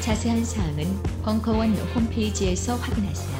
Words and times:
자세한 0.00 0.44
사항은 0.44 1.02
벙커원 1.22 1.74
홈페이지에서 1.94 2.76
확인하세요. 2.76 3.38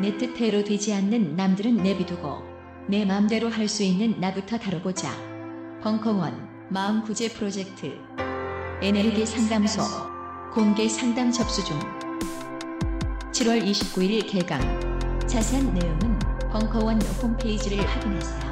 내 0.00 0.16
뜻대로 0.18 0.64
되지 0.64 0.92
않는 0.94 1.36
남들은 1.36 1.76
내비두고 1.76 2.42
내 2.88 3.04
마음대로 3.04 3.48
할 3.48 3.68
수 3.68 3.82
있는 3.84 4.20
나부터 4.20 4.58
다뤄보자. 4.58 5.10
벙커원 5.82 6.68
마음 6.68 7.02
구제 7.02 7.28
프로젝트. 7.28 7.96
에너지 8.82 9.24
상담소. 9.24 9.82
공개 10.52 10.88
상담 10.88 11.30
접수 11.30 11.64
중. 11.64 11.78
7월 13.30 13.64
29일 13.64 14.28
개강. 14.28 14.60
자세한 15.26 15.72
내용은 15.72 16.18
벙커원 16.50 17.00
홈페이지를 17.22 17.86
확인하세요. 17.86 18.51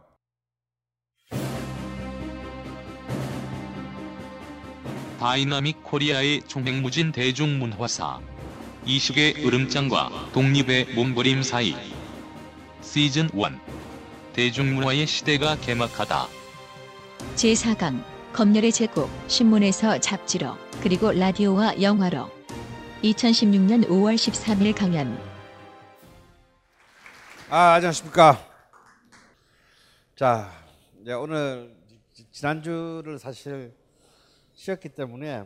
다이나믹 5.21 5.83
코리아의 5.83 6.41
총행무진 6.47 7.11
대중문화사, 7.11 8.19
이식의 8.85 9.45
으름장과 9.45 10.31
독립의 10.33 10.95
몸부림 10.95 11.43
사이. 11.43 11.75
시즌 12.81 13.29
1. 13.31 13.59
대중문화의 14.33 15.05
시대가 15.05 15.55
개막하다. 15.57 16.25
제4강 17.35 18.03
검열의 18.33 18.71
제국 18.71 19.11
신문에서 19.27 19.99
잡지로 19.99 20.57
그리고 20.81 21.11
라디오와 21.11 21.79
영화로 21.79 22.31
2016년 23.03 23.87
5월 23.89 24.15
13일 24.15 24.75
강연 24.75 25.21
아, 27.51 27.73
안녕하십니까. 27.73 28.43
자, 30.15 30.51
오늘 31.19 31.75
지- 32.11 32.25
지난주를 32.31 33.19
사실 33.19 33.79
쉬었기 34.61 34.89
때문에 34.89 35.43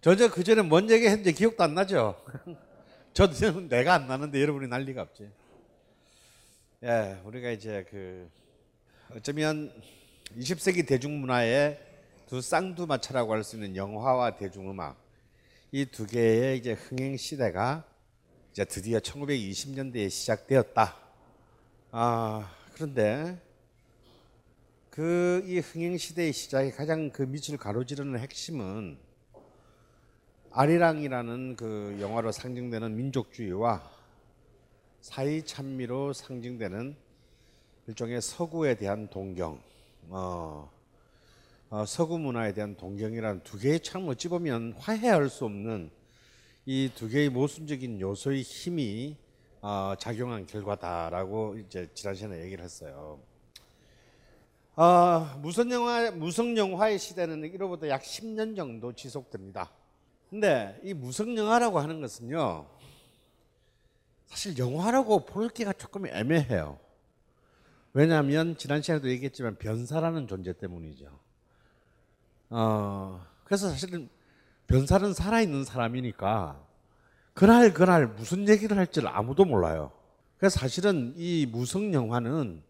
저저 0.00 0.32
그 0.32 0.42
전에 0.42 0.62
뭔 0.62 0.90
얘기 0.90 1.06
했는지 1.06 1.32
기억도 1.32 1.62
안 1.62 1.74
나죠? 1.74 2.20
저도 3.14 3.68
내가 3.68 3.94
안 3.94 4.08
나는데 4.08 4.42
여러분이 4.42 4.66
난리가 4.66 5.00
없지. 5.00 5.30
예, 6.82 7.20
우리가 7.24 7.50
이제 7.50 7.86
그 7.88 8.28
어쩌면 9.14 9.72
20세기 10.36 10.88
대중문화의 10.88 11.78
두 12.26 12.40
쌍두마차라고 12.40 13.32
할 13.32 13.44
수 13.44 13.54
있는 13.54 13.76
영화와 13.76 14.34
대중음악 14.34 14.96
이 15.70 15.86
두 15.86 16.04
개의 16.04 16.58
이제 16.58 16.72
흥행 16.72 17.16
시대가 17.16 17.84
이제 18.50 18.64
드디어 18.64 18.98
1920년대에 18.98 20.10
시작되었다. 20.10 20.96
아, 21.92 22.50
그런데 22.74 23.40
그 24.96 25.42
이 25.44 25.58
흥행 25.58 25.98
시대의 25.98 26.32
시작에 26.32 26.70
가장 26.70 27.10
그 27.10 27.20
밑을 27.20 27.58
가로지르는 27.58 28.18
핵심은 28.18 28.96
아리랑이라는 30.52 31.56
그 31.56 31.98
영화로 32.00 32.32
상징되는 32.32 32.96
민족주의와 32.96 33.90
사회 35.02 35.42
찬미로 35.44 36.14
상징되는 36.14 36.96
일종의 37.88 38.22
서구에 38.22 38.76
대한 38.76 39.10
동경, 39.10 39.60
어, 40.08 40.70
어, 41.68 41.84
서구 41.84 42.18
문화에 42.18 42.54
대한 42.54 42.74
동경이라는 42.74 43.42
두 43.42 43.58
개의 43.58 43.80
참 43.80 44.08
어찌 44.08 44.28
보면 44.28 44.76
화해할 44.78 45.28
수 45.28 45.44
없는 45.44 45.90
이 46.64 46.90
두 46.94 47.10
개의 47.10 47.28
모순적인 47.28 48.00
요소의 48.00 48.40
힘이 48.40 49.18
어, 49.60 49.92
작용한 49.98 50.46
결과다라고 50.46 51.58
이제 51.58 51.86
지난 51.92 52.14
시간에 52.14 52.42
얘기를 52.42 52.64
했어요. 52.64 53.35
어, 54.78 55.38
무성 55.40 55.70
영화 55.70 56.10
무성 56.10 56.54
영화의 56.54 56.98
시대는 56.98 57.44
이로부터 57.44 57.88
약 57.88 58.02
10년 58.02 58.54
정도 58.54 58.92
지속됩니다. 58.92 59.70
근데 60.28 60.78
이 60.84 60.92
무성 60.92 61.34
영화라고 61.34 61.78
하는 61.78 62.02
것은요. 62.02 62.66
사실 64.26 64.58
영화라고 64.58 65.24
볼 65.24 65.48
게가 65.48 65.72
조금 65.72 66.06
애매해요. 66.06 66.78
왜냐하면 67.94 68.58
지난 68.58 68.82
시간에도 68.82 69.08
얘기했지만 69.08 69.56
변사라는 69.56 70.28
존재 70.28 70.52
때문이죠. 70.52 71.06
어, 72.50 73.26
그래서 73.44 73.70
사실은 73.70 74.10
변사는 74.66 75.14
살아있는 75.14 75.64
사람이니까 75.64 76.62
그날 77.32 77.72
그날 77.72 78.08
무슨 78.08 78.46
얘기를 78.46 78.76
할지 78.76 79.00
를 79.00 79.08
아무도 79.08 79.46
몰라요. 79.46 79.90
그래서 80.36 80.60
사실은 80.60 81.14
이 81.16 81.46
무성 81.50 81.94
영화는 81.94 82.62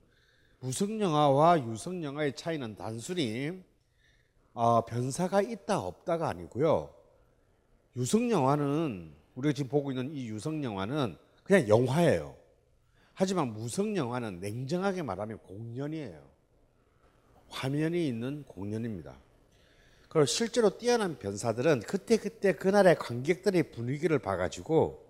무성 0.61 1.01
영화와 1.01 1.67
유성 1.67 2.03
영화의 2.03 2.35
차이는 2.35 2.77
단순히 2.77 3.63
어, 4.55 4.85
변사가 4.85 5.43
있다 5.43 5.81
없다가 5.81 6.29
아니고요. 6.29 6.93
유성 7.97 8.31
영화는 8.31 9.13
우리가 9.35 9.53
지금 9.53 9.69
보고 9.69 9.91
있는 9.91 10.11
이 10.15 10.29
유성 10.29 10.65
영화는 10.65 11.17
그냥 11.45 11.69
영화예요. 11.69 12.35
하지만 13.13 13.53
무성 13.53 13.97
영화는 13.97 14.41
냉정하게 14.41 15.03
말하면 15.03 15.39
공연이에요. 15.39 16.23
화면이 17.49 18.09
있는 18.09 18.45
공연입니다. 18.45 19.17
그리고 20.09 20.25
실제로 20.27 20.77
뛰어난 20.79 21.19
변사들은 21.19 21.81
그때 21.81 22.17
그때 22.17 22.53
그날의 22.55 22.97
관객들의 22.97 23.71
분위기를 23.71 24.19
봐가지고 24.19 25.07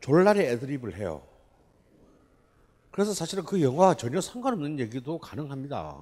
졸라리 0.00 0.40
애드립을 0.40 0.96
해요. 0.96 1.26
그래서 2.94 3.12
사실은 3.12 3.42
그 3.42 3.60
영화와 3.60 3.94
전혀 3.94 4.20
상관없는 4.20 4.78
얘기도 4.78 5.18
가능합니다. 5.18 5.98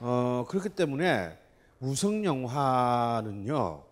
어, 0.00 0.44
그렇기 0.48 0.70
때문에 0.70 1.38
무성 1.78 2.24
영화는요. 2.24 3.84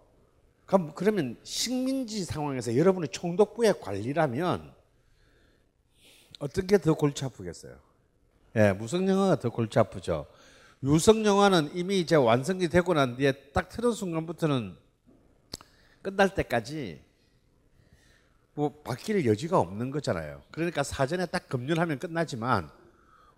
그러면 0.97 1.37
식민지 1.45 2.25
상황에서 2.25 2.77
여러분의 2.77 3.11
총독부의 3.11 3.81
관리라면 3.81 4.73
어떤 6.41 6.67
게 6.67 6.79
더 6.79 6.95
골치 6.95 7.25
아프겠어요? 7.25 7.77
예, 8.57 8.73
무성 8.73 9.07
영화가 9.09 9.39
더 9.39 9.51
골치 9.51 9.79
아프죠. 9.79 10.27
유성 10.83 11.25
영화는 11.25 11.77
이미 11.77 12.01
이제 12.01 12.17
완성이 12.17 12.69
되고 12.69 12.93
난 12.93 13.17
뒤에 13.17 13.31
딱 13.53 13.69
틀은 13.69 13.93
순간부터는 13.93 14.77
끝날 16.03 16.35
때까지 16.35 17.01
뭐 18.59 18.73
바뀔 18.83 19.25
여지가 19.25 19.61
없는 19.61 19.93
거잖아요. 19.93 20.43
그러니까 20.51 20.83
사전에 20.83 21.27
딱 21.27 21.49
검열하면 21.49 22.01
끝나지만 22.01 22.69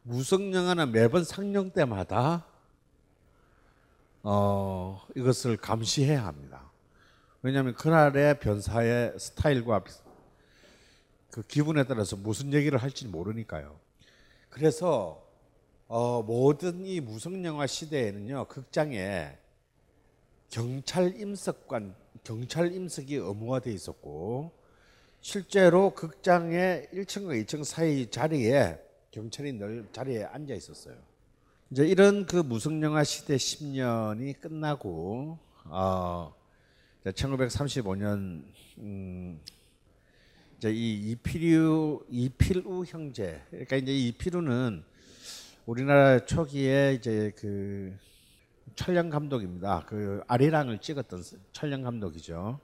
무성 0.03 0.55
영화는 0.55 0.93
매번 0.93 1.25
상영 1.25 1.73
때마다 1.73 2.47
어, 4.23 5.07
이것을 5.15 5.59
감시해야 5.59 6.25
합니다. 6.25 6.71
왜냐하면 7.43 7.75
그날의 7.75 8.41
변사의 8.41 9.19
스타일과 9.19 9.85
그 11.31 11.43
기분에 11.43 11.85
따라서 11.85 12.17
무슨 12.17 12.55
얘기를 12.55 12.79
할지 12.79 13.07
모르니까요. 13.07 13.79
그래서 14.49 15.23
어, 15.87 16.23
모든 16.23 16.87
이 16.87 16.99
무성 16.99 17.45
영화 17.45 17.67
시대에는요 17.67 18.47
극장에 18.47 19.37
경찰 20.49 21.15
임석관 21.15 21.95
경찰 22.25 22.73
임석이 22.73 23.17
의무화돼 23.17 23.71
있었고 23.71 24.60
실제로 25.23 25.91
극장의 25.91 26.89
1층과 26.95 27.45
2층 27.45 27.63
사이 27.63 28.11
자리에 28.11 28.79
경찰이 29.11 29.53
늘 29.53 29.87
자리에 29.93 30.25
앉아 30.25 30.55
있었어요. 30.55 30.95
이제 31.71 31.87
이런 31.87 32.25
그 32.25 32.37
무성 32.37 32.83
영화 32.83 33.05
시대 33.05 33.37
10년이 33.37 34.41
끝나고 34.41 35.39
어, 35.65 36.35
1935년 37.05 38.45
음, 38.79 39.41
이제 40.57 40.73
이 40.73 41.11
이필우 41.11 42.07
이필우 42.09 42.85
형제 42.87 43.43
그러니까 43.51 43.77
이제 43.77 43.95
이필우는 43.95 44.83
우리나라 45.67 46.25
초기에 46.25 46.95
이제 46.95 47.33
그 47.37 47.95
촬영 48.75 49.11
감독입니다. 49.11 49.85
그 49.87 50.23
아리랑을 50.27 50.79
찍었던 50.79 51.23
촬영 51.53 51.83
감독이죠. 51.83 52.59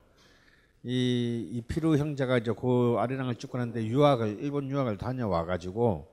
이 0.89 1.49
이필우 1.51 1.97
형제가 1.97 2.37
이제 2.37 2.53
그 2.57 2.95
아리랑을 2.97 3.35
찍고 3.35 3.57
났는데 3.57 3.85
유학을 3.87 4.37
일본 4.39 4.69
유학을 4.69 4.97
다녀와 4.97 5.43
가지고 5.43 6.07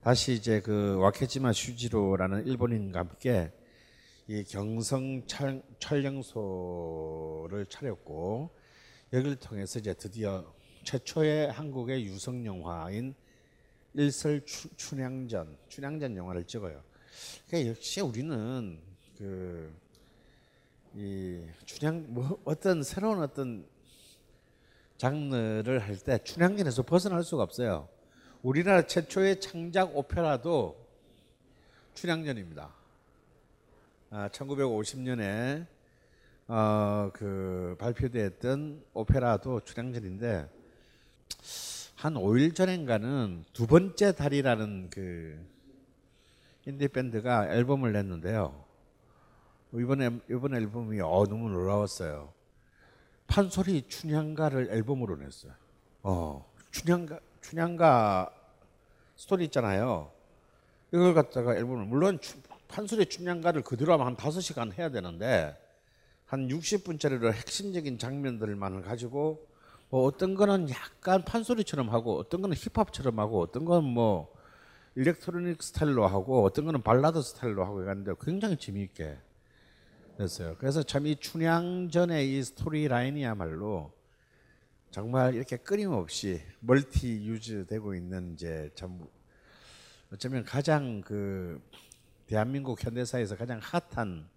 다시 0.00 0.34
이제 0.34 0.60
그 0.60 0.98
와케지마 0.98 1.52
슈지로라는 1.52 2.46
일본인과 2.46 3.00
함께 3.00 3.50
이 4.28 4.44
경성 4.44 5.26
촬, 5.26 5.60
촬영소를 5.80 7.66
차렸고 7.68 8.50
여기를 9.12 9.34
통해서 9.34 9.80
이제 9.80 9.94
드디어 9.94 10.44
최초의 10.84 11.50
한국의 11.50 12.04
유성 12.04 12.46
영화인 12.46 13.16
일설 13.94 14.44
추, 14.46 14.68
춘향전 14.76 15.56
춘향전 15.68 16.16
영화를 16.16 16.44
찍어요. 16.44 16.80
그러니까 17.48 17.70
역시 17.70 18.00
우리는 18.00 18.78
그 19.18 19.88
이 20.94 21.40
춘향 21.64 22.06
뭐 22.08 22.40
어떤 22.44 22.82
새로운 22.82 23.20
어떤 23.20 23.64
장르를 24.98 25.78
할 25.78 25.96
때 25.96 26.18
춘향전에서 26.18 26.82
벗어날 26.82 27.22
수가 27.22 27.44
없어요. 27.44 27.88
우리나라 28.42 28.82
최초의 28.82 29.40
창작 29.40 29.96
오페라도 29.96 30.76
춘향전입니다. 31.94 32.70
아, 34.10 34.28
1950년에 34.32 35.66
어, 36.48 37.10
그 37.12 37.76
발표됐던 37.78 38.84
오페라도 38.94 39.60
춘향전인데 39.60 40.48
한 41.94 42.14
5일 42.14 42.54
전인가는 42.54 43.44
두 43.52 43.66
번째 43.66 44.12
달이라는 44.12 44.90
그 44.90 45.38
인디 46.66 46.88
밴드가 46.88 47.52
앨범을 47.54 47.92
냈는데요. 47.92 48.64
이번 49.72 50.54
앨범이 50.54 51.00
어 51.00 51.24
너무 51.28 51.48
놀라웠어요. 51.50 52.32
판소리 53.28 53.86
춘향가를 53.88 54.70
앨범으로 54.72 55.16
냈어요. 55.16 55.52
어 56.02 56.44
춘향가 56.72 57.20
춘향가 57.40 58.30
스토리 59.14 59.44
있잖아요. 59.44 60.10
이걸 60.92 61.14
갖다가 61.14 61.54
앨범을 61.54 61.84
물론 61.86 62.18
판소리 62.66 63.06
춘향가를 63.06 63.62
그대로 63.62 63.92
하면 63.92 64.06
한 64.08 64.16
5시간 64.16 64.76
해야 64.76 64.90
되는데 64.90 65.56
한 66.26 66.48
60분짜리로 66.48 67.32
핵심적인 67.32 67.98
장면들만을 67.98 68.82
가지고 68.82 69.46
뭐 69.90 70.04
어떤 70.04 70.34
거는 70.34 70.68
약간 70.70 71.24
판소리처럼 71.24 71.88
하고 71.90 72.18
어떤 72.18 72.42
거는 72.42 72.56
힙합처럼 72.56 73.18
하고 73.18 73.40
어떤 73.40 73.64
건 73.64 73.99
뭐 73.99 74.34
electronic 74.94 75.62
스타일로 75.62 76.06
하고 76.06 76.44
어떤 76.44 76.66
거는 76.66 76.82
발라드 76.82 77.22
스타일로 77.22 77.64
하고 77.64 77.82
이랬는데 77.82 78.12
굉장히 78.20 78.56
재미있게 78.56 79.16
됐어요. 80.18 80.56
그래서 80.58 80.82
참 80.82 81.06
이 81.06 81.14
춘향전의 81.14 82.36
이 82.36 82.42
스토리 82.42 82.88
라인이야말로 82.88 83.92
정말 84.90 85.34
이렇게 85.34 85.56
끊임없이 85.56 86.42
multi-use 86.60 87.66
되고 87.66 87.94
있는 87.94 88.32
이제 88.34 88.68
참 88.74 89.06
어쩌면 90.12 90.44
가장 90.44 91.02
그 91.02 91.60
대한민국 92.26 92.82
현대사에서 92.84 93.36
가장 93.36 93.60
핫한 93.62 94.28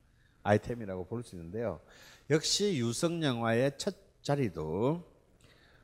아이템이라고 0.44 1.06
볼 1.08 1.24
수 1.24 1.36
있는데요. 1.36 1.80
역시 2.30 2.78
유성 2.78 3.24
영화의 3.24 3.72
첫 3.78 3.96
자리도 4.22 5.04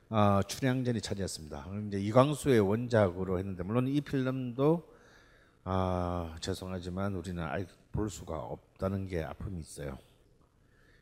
어, 0.10 0.40
춘향전이 0.48 1.02
차지했습니다. 1.02 1.68
이제 1.88 2.00
이광수의 2.00 2.60
원작으로 2.60 3.40
했는데 3.40 3.64
물론 3.64 3.88
이 3.88 4.00
필름도 4.02 4.96
아, 5.64 6.36
죄송하지만 6.40 7.16
우리는 7.16 7.44
아직 7.44 7.68
볼 7.98 8.12
수가 8.12 8.38
없다는 8.38 9.08
게 9.08 9.24
아픔이 9.24 9.60
있어요. 9.60 9.98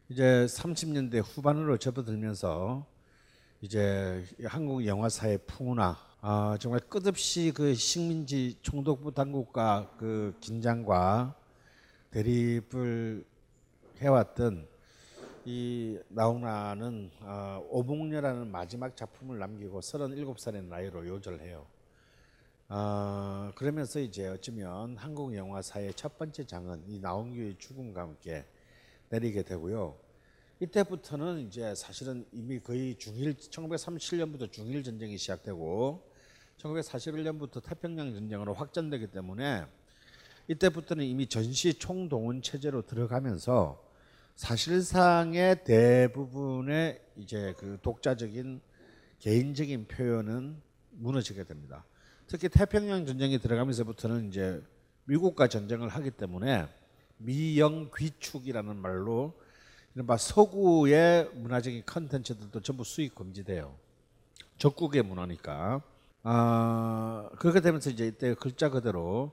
이제 0.08 0.46
30년대 0.46 1.22
후반으로 1.26 1.76
접어들면서 1.76 2.86
이제 3.60 4.26
한국 4.46 4.86
영화사의 4.86 5.40
풍우나 5.46 5.98
아, 6.22 6.58
정말 6.58 6.80
끝없이 6.80 7.52
그 7.54 7.76
식민지 7.76 8.58
총독부 8.62 9.14
당국과 9.14 9.92
그 9.98 10.38
긴장과 10.40 11.36
대립을 12.12 13.26
해왔던 14.00 14.66
이 15.44 16.00
나훈아는 16.08 17.12
어, 17.20 17.62
오봉녀라는 17.72 18.50
마지막 18.50 18.96
작품을 18.96 19.38
남기고 19.38 19.82
37살의 19.82 20.64
나이로 20.64 21.06
요절해요. 21.06 21.75
어, 22.68 23.52
그러면서 23.56 24.00
이제 24.00 24.28
어쩌면 24.28 24.98
한국 24.98 25.36
영화사의 25.36 25.94
첫 25.94 26.18
번째 26.18 26.48
장은 26.48 26.84
이 26.88 27.00
나홍규의 27.00 27.58
죽음과 27.60 28.02
함께 28.02 28.44
내리게 29.10 29.44
되고요. 29.44 29.96
이때부터는 30.60 31.42
이제 31.42 31.76
사실은 31.76 32.26
이미 32.32 32.60
거의 32.60 32.96
중일 32.98 33.36
1937년부터 33.36 34.52
중일 34.52 34.84
전쟁이 34.84 35.16
시작되고 35.18 36.12
1941년부터 36.58 37.64
태평양 37.64 38.14
전쟁으로 38.14 38.54
확전되기 38.56 39.08
때문에 39.08 39.66
이때부터는 40.48 41.06
이미 41.06 41.28
전시 41.28 41.76
총동원 41.76 42.42
체제로 42.42 42.82
들어가면서 42.82 43.84
사실상의 44.36 45.64
대부분의 45.66 47.02
이제 47.18 47.54
그 47.58 47.78
독자적인 47.84 48.60
개인적인 49.20 49.88
표현은 49.88 50.62
무너지게 50.92 51.44
됩니다. 51.44 51.86
특히 52.28 52.50
태평양 52.50 53.06
전쟁이 53.06 53.38
들어가면서부터는 53.38 54.30
이제 54.30 54.62
미국과 55.06 55.48
전쟁을 55.48 55.90
하기 55.90 56.12
때문에 56.12 56.68
미영 57.18 57.92
귀축이라는 57.96 58.76
말로 58.76 59.34
이른바 59.94 60.18
서구의 60.18 61.30
문화적인 61.36 61.84
컨텐츠들도 61.86 62.62
전부 62.62 62.84
수입 62.84 63.16
금지돼요. 63.16 63.76
적국의 64.58 65.04
문화니까. 65.04 65.82
아, 66.24 67.30
그렇게 67.38 67.62
되면서 67.62 67.92
이제 67.92 68.08
이때 68.08 68.34
글자 68.34 68.70
그대로 68.70 69.32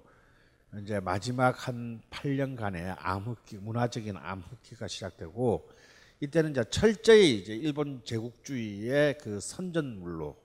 이제 0.82 1.00
마지막 1.00 1.66
한 1.66 2.02
8년간의 2.11 2.94
암흑기, 2.99 3.58
문화적인 3.58 4.16
암흑기가 4.16 4.87
시작되고 4.87 5.68
이때는 6.20 6.50
이제 6.52 6.64
철저히 6.70 7.38
이제 7.38 7.54
일본 7.54 8.02
제국주의의 8.04 9.18
그 9.18 9.40
선전물로 9.40 10.41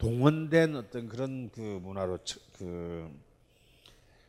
동원된 0.00 0.76
어떤 0.76 1.08
그런 1.08 1.50
그 1.50 1.60
문화로 1.60 2.18
그 2.56 3.10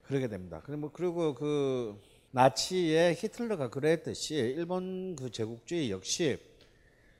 그러게 0.03 0.27
됩니다. 0.27 0.61
그리고 0.65 0.89
그리고 0.91 1.33
그 1.33 1.97
나치의 2.31 3.15
히틀러가 3.15 3.69
그랬듯이 3.69 4.35
일본 4.35 5.15
그 5.15 5.31
제국주의 5.31 5.89
역시 5.89 6.37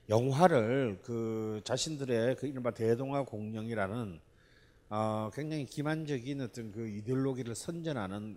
영화를 0.10 1.00
그 1.01 1.62
자신들의 1.63 2.36
그 2.36 2.48
이른바 2.48 2.72
대동아 2.72 3.24
공영이라는 3.24 4.20
어 4.89 5.31
굉장히 5.34 5.65
기만적인 5.65 6.41
어떤 6.41 6.74
그 6.74 6.89
이데올로기를 6.89 7.55
선전하는 7.55 8.36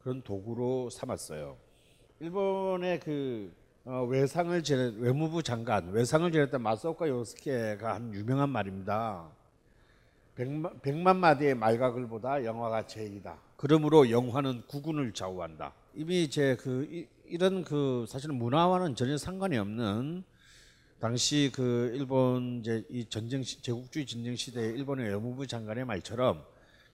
그런 0.00 0.22
도구로 0.22 0.88
삼았어요. 0.88 1.58
일본의 2.20 3.00
그 3.00 3.52
어, 3.84 4.02
외상을 4.04 4.62
지냈 4.62 4.94
외무부 4.94 5.42
장관 5.42 5.90
외상을 5.90 6.32
지냈던 6.32 6.62
마사오카 6.62 7.06
요스케가 7.06 7.96
한 7.96 8.14
유명한 8.14 8.48
말입니다. 8.48 9.41
백만, 10.34 10.80
백만 10.80 11.18
마디의 11.18 11.54
말각을보다 11.54 12.44
영화가 12.44 12.86
제일이다. 12.86 13.36
그러므로 13.56 14.10
영화는 14.10 14.62
구군을 14.66 15.12
좌우한다. 15.12 15.74
이미 15.94 16.24
이제 16.24 16.56
그 16.60 16.88
이, 16.90 17.06
이런 17.26 17.64
그 17.64 18.06
사실은 18.08 18.36
문화와는 18.36 18.96
전혀 18.96 19.18
상관이 19.18 19.58
없는 19.58 20.24
당시 21.00 21.50
그 21.54 21.92
일본 21.94 22.60
이제 22.60 22.84
이 22.88 23.04
전쟁 23.04 23.42
시, 23.42 23.60
제국주의 23.60 24.06
전쟁 24.06 24.36
시대 24.36 24.62
일본의 24.62 25.08
외무부 25.08 25.46
장관의 25.46 25.84
말처럼 25.84 26.42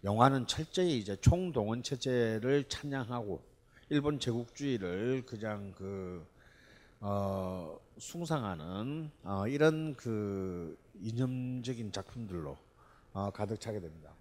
영화는 0.02 0.46
철저히 0.46 0.98
이제 0.98 1.16
총동원 1.20 1.82
체제를 1.82 2.64
찬양하고 2.68 3.40
일본 3.90 4.18
제국주의를 4.18 5.24
그냥 5.26 5.72
그 5.76 6.26
어, 7.00 7.78
숭상하는 7.98 9.10
어, 9.22 9.46
이런 9.46 9.94
그 9.94 10.76
이념적인 11.00 11.92
작품들로 11.92 12.50
어, 12.50 12.67
가득 13.12 13.60
차게 13.60 13.80
됩니다. 13.80 14.12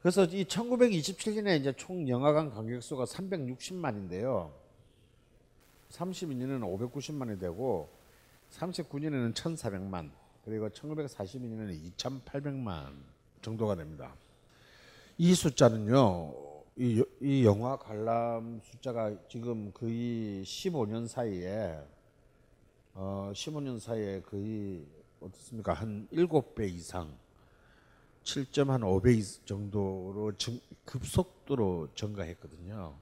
그래서 0.00 0.24
이 0.24 0.44
1927년에 0.44 1.60
이제 1.60 1.72
총 1.76 2.08
영화관 2.08 2.50
관객수가 2.50 3.04
360만인데요. 3.04 4.50
32년에는 5.90 6.90
590만이 6.90 7.38
되고 7.38 7.88
39년에는 8.50 9.32
1,400만 9.34 10.10
그리고 10.44 10.68
1942년에는 10.68 11.94
2,800만 11.96 12.92
정도가 13.42 13.76
됩니다. 13.76 14.14
이 15.18 15.34
숫자는요. 15.34 16.34
이, 16.76 17.04
이 17.20 17.44
영화 17.44 17.76
관람 17.76 18.60
숫자가 18.64 19.14
지금 19.28 19.70
거의 19.72 20.42
15년 20.42 21.06
사이에 21.06 21.78
어 22.94 23.30
15년 23.34 23.78
사이에 23.78 24.22
거의 24.22 24.84
어떻습니까? 25.20 25.74
한 25.74 26.08
7배 26.12 26.68
이상 26.68 27.14
7.5배 28.24 29.46
정도로 29.46 30.32
정, 30.38 30.58
급속도로 30.84 31.88
증가했거든요. 31.94 32.94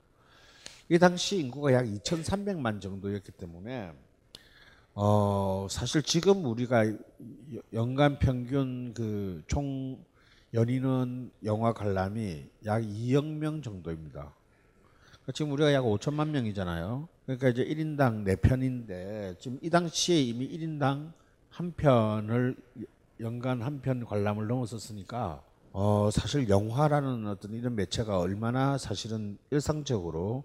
이 0.89 0.99
당시 0.99 1.39
인구가 1.39 1.73
약 1.73 1.85
2,300만 1.85 2.81
정도였기 2.81 3.33
때문에 3.33 3.93
어 4.95 5.67
사실 5.71 6.03
지금 6.03 6.45
우리가 6.45 6.85
연간 7.73 8.19
평균 8.19 8.93
그 8.95 9.43
총 9.47 10.05
연인은 10.53 11.31
영화 11.45 11.73
관람이 11.73 12.45
약 12.67 12.83
2억 12.83 13.25
명 13.25 13.63
정도입니다. 13.63 14.35
그러니까 15.13 15.33
지금 15.33 15.53
우리가 15.53 15.73
약 15.73 15.83
5천만 15.85 16.31
명이잖아요. 16.31 17.09
그러니까 17.25 17.49
이제 17.51 17.65
1인당 17.65 18.25
4편인데 18.25 19.39
지금 19.39 19.59
이 19.63 19.71
당시에 19.71 20.21
이미 20.21 20.49
1인당 20.49 21.13
한 21.51 21.73
편을 21.73 22.57
연간 23.21 23.63
한 23.63 23.81
편 23.83 24.05
관람을 24.05 24.47
넘었었으니까 24.47 25.43
어 25.73 26.11
사실 26.13 26.49
영화라는 26.49 27.27
어떤 27.29 27.53
이런 27.53 27.75
매체가 27.77 28.19
얼마나 28.19 28.79
사실은 28.79 29.39
일상적으로 29.51 30.45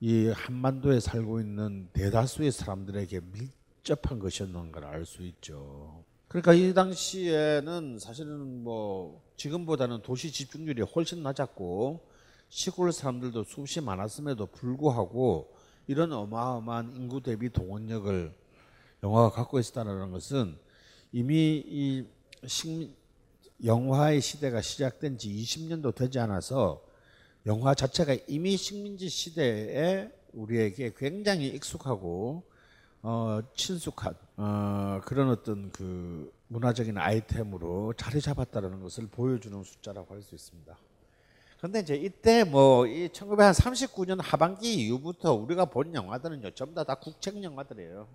이 0.00 0.28
한반도에 0.28 1.00
살고 1.00 1.40
있는 1.40 1.88
대다수의 1.92 2.52
사람들에게 2.52 3.20
밀접한 3.32 4.18
것이었는가를 4.18 4.88
알 4.88 5.06
수 5.06 5.22
있죠. 5.22 6.04
그러니까 6.28 6.52
이 6.54 6.74
당시에는 6.74 7.98
사실은 7.98 8.62
뭐 8.64 9.22
지금보다는 9.36 10.02
도시 10.02 10.32
집중률이 10.32 10.82
훨씬 10.82 11.22
낮았고 11.22 12.00
시골 12.48 12.92
사람들도 12.92 13.44
수없이 13.44 13.80
많았음에도 13.80 14.46
불구하고 14.46 15.54
이런 15.86 16.12
어마어마한 16.12 16.94
인구 16.96 17.22
대비 17.22 17.48
동원력을 17.50 18.34
영화가 19.02 19.30
갖고 19.30 19.58
있었다는 19.58 20.10
것은 20.10 20.58
이미 21.12 21.62
이 21.66 22.04
식민 22.46 22.94
영화의 23.64 24.20
시대가 24.20 24.60
시작된 24.60 25.18
지 25.18 25.30
20년도 25.30 25.94
되지 25.94 26.18
않아서 26.18 26.82
영화 27.46 27.74
자체가 27.74 28.16
이미 28.28 28.56
식민지 28.56 29.08
시대에 29.08 30.10
우리에게 30.32 30.92
굉장히 30.96 31.48
익숙하고 31.48 32.42
어, 33.02 33.40
친숙한 33.54 34.14
어, 34.36 35.00
그런 35.04 35.30
어떤 35.30 35.70
그 35.72 36.32
문화적인 36.48 36.98
아이템으로 36.98 37.94
자리 37.96 38.20
잡았다는 38.20 38.80
것을 38.82 39.06
보여주는 39.06 39.62
숫자라고 39.62 40.14
할 40.14 40.22
수 40.22 40.34
있습니다. 40.34 40.76
그런데 41.58 41.80
이제 41.80 41.94
이때 41.96 42.44
뭐 42.44 42.86
이 42.86 43.08
1939년 43.08 44.18
하반기 44.20 44.74
이후부터 44.74 45.32
우리가 45.34 45.64
본 45.66 45.94
영화들은요 45.94 46.50
전부 46.50 46.74
다, 46.74 46.84
다 46.84 46.96
국책 46.96 47.42
영화들이에요. 47.42 48.06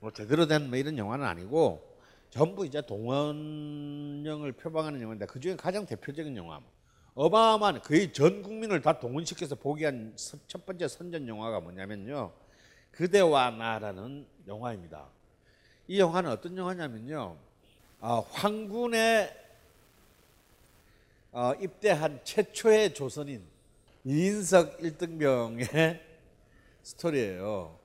뭐 0.00 0.10
제대로 0.12 0.46
된 0.46 0.68
뭐 0.68 0.76
이런 0.76 0.96
영화는 0.98 1.24
아니고 1.26 1.86
전부 2.30 2.66
이제 2.66 2.80
동원령을 2.82 4.52
표방하는 4.52 5.00
영화인데 5.00 5.26
그 5.26 5.40
중에 5.40 5.56
가장 5.56 5.86
대표적인 5.86 6.36
영화 6.36 6.60
어마어마한 7.14 7.82
거의 7.82 8.12
전 8.12 8.42
국민을 8.42 8.80
다 8.80 8.98
동원시켜서 8.98 9.54
보게 9.56 9.86
한 9.86 10.14
첫 10.46 10.64
번째 10.66 10.86
선전 10.86 11.26
영화가 11.26 11.60
뭐냐면요. 11.60 12.32
그대와 12.92 13.50
나라는 13.50 14.26
영화입니다. 14.46 15.08
이 15.88 15.98
영화는 15.98 16.30
어떤 16.30 16.56
영화냐면요. 16.56 17.36
어, 18.00 18.20
황군에 18.30 19.34
어, 21.32 21.52
입대한 21.60 22.20
최초의 22.24 22.94
조선인 22.94 23.42
이인석 24.04 24.78
1등병의 24.78 26.00
스토리예요. 26.82 27.78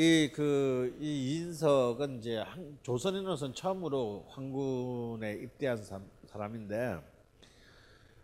이 0.00 0.30
그 0.32 0.96
이 1.00 1.40
이인석은 1.40 2.18
이제 2.20 2.36
한, 2.36 2.78
조선인으로서는 2.84 3.52
처음으로 3.52 4.26
황군에 4.28 5.32
입대한 5.32 5.76
사, 5.82 6.00
사람인데 6.28 6.98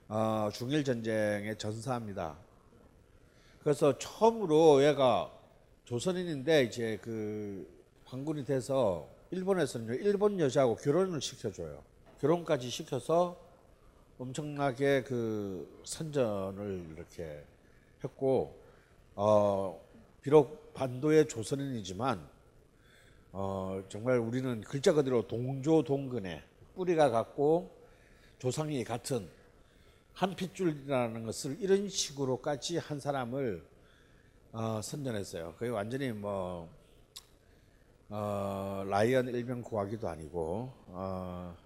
어, 0.06 0.50
중일 0.52 0.84
전쟁에 0.84 1.56
전사합니다. 1.56 2.36
그래서 3.60 3.98
처음으로 3.98 4.84
얘가 4.84 5.32
조선인인데 5.84 6.62
이제 6.62 6.96
그 7.02 7.66
황군이 8.04 8.44
돼서 8.44 9.08
일본에서는 9.32 9.96
일본 9.96 10.38
여자하고 10.38 10.76
결혼을 10.76 11.20
시켜줘요. 11.20 11.82
결혼까지 12.20 12.70
시켜서 12.70 13.36
엄청나게 14.18 15.02
그 15.02 15.82
선전을 15.84 16.94
이렇게 16.96 17.44
했고 18.04 18.56
어 19.16 19.80
비록 20.22 20.63
반도의 20.74 21.28
조선인이지만 21.28 22.28
어 23.32 23.82
정말 23.88 24.18
우리는 24.18 24.60
글자 24.60 24.92
그대로 24.92 25.26
동조 25.26 25.82
동근의 25.82 26.42
뿌리가 26.74 27.10
같고 27.10 27.74
조상이 28.38 28.84
같은 28.84 29.28
한 30.12 30.36
핏줄이라는 30.36 31.24
것을 31.24 31.56
이런 31.60 31.88
식으로까지 31.88 32.78
한 32.78 33.00
사람을 33.00 33.64
어, 34.52 34.80
선전했어요. 34.82 35.54
그게 35.58 35.68
완전히 35.68 36.12
뭐 36.12 36.68
어, 38.08 38.84
라이언 38.86 39.28
일병 39.28 39.62
구하기도 39.62 40.08
아니고 40.08 40.72
어, 40.86 41.56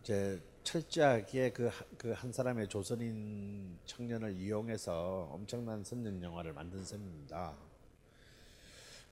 이제 0.00 0.40
철저하게 0.62 1.52
그한그 1.52 2.32
사람의 2.32 2.68
조선인 2.68 3.78
청년을 3.86 4.36
이용해서 4.36 5.28
엄청난 5.32 5.82
선전 5.82 6.22
영화를 6.22 6.52
만든 6.52 6.84
셈입니다. 6.84 7.54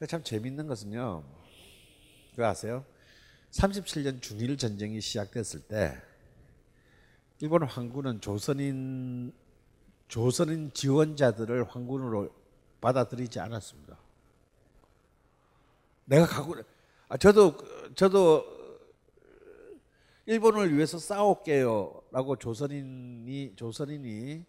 참 0.09 0.23
재밌는 0.23 0.66
것은요. 0.66 1.23
그거 2.30 2.47
아세요? 2.47 2.85
37년 3.50 4.23
중일 4.23 4.57
전쟁이 4.57 5.00
시작됐을 5.00 5.61
때 5.61 6.00
일본 7.40 7.64
황군은 7.64 8.21
조선인 8.21 9.33
조선인 10.09 10.73
지원자들을 10.73 11.64
황군으로 11.64 12.30
받아들이지 12.80 13.40
않았습니다. 13.40 13.99
내가 16.07 16.26
가고 16.26 16.57
아 17.09 17.16
저도 17.16 17.57
저도 17.95 18.59
일본을 20.26 20.74
위해서 20.74 20.98
싸울게요라고 20.98 22.36
조선인이 22.36 23.54
조선인이 23.56 24.44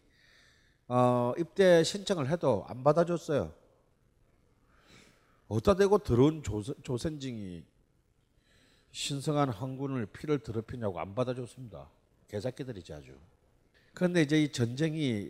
어, 0.87 1.33
입대 1.37 1.83
신청을 1.83 2.29
해도 2.29 2.65
안 2.67 2.83
받아줬어요. 2.83 3.53
어디다 5.47 5.75
대고 5.75 5.99
들어온 5.99 6.43
조선, 6.43 6.75
조선징이 6.83 7.63
신성한 8.91 9.49
황군을 9.49 10.05
피를 10.07 10.39
더럽히냐고 10.39 10.99
안 10.99 11.15
받아줬습니다. 11.15 11.89
개새끼들이지 12.27 12.93
아주. 12.93 13.17
그런데 13.93 14.21
이제 14.21 14.41
이 14.41 14.51
전쟁이 14.51 15.29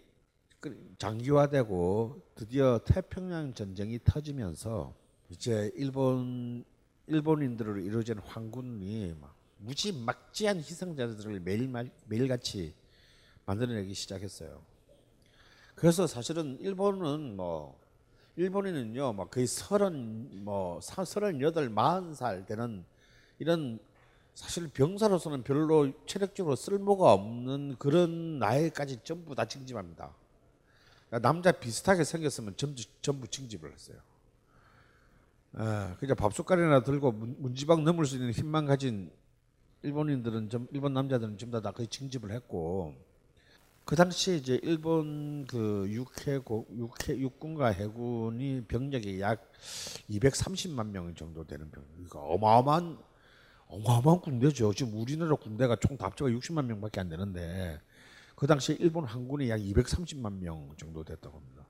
장기화되고 0.98 2.22
드디어 2.36 2.80
태평양 2.86 3.54
전쟁이 3.54 4.00
터지면서 4.04 4.94
이제 5.30 5.72
일본 5.76 6.64
일본인들로 7.08 7.80
이루어진 7.80 8.20
황군이 8.20 9.16
막 9.20 9.36
무지 9.62 9.92
막지한 9.92 10.58
희생자들을 10.58 11.40
매일 11.40 11.72
매일같이 12.06 12.74
만들어내기 13.46 13.94
시작했어요. 13.94 14.62
그래서 15.76 16.08
사실은 16.08 16.58
일본은 16.60 17.36
뭐 17.36 17.80
일본인은요, 18.36 19.14
막 19.14 19.30
거의 19.30 19.46
서른 19.48 20.44
뭐 20.44 20.80
사- 20.82 21.06
서른여덟, 21.06 21.70
마흔 21.70 22.14
살 22.14 22.46
되는 22.46 22.84
이런 23.40 23.80
사실 24.34 24.68
병사로서는 24.70 25.44
별로 25.44 25.92
체력적으로 26.06 26.56
쓸모가 26.56 27.14
없는 27.14 27.76
그런 27.78 28.40
나이까지 28.40 29.02
전부 29.04 29.36
다 29.36 29.46
징집합니다. 29.46 30.12
그러니까 31.10 31.28
남자 31.28 31.52
비슷하게 31.52 32.04
생겼으면 32.04 32.56
전부, 32.56 32.82
전부 33.02 33.28
징집을 33.28 33.72
했어요. 33.72 33.98
아, 35.54 35.98
그냥 36.00 36.16
밥 36.16 36.34
숟갈이나 36.34 36.84
들고 36.84 37.12
문- 37.12 37.36
문지방 37.40 37.84
넘을 37.84 38.06
수 38.06 38.16
있는 38.16 38.32
힘만 38.32 38.66
가진 38.66 39.12
일본인들은 39.84 40.50
좀 40.50 40.68
일본 40.72 40.94
남자들은 40.94 41.38
전부 41.38 41.62
다 41.62 41.72
거의 41.72 41.88
징집을 41.88 42.32
했고 42.32 42.94
그 43.84 43.96
당시에 43.96 44.38
이제 44.38 44.60
일본 44.64 45.46
그 45.48 45.88
육해 45.90 46.40
고 46.40 46.68
육해 46.72 47.20
육군과 47.20 47.70
해군이 47.70 48.66
병력이 48.68 49.20
약 49.22 49.52
230만 50.10 50.92
명 50.92 51.14
정도 51.16 51.44
되는 51.46 51.70
병. 51.72 51.84
이거 52.00 52.20
어마어마한 52.20 52.98
어마어마한 53.68 54.22
군대죠. 54.22 54.74
지금 54.74 55.00
우리나라 55.00 55.36
군대가 55.36 55.76
총 55.76 55.98
합쳐가 56.00 56.30
60만 56.32 56.66
명밖에 56.66 57.00
안 57.00 57.10
되는데 57.10 57.82
그 58.36 58.46
당시에 58.48 58.78
일본 58.80 59.06
항군이 59.06 59.50
약 59.50 59.58
230만 59.58 60.40
명 60.40 60.70
정도 60.78 61.04
됐다고 61.04 61.38
합니다. 61.38 61.66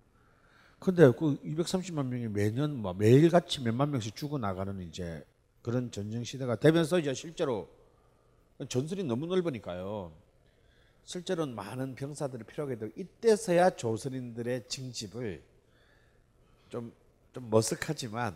근데 0.80 1.12
그 1.12 1.40
230만 1.44 2.08
명이 2.08 2.28
매년 2.28 2.76
뭐 2.76 2.94
매일 2.94 3.30
같이 3.30 3.62
몇만 3.62 3.92
명씩 3.92 4.16
죽어 4.16 4.38
나가는 4.38 4.80
이제 4.82 5.24
그런 5.62 5.92
전쟁 5.92 6.24
시대가 6.24 6.56
되면서 6.56 7.00
이제 7.00 7.14
실제로 7.14 7.70
전술이 8.68 9.04
너무 9.04 9.26
넓으니까요. 9.28 10.12
실제로는 11.06 11.56
많은 11.56 11.96
병사들이 11.96 12.44
필요하게 12.44 12.78
되고 12.78 12.92
이때서야 12.96 13.72
조선인들의 13.72 14.68
징집을 14.68 15.42
좀, 16.70 16.94
좀 17.34 17.50
머쓱하지만 17.50 18.36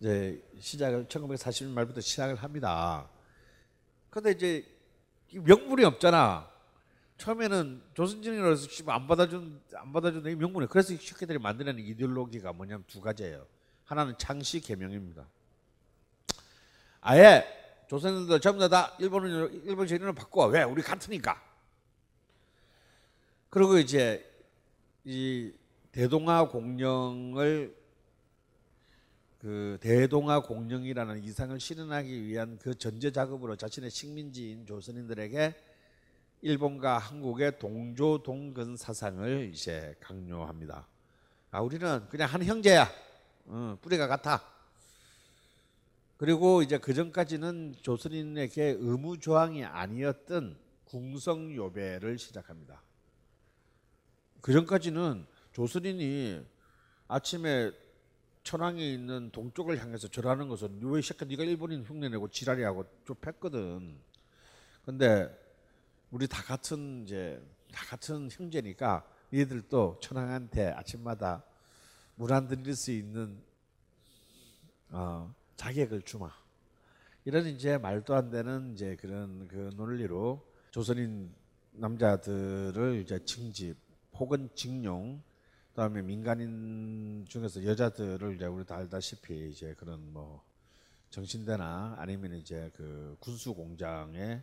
이제 0.00 0.42
시작을 0.58 1.06
1940년 1.06 1.68
말부터 1.70 2.00
시작을 2.00 2.36
합니다. 2.36 3.08
근데 4.10 4.32
이제 4.32 4.66
이 5.30 5.38
명분이 5.38 5.84
없잖아. 5.84 6.50
처음에는 7.16 7.82
조선진이라서 7.94 8.68
안 8.86 9.06
받아준 9.06 9.60
안 9.74 9.92
받아준 9.92 10.26
이 10.26 10.34
명분이 10.34 10.66
그래서 10.68 10.96
식혜들이 10.96 11.38
만드는 11.38 11.78
이데올로기가 11.78 12.52
뭐냐면 12.52 12.84
두 12.86 13.00
가지예요. 13.00 13.46
하나는 13.84 14.14
창씨 14.18 14.60
개명입니다. 14.60 15.26
아예 17.00 17.63
조선인들 17.94 18.40
전부 18.40 18.68
다 18.68 18.96
일본은 18.98 19.62
일본 19.66 19.86
제인으로 19.86 20.12
바꿔 20.14 20.46
왜 20.46 20.64
우리 20.64 20.82
같으니까. 20.82 21.40
그리고 23.48 23.78
이제 23.78 24.28
이 25.04 25.52
대동아 25.92 26.48
공령을 26.48 27.72
그 29.38 29.78
대동아 29.80 30.40
공령이라는 30.40 31.22
이상을 31.22 31.60
실현하기 31.60 32.24
위한 32.24 32.58
그 32.60 32.76
전제 32.76 33.12
작업으로 33.12 33.54
자신의 33.54 33.90
식민지인 33.90 34.66
조선인들에게 34.66 35.54
일본과 36.42 36.98
한국의 36.98 37.60
동조 37.60 38.24
동근 38.24 38.76
사상을 38.76 39.50
이제 39.52 39.94
강요합니다. 40.00 40.88
아 41.52 41.60
우리는 41.60 42.08
그냥 42.08 42.28
한 42.28 42.42
형제야. 42.42 42.90
어, 43.46 43.78
뿌리가 43.80 44.08
같아. 44.08 44.53
그리고 46.16 46.62
이제 46.62 46.78
그 46.78 46.94
전까지는 46.94 47.76
조선인에게 47.82 48.76
의무 48.78 49.18
조항이 49.18 49.64
아니었던 49.64 50.56
궁성 50.84 51.54
요배를 51.54 52.18
시작합니다. 52.18 52.82
그 54.40 54.52
전까지는 54.52 55.26
조선인이 55.52 56.44
아침에 57.08 57.72
천황에 58.44 58.86
있는 58.92 59.30
동쪽을 59.30 59.80
향해서 59.80 60.08
절하는 60.08 60.48
것은 60.48 60.80
왜 60.82 61.00
새끼 61.02 61.24
네가 61.24 61.44
일본인 61.44 61.82
흉내내고 61.82 62.28
지랄이하고 62.28 62.84
좁혔거든. 63.06 63.98
근데 64.84 65.28
우리 66.10 66.28
다 66.28 66.42
같은 66.42 67.04
이제 67.04 67.42
다 67.72 67.84
같은 67.86 68.28
형제니까 68.30 69.04
얘들도 69.32 69.98
천황한테 70.00 70.68
아침마다 70.68 71.42
물 72.16 72.32
안 72.32 72.46
드릴 72.46 72.76
수 72.76 72.92
있는 72.92 73.42
어, 74.90 75.34
자격을 75.56 76.02
주마. 76.02 76.30
이런 77.24 77.46
이제 77.46 77.78
말도 77.78 78.14
안 78.14 78.30
되는 78.30 78.74
이제 78.74 78.96
그런 78.96 79.48
그 79.48 79.70
논리로 79.76 80.46
조선인 80.70 81.32
남자들을 81.72 83.00
이제 83.02 83.24
징집 83.24 83.76
혹은 84.14 84.48
징용 84.54 85.22
그다음에 85.70 86.02
민간인 86.02 87.24
중에서 87.28 87.64
여자들을 87.64 88.36
이제 88.36 88.46
우리 88.46 88.64
다 88.64 88.76
알다시피 88.76 89.50
이제 89.50 89.74
그런 89.74 90.12
뭐 90.12 90.44
정신대나 91.10 91.96
아니면 91.98 92.34
이제 92.34 92.70
그 92.76 93.16
군수 93.18 93.54
공장에 93.54 94.42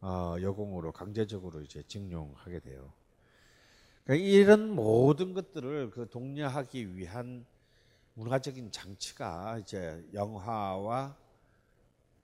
어, 0.00 0.36
여공으로 0.40 0.92
강제적으로 0.92 1.60
이제 1.62 1.82
징용하게 1.86 2.60
돼요. 2.60 2.92
그러니까 4.04 4.26
이런 4.26 4.70
모든 4.70 5.32
것들을 5.32 5.90
그 5.90 6.08
독려하기 6.10 6.96
위한 6.96 7.46
문화적인 8.14 8.70
장치가 8.70 9.58
이제 9.58 10.04
영화와 10.12 11.16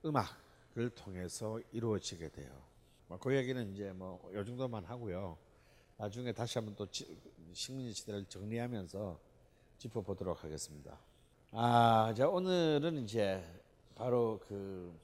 음악을 0.05 0.91
통해서 0.95 1.61
이루어지게 1.73 2.29
돼요. 2.31 2.63
뭐그 3.09 3.37
얘기는 3.37 3.73
이제 3.75 3.93
뭐 3.93 4.21
요 4.33 4.45
정도만 4.45 4.85
하고요. 4.85 5.37
나중에 5.97 6.33
다시 6.33 6.59
한번 6.59 6.77
또 6.77 6.87
식민지 7.53 7.93
시대를 7.93 8.25
정리하면서 8.27 9.21
짚어보도록 9.79 10.45
하겠습니다. 10.45 10.99
아, 11.53 12.15
자 12.17 12.29
오늘은 12.29 13.03
이제 13.05 13.43
바로 13.97 14.39
그 14.47 14.97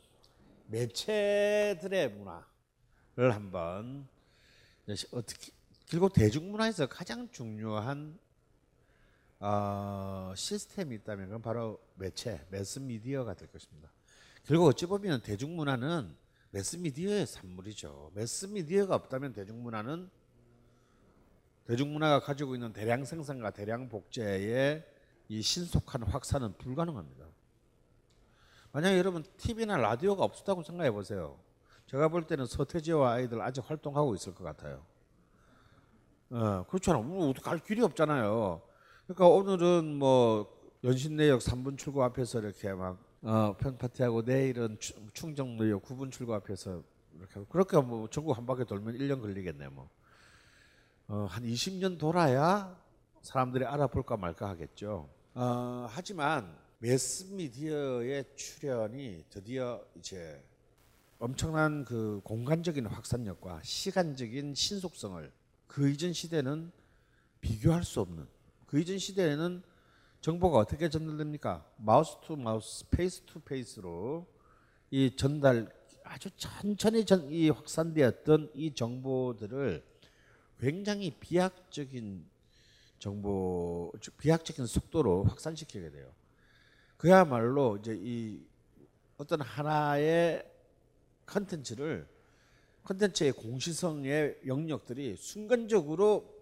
매체들의 0.69 2.11
문화를 2.11 3.35
한번 3.35 4.09
어떻게 5.13 5.53
결국 5.87 6.13
대중문화에서 6.13 6.87
가장 6.87 7.29
중요한 7.31 8.19
어, 9.39 10.33
시스템이 10.35 10.95
있다면 10.97 11.27
그건 11.27 11.43
바로 11.43 11.81
매체, 11.95 12.47
매스미디어가 12.51 13.35
될 13.35 13.49
것입니다. 13.49 13.93
결국 14.45 14.67
어찌 14.67 14.87
보면 14.87 15.23
대중문화는 15.23 16.17
매스미디어의 16.51 17.27
산물이죠. 17.27 18.13
매스미디어가 18.15 18.95
없다면 18.95 19.33
대중문화는 19.33 20.09
대중문화가 21.67 22.21
가지고 22.21 22.55
있는 22.55 22.73
대량 22.73 23.05
생산과 23.05 23.51
대량 23.51 23.89
복제의 23.89 24.87
이 25.29 25.43
신속한 25.43 26.05
확산은 26.05 26.57
불가능합니다. 26.57 27.27
만약에 28.73 28.97
여러분 28.99 29.25
TV나 29.37 29.77
라디오가 29.77 30.23
없었다고 30.25 30.63
생각해 30.63 30.93
보세요. 30.93 31.39
제가 31.87 32.09
볼 32.09 32.27
때는 32.27 32.47
서태지와 32.47 33.13
아이들 33.13 33.41
아직 33.43 33.69
활동하고 33.69 34.15
있을 34.15 34.35
것 34.35 34.45
같아요. 34.45 34.85
어, 36.31 36.65
그렇잖아. 36.69 36.99
뭐갈 36.99 37.59
길이 37.59 37.83
없잖아요. 37.83 38.63
그러니까 39.07 39.29
오늘은 39.29 39.99
뭐 39.99 40.53
연신내역 40.85 41.41
3분 41.41 41.79
출구 41.79 42.03
앞에서 42.05 42.41
이렇게 42.41 42.73
막 42.73 42.99
어, 43.23 43.57
편파티하고 43.57 44.23
내일은 44.23 44.77
충- 44.79 45.09
충정로역 45.13 45.83
9분 45.85 46.11
출구 46.13 46.35
앞에서 46.35 46.83
이렇게 47.17 47.41
그렇게 47.49 47.81
뭐 47.81 48.09
전국 48.11 48.37
한 48.37 48.47
바퀴 48.47 48.65
돌면 48.65 48.95
1년 48.99 49.21
걸리겠네 49.21 49.69
뭐. 49.69 49.89
어, 51.09 51.27
한 51.31 51.45
20년 51.45 51.99
돌아야 51.99 52.77
사람들이 53.23 53.65
알아볼까 53.65 54.17
말까 54.17 54.49
하겠죠. 54.51 55.09
어, 55.35 55.87
하지만 55.89 56.57
매스미디어의 56.79 58.25
출현이 58.37 59.25
드디어 59.31 59.83
이제 59.97 60.43
엄청난 61.19 61.85
그 61.85 62.21
공간적인 62.25 62.87
확산력과 62.87 63.61
시간적인 63.63 64.55
신속성을 64.55 65.33
그 65.67 65.89
이전 65.89 66.13
시대는 66.13 66.71
비교할 67.41 67.85
수 67.85 68.01
없는 68.01 68.27
그 68.67 68.81
이전 68.81 68.99
시대에는 68.99 69.63
정보가 70.21 70.59
어떻게 70.59 70.89
전달됩니까? 70.89 71.65
mouth 71.77 72.17
to 72.23 72.37
mouth, 72.37 72.85
face 72.91 73.23
to 73.27 73.41
face로 73.41 74.27
이 74.91 75.15
전달 75.17 75.73
아주 76.03 76.31
천천히 76.37 77.05
전, 77.05 77.31
이 77.31 77.49
확산되었던 77.51 78.51
이 78.55 78.75
정보들을 78.75 79.85
굉장히 80.59 81.11
비약적인 81.11 82.27
정보, 82.99 83.93
즉 84.01 84.17
비약적인 84.17 84.67
속도로 84.67 85.25
확산시키게 85.25 85.91
돼요. 85.91 86.11
그야말로 86.97 87.77
이제 87.77 87.97
이 87.97 88.41
어떤 89.17 89.43
하나의 89.43 90.51
컨텐츠를 91.27 92.09
컨텐츠의 92.85 93.33
공시성의 93.33 94.41
영역들이 94.47 95.17
순간적으로 95.17 96.36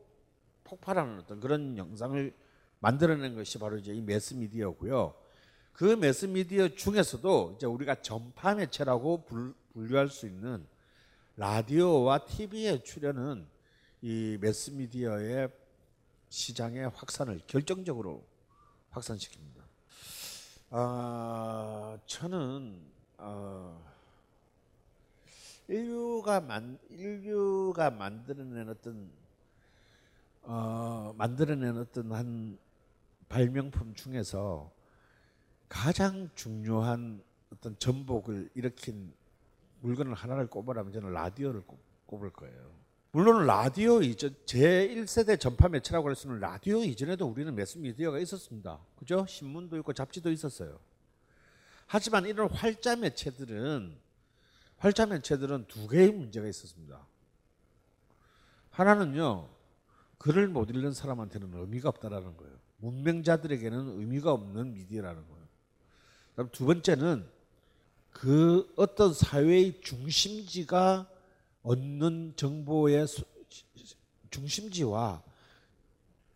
폭발하는 0.65 1.19
어떤 1.21 1.41
그런 1.41 1.77
영상을 1.79 2.35
만들어낸 2.81 3.35
것이 3.35 3.59
바로 3.59 3.77
이제 3.77 3.93
이 3.95 4.01
매스미디어고요. 4.03 5.15
그 5.73 5.85
매스미디어 5.85 6.69
중에서도 6.69 7.55
이제 7.57 7.67
우리가 7.67 8.03
전파 8.03 8.55
매체라고 8.55 9.25
분- 9.25 9.55
분류할 9.73 10.09
수 10.09 10.27
있는 10.27 10.67
라디오와 11.37 12.25
TV의 12.27 12.85
출현은 12.85 13.47
이 14.03 14.39
매스미디어의 14.41 15.49
시장의 16.29 16.91
확산을 16.91 17.41
결정적으로 17.47 18.25
확산시킵니다. 18.93 19.63
아, 20.71 21.99
저는 22.07 22.81
어, 23.19 23.85
인류가 25.69 26.41
만 26.41 26.79
인류가 26.91 27.91
만들어낸 27.91 28.69
어떤 28.69 29.11
어, 30.47 31.15
만들어낸 31.17 31.79
어떤 31.79 32.13
한 32.13 32.59
발명품 33.29 33.95
중에서 33.95 34.71
가장 35.69 36.29
중요한 36.35 37.23
어떤 37.53 37.79
전복을 37.79 38.51
일으킨 38.55 39.13
물건을 39.81 40.15
하나를 40.15 40.47
꼽으라면 40.49 40.93
저는 40.93 41.13
라디오를 41.13 41.63
꼽, 41.63 41.79
꼽을 42.07 42.31
거예요. 42.31 42.85
물론 43.13 43.47
라디오 43.47 44.03
이전 44.03 44.35
제1세대 44.45 45.39
전파 45.39 45.69
매체라고 45.69 46.09
할 46.09 46.17
수는 46.17 46.41
라디오 46.41 46.83
이전에도 46.83 47.27
우리는 47.27 47.55
매스미디어가 47.55 48.19
있었습니다. 48.19 48.81
그죠? 48.97 49.25
신문도 49.27 49.77
있고 49.79 49.93
잡지도 49.93 50.31
있었어요. 50.31 50.79
하지만 51.87 52.27
이런 52.27 52.51
활자 52.51 52.97
매체들은 52.97 53.97
활자 54.79 55.07
매체들은 55.07 55.67
두 55.69 55.87
개의 55.87 56.13
문제가 56.13 56.49
있었습니다. 56.49 57.07
하나는요. 58.71 59.54
글을 60.25 60.49
못 60.49 60.71
읽는 60.71 60.95
사람한테는 60.95 61.53
의미가 61.53 61.91
없다라는 61.91 62.39
거예요. 62.39 62.55
문명자들에게는 62.79 64.01
의미가 64.01 64.33
없는 64.33 64.73
미디어라는 64.73 65.29
거예요. 65.29 65.45
그다음 66.31 66.49
두 66.51 66.65
번째는 66.65 67.27
그 68.11 68.73
어떤 68.77 69.13
사회의 69.13 69.83
중심지가 69.83 71.11
얻는 71.63 72.33
정보의 72.37 73.07
중심지와 74.31 75.23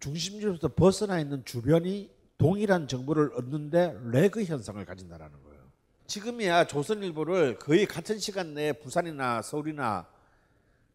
중심지로부터 0.01 0.68
벗어나 0.68 1.18
있는 1.18 1.42
주변이 1.46 2.11
동일한 2.37 2.88
정보를 2.88 3.33
얻는데 3.37 3.98
레그 4.05 4.44
현상을 4.44 4.85
가진다라는 4.85 5.42
거예요. 5.44 5.62
지금이야 6.07 6.66
조선일보를 6.66 7.59
거의 7.59 7.87
같은 7.87 8.18
시간 8.18 8.53
내에 8.53 8.74
부산이나 8.74 9.40
서울이나 9.40 10.07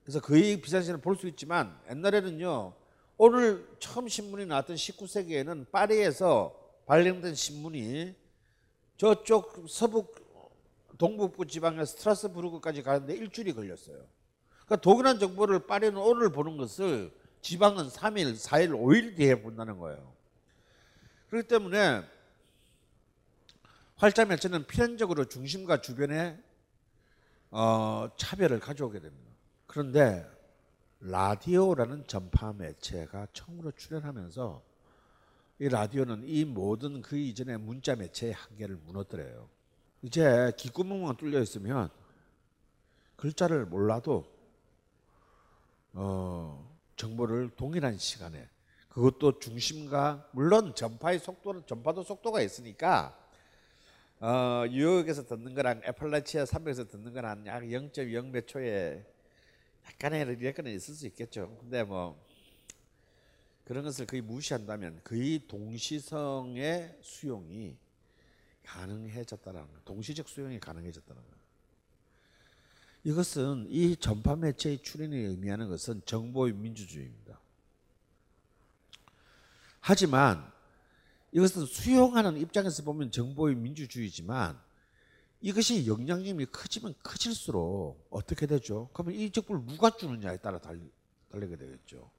그래서 0.03 0.19
거의 0.19 0.61
비슷한 0.61 0.83
시간에 0.83 1.01
볼수 1.01 1.27
있지만 1.27 1.75
옛날에는요 1.89 2.82
오늘 3.17 3.67
처음 3.79 4.07
신문이 4.07 4.45
나왔던 4.45 4.75
19세기에는 4.75 5.71
파리에서 5.71 6.59
발행된 6.85 7.35
신문이 7.35 8.15
저쪽 8.97 9.65
서북 9.69 10.23
동북부 10.97 11.47
지방의 11.47 11.85
스트라스부르크까지 11.85 12.83
가는데 12.83 13.15
일주일이 13.15 13.53
걸렸어요. 13.53 14.05
그러니까 14.65 14.75
동일한 14.77 15.19
정보를 15.19 15.65
파리는 15.67 15.97
오늘 15.97 16.31
보는 16.31 16.57
것을 16.57 17.11
지방은 17.41 17.89
3일, 17.89 18.35
4일, 18.35 18.71
5일 18.71 19.17
뒤에 19.17 19.41
본다는 19.41 19.77
거예요. 19.77 20.13
그렇기 21.29 21.47
때문에 21.47 22.03
활자 23.95 24.25
매체는 24.25 24.65
필연적으로 24.65 25.25
중심과 25.25 25.81
주변에 25.81 26.39
어, 27.51 28.09
차별을 28.17 28.59
가져오게 28.59 28.99
됩니다. 28.99 29.31
그런데 29.67 30.25
라디오라는 31.05 32.07
전파 32.07 32.53
매체가 32.53 33.27
처음으로 33.33 33.71
출현하면서 33.71 34.63
이 35.59 35.67
라디오는 35.67 36.23
이 36.25 36.45
모든 36.45 37.01
그 37.01 37.17
이전의 37.17 37.57
문자 37.59 37.95
매체의 37.95 38.31
한계를 38.31 38.77
무너뜨려요. 38.85 39.49
이제 40.01 40.51
귓구멍만 40.57 41.17
뚫려 41.17 41.41
있으면 41.41 41.89
글자를 43.17 43.65
몰라도 43.65 44.25
어, 45.91 46.73
정보를 46.95 47.49
동일한 47.57 47.97
시간에 47.97 48.49
그것도 48.87 49.39
중심과 49.39 50.29
물론 50.31 50.73
전파의 50.73 51.19
속도는 51.19 51.63
전파도 51.65 52.03
속도가 52.03 52.41
있으니까 52.41 53.17
어, 54.21 54.63
뉴욕에서 54.69 55.25
듣는 55.25 55.53
거랑 55.53 55.81
애플라치아 55.85 56.45
산맥에서 56.45 56.87
듣는 56.87 57.13
거랑 57.13 57.45
약 57.45 57.63
0.0 57.63 58.29
몇 58.29 58.47
초에 58.47 59.05
약간의 59.87 60.25
리레크는 60.25 60.71
있을 60.75 60.93
수 60.93 61.05
있겠죠. 61.07 61.57
근데 61.59 61.83
뭐 61.83 62.23
그런 63.65 63.83
것을 63.83 64.05
거의 64.05 64.21
무시한다면 64.21 65.01
거의 65.03 65.47
동시성의 65.47 66.99
수용이 67.01 67.77
가능해졌다는 68.63 69.61
거, 69.61 69.67
동시적 69.85 70.27
수용이 70.27 70.59
가능해졌다는 70.59 71.21
거. 71.21 71.27
이것은 73.05 73.67
이 73.69 73.95
전파 73.97 74.35
매체의 74.35 74.81
출현이 74.81 75.15
의미하는 75.15 75.67
것은 75.67 76.01
정보의 76.05 76.53
민주주의입니다. 76.53 77.39
하지만 79.81 80.49
이것은 81.33 81.65
수용하는 81.65 82.37
입장에서 82.37 82.83
보면 82.83 83.11
정보의 83.11 83.55
민주주의지만 83.55 84.57
이것이 85.43 85.85
영향력이 85.85 86.45
크지만 86.45 86.95
커질수록 87.03 88.07
어떻게 88.09 88.47
되죠? 88.47 88.89
그러면 88.93 89.15
이 89.15 89.29
정보를 89.29 89.65
누가 89.65 89.89
주느냐에 89.89 90.37
따라 90.37 90.57
달리, 90.57 90.89
달리게 91.29 91.57
되겠죠. 91.57 92.09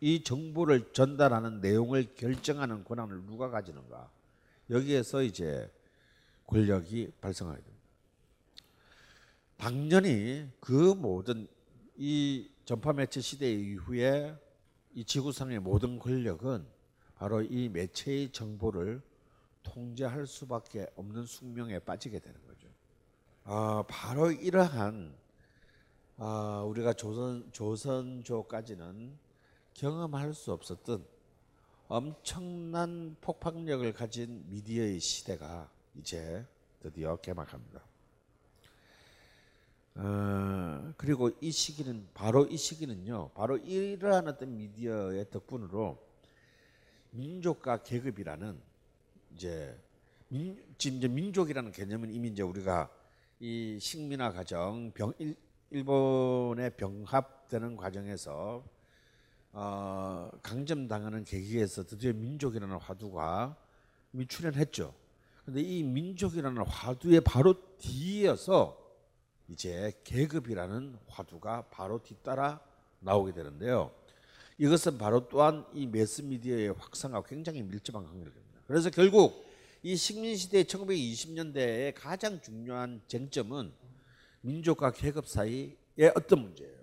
이 0.00 0.24
정보를 0.24 0.94
전달하는 0.94 1.60
내용을 1.60 2.14
결정하는 2.14 2.82
권한을 2.82 3.26
누가 3.26 3.50
가지는가? 3.50 4.10
여기에서 4.70 5.22
이제 5.22 5.70
권력이 6.46 7.12
발생하게 7.20 7.60
됩니다. 7.60 7.82
당연히 9.58 10.48
그 10.60 10.94
모든 10.94 11.46
이 11.98 12.50
전파 12.64 12.94
매체 12.94 13.20
시대 13.20 13.52
이후에 13.52 14.34
이 14.94 15.04
지구상의 15.04 15.58
모든 15.60 15.98
권력은 15.98 16.66
바로 17.16 17.42
이 17.42 17.68
매체의 17.68 18.32
정보를 18.32 19.02
통제할 19.62 20.26
수밖에 20.26 20.86
없는 20.96 21.24
숙명에 21.24 21.78
빠지게 21.78 22.18
되는 22.18 22.40
거죠. 22.46 22.68
아, 23.44 23.84
바로 23.88 24.30
이러한 24.30 25.14
아, 26.18 26.62
우리가 26.66 26.92
조선 26.92 27.50
조선조까지는 27.52 29.18
경험할 29.74 30.34
수 30.34 30.52
없었던 30.52 31.04
엄청난 31.88 33.16
폭발력을 33.20 33.92
가진 33.92 34.44
미디어의 34.48 35.00
시대가 35.00 35.70
이제 35.94 36.46
드디어 36.80 37.16
개막합니다. 37.16 37.82
어, 39.94 40.94
그리고 40.96 41.30
이 41.40 41.50
시기는 41.50 42.08
바로 42.14 42.46
이 42.46 42.56
시기는요. 42.56 43.30
바로 43.34 43.58
이러한 43.58 44.28
어떤 44.28 44.56
미디어의 44.56 45.30
덕분으로 45.30 45.98
민족과 47.10 47.82
계급이라는 47.82 48.71
이제 49.34 49.78
민, 50.28 50.62
지금 50.78 50.98
이제 50.98 51.08
민족이라는 51.08 51.72
개념은 51.72 52.12
이미 52.12 52.28
이제 52.28 52.42
우리가 52.42 52.90
이 53.40 53.78
식민화 53.80 54.32
과정, 54.32 54.92
병, 54.92 55.12
일, 55.18 55.36
일본의 55.70 56.76
병합되는 56.76 57.76
과정에서 57.76 58.64
어, 59.52 60.30
강점당하는 60.42 61.24
계기에서 61.24 61.84
드디어 61.84 62.12
민족이라는 62.12 62.76
화두가 62.76 63.56
출현했죠. 64.28 64.94
근데 65.44 65.60
이 65.60 65.82
민족이라는 65.82 66.62
화두의 66.62 67.20
바로 67.22 67.54
뒤이어서 67.78 68.78
이제 69.48 69.92
계급이라는 70.04 70.98
화두가 71.08 71.68
바로 71.70 72.02
뒤따라 72.02 72.60
나오게 73.00 73.32
되는데요. 73.32 73.90
이것은 74.58 74.98
바로 74.98 75.28
또한 75.28 75.66
이 75.72 75.86
매스미디어의 75.86 76.74
확산과 76.74 77.22
굉장히 77.24 77.62
밀접한 77.62 78.04
관계를. 78.04 78.41
그래서 78.72 78.88
결국 78.88 79.44
이 79.82 79.94
식민시대 79.94 80.62
1920년대의 80.62 81.92
가장 81.94 82.40
중요한 82.40 83.02
쟁점은 83.06 83.70
민족과 84.40 84.92
계급 84.92 85.28
사이의 85.28 85.76
어떤 86.16 86.40
문제예요. 86.40 86.78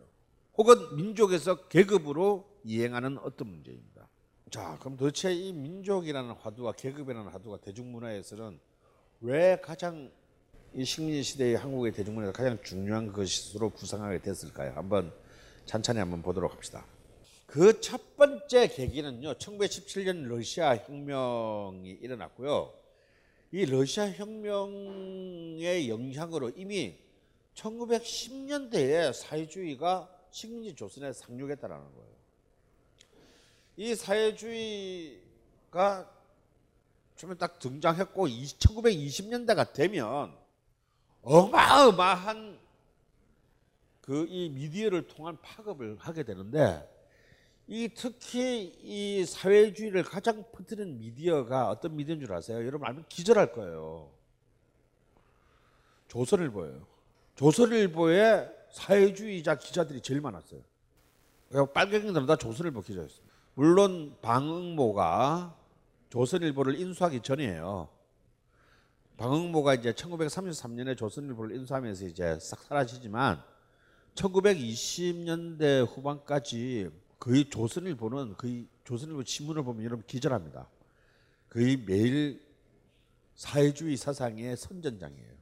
혹은 0.60 0.96
민족에서 0.96 1.68
계급으로 1.68 2.48
이행하는 2.64 3.18
어떤 3.18 3.48
문제입니다. 3.48 4.08
자, 4.52 4.78
그럼 4.80 4.98
도대체 4.98 5.34
이 5.34 5.52
민족이라는 5.52 6.30
화두와 6.34 6.74
계급이라는 6.74 7.32
화두가 7.32 7.58
대중문화에서는 7.62 8.60
왜 9.22 9.60
가장 9.60 10.12
이 10.76 10.86
식민 10.86 11.24
시대의 11.24 11.56
한국의 11.56 11.94
대중문화에서 11.94 12.34
가장 12.34 12.62
중요한 12.62 13.12
것으로 13.12 13.72
구상하게 13.72 14.22
됐을까요? 14.22 14.74
한번 14.76 15.12
찬찬히 15.66 15.98
한번 15.98 16.22
보도록 16.22 16.54
합시다. 16.54 16.86
그 17.50 17.82
첫 17.82 18.16
번째 18.16 18.68
계기는요, 18.68 19.34
1917년 19.34 20.28
러시아 20.28 20.78
혁명이 20.78 21.98
일어났고요. 22.02 22.74
이 23.52 23.66
러시아 23.66 24.08
혁명의 24.12 25.90
영향으로 25.90 26.52
이미 26.56 26.96
1910년대에 27.56 29.12
사회주의가 29.14 30.08
식민지 30.30 30.76
조선에 30.76 31.12
상륙했다라는 31.12 31.84
거예요. 31.84 32.10
이 33.78 33.96
사회주의가 33.96 35.20
처음에 37.16 37.36
딱 37.36 37.58
등장했고 37.58 38.28
1920년대가 38.28 39.74
되면 39.74 40.38
어마어마한 41.24 42.60
그 44.02 44.28
이 44.30 44.50
미디어를 44.50 45.08
통한 45.08 45.38
파급을 45.42 45.98
하게 46.00 46.24
되는데 46.24 46.99
이 47.72 47.88
특히 47.94 48.74
이 48.82 49.24
사회주의를 49.24 50.02
가장 50.02 50.44
퍼뜨리는 50.52 50.98
미디어가 50.98 51.70
어떤 51.70 51.96
미디어인 51.96 52.20
줄 52.20 52.34
아세요? 52.34 52.66
여러분 52.66 52.88
알면 52.88 53.06
기절할 53.08 53.52
거예요. 53.52 54.10
조선일보예요. 56.08 56.88
조선일보에 57.36 58.50
사회주의자 58.72 59.60
기자들이 59.60 60.02
제일 60.02 60.20
많았어요. 60.20 60.62
빨갱이들은 61.76 62.26
다 62.26 62.36
조선일보 62.36 62.82
기자였습니다. 62.82 63.36
물론 63.54 64.18
방응모가 64.20 65.56
조선일보를 66.10 66.80
인수하기 66.80 67.22
전이에요. 67.22 67.88
방응모가 69.18 69.76
이제 69.76 69.92
1933년에 69.92 70.98
조선일보를 70.98 71.56
인수하면서 71.56 72.06
이제 72.08 72.40
싹 72.40 72.64
사라지지만 72.64 73.44
1920년대 74.16 75.88
후반까지 75.88 76.90
거의 77.20 77.50
조선일보는 77.50 78.38
거의 78.38 78.68
조선일보 78.86 79.24
신문을 79.24 79.64
보면 79.64 79.84
여러분 79.84 80.06
기절합니다. 80.08 80.68
거의 81.50 81.78
매일 81.78 82.42
사회주의 83.36 83.98
사상의 83.98 84.56
선전장이에요. 84.58 85.40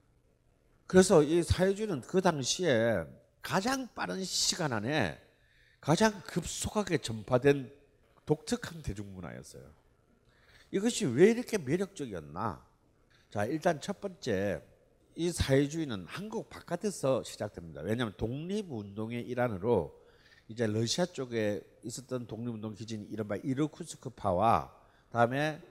그래서 0.88 1.22
이 1.22 1.44
사회주의는 1.44 2.02
그 2.02 2.22
당시에 2.22 3.06
가장 3.42 3.88
빠른 3.94 4.24
시간 4.24 4.74
안에 4.74 5.22
가장 5.80 6.22
급속하게 6.24 6.98
전파된 7.00 7.72
독특한 8.26 8.82
대중문화였어요. 8.82 9.64
이것이 10.72 11.06
왜 11.06 11.32
이렇게 11.32 11.58
매력적이었나? 11.58 12.66
자, 13.30 13.46
일단 13.46 13.80
첫 13.80 14.02
번째 14.02 14.62
이 15.16 15.32
사회주의는 15.32 16.06
한국 16.08 16.50
바깥에서 16.50 17.24
시작됩니다. 17.24 17.82
왜냐하면 17.82 18.14
독립운동의 18.18 19.28
일환으로 19.28 20.07
이제 20.50 20.66
러시아 20.66 21.06
쪽에 21.06 21.62
있었던 21.84 22.28
독립운동 22.28 22.74
기진 22.74 23.08
이른바 23.10 23.36
이르쿠스크파와 23.36 24.74
다음에 25.12 25.62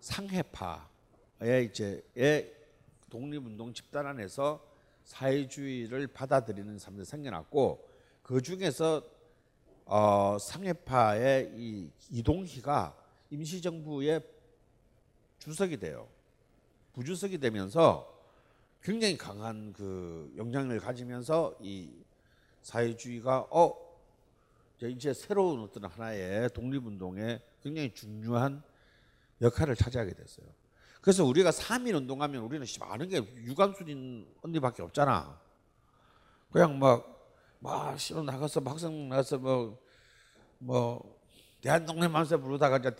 상해파의 0.00 1.66
이제의 1.66 2.52
독립운동 3.10 3.72
집단 3.72 4.06
안에서 4.06 4.64
사회주의를 5.04 6.08
받아들이는 6.08 6.78
사람들이 6.78 7.04
생겨났고 7.04 7.88
그 8.22 8.42
중에서 8.42 9.02
어, 9.86 10.38
상해파의 10.40 11.52
이 11.56 11.90
이동희가 12.10 12.96
임시정부의 13.30 14.22
주석이 15.38 15.76
돼요. 15.78 16.08
부주석이 16.94 17.38
되면서 17.38 18.10
굉장히 18.82 19.16
강한 19.18 19.72
그 19.72 20.32
영향을 20.36 20.78
가지면서 20.80 21.56
이 21.60 21.90
사회주의가 22.62 23.48
어 23.50 23.83
이제 24.82 25.14
새로운 25.14 25.60
어떤 25.60 25.84
하나의 25.84 26.50
독립운동에 26.50 27.40
굉장히 27.62 27.94
중요한 27.94 28.62
역할을 29.40 29.76
차지하게 29.76 30.14
됐어요. 30.14 30.46
그래서 31.00 31.24
우리가 31.24 31.50
3.1 31.50 31.94
운동하면 31.96 32.42
우리는 32.42 32.64
씨, 32.64 32.78
아는 32.82 33.08
게 33.08 33.18
유관순인 33.18 34.26
언니밖에 34.42 34.82
없잖아. 34.82 35.38
그냥 36.50 36.78
막, 36.78 37.30
막, 37.60 37.98
씨로 37.98 38.22
나가서, 38.22 38.62
학생 38.64 39.08
나가서 39.08 39.38
뭐, 39.38 39.78
뭐, 40.58 41.20
대한독립 41.60 42.10
만세 42.10 42.36
부르다가 42.36 42.78
이제 42.78 42.90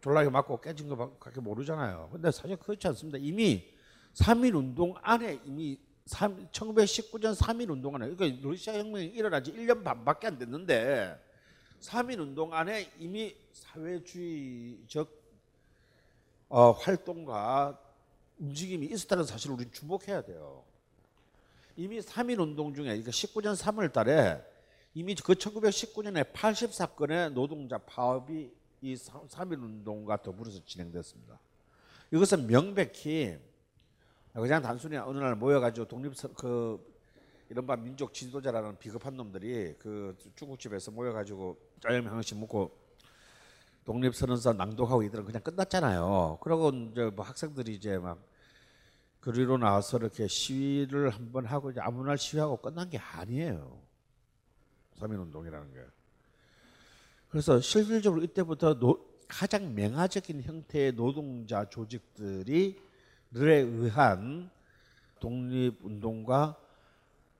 졸라게 0.00 0.30
맞고 0.30 0.60
깨진 0.60 0.88
거 0.88 1.16
그렇게 1.18 1.40
모르잖아요. 1.40 2.08
근데 2.12 2.30
사실 2.30 2.56
그렇지 2.56 2.86
않습니다. 2.88 3.18
이미 3.20 3.70
3.1 4.14 4.54
운동 4.54 4.94
안에 5.02 5.40
이미 5.44 5.78
3, 6.06 6.50
1919년 6.50 7.34
3.1 7.34 7.70
운동 7.70 7.94
안에 7.94 8.10
그러니까 8.10 8.46
러시아 8.46 8.74
혁명이 8.74 9.06
일어난 9.06 9.42
지 9.42 9.52
1년 9.52 9.82
반밖에 9.82 10.26
안 10.26 10.38
됐는데 10.38 11.18
3.1 11.80 12.20
운동 12.20 12.52
안에 12.52 12.90
이미 12.98 13.34
사회주의적 13.52 15.24
어, 16.48 16.70
활동과 16.72 17.78
움직임이 18.38 18.86
있었다는 18.86 19.24
사실을 19.24 19.54
우리는 19.54 19.72
주목해야 19.72 20.22
돼요. 20.22 20.64
이미 21.76 22.00
3.1 22.00 22.38
운동 22.38 22.74
중에 22.74 22.86
그러니까 22.86 23.10
19년 23.10 23.56
3월 23.56 23.92
달에 23.92 24.42
이미 24.94 25.14
그 25.14 25.32
1919년에 25.32 26.32
80사건의 26.32 27.32
노동자 27.32 27.78
파업이 27.78 28.52
이3.1 28.82 29.52
운동과 29.52 30.22
더불어서 30.22 30.64
진행됐습니다. 30.64 31.40
이것은 32.12 32.46
명백히 32.46 33.38
그냥 34.40 34.60
단순히 34.62 34.96
어느 34.96 35.18
날 35.18 35.36
모여가지고 35.36 35.86
독립 35.86 36.12
그 36.36 36.94
이른바 37.48 37.76
민족 37.76 38.12
지도자라는 38.12 38.78
비겁한 38.78 39.16
놈들이 39.16 39.76
그 39.78 40.16
중국집에서 40.34 40.90
모여가지고 40.90 41.56
짜장면 41.80 42.10
하나씩 42.10 42.38
먹고 42.38 42.84
독립선언서 43.84 44.54
낭독하고 44.54 45.02
이들은 45.02 45.24
그냥 45.24 45.42
끝났잖아요. 45.42 46.38
그러고 46.40 46.70
이제 46.70 47.04
뭐 47.14 47.24
학생들이 47.24 47.74
이제 47.74 47.98
막 47.98 48.18
그리로 49.20 49.58
나와서 49.58 49.98
이렇게 49.98 50.26
시위를 50.26 51.10
한번 51.10 51.44
하고 51.44 51.70
이제 51.70 51.80
아무 51.80 52.04
날 52.04 52.18
시위하고 52.18 52.56
끝난 52.56 52.88
게 52.88 52.98
아니에요. 52.98 53.78
3.1 54.98 55.20
운동이라는 55.20 55.72
게. 55.72 55.80
그래서 57.28 57.60
실질적으로 57.60 58.22
이때부터 58.22 58.78
노, 58.78 59.04
가장 59.28 59.74
맹아적인 59.74 60.42
형태의 60.42 60.92
노동자 60.92 61.68
조직들이 61.68 62.80
에 63.36 63.60
의한 63.60 64.50
독립운동과 65.20 66.56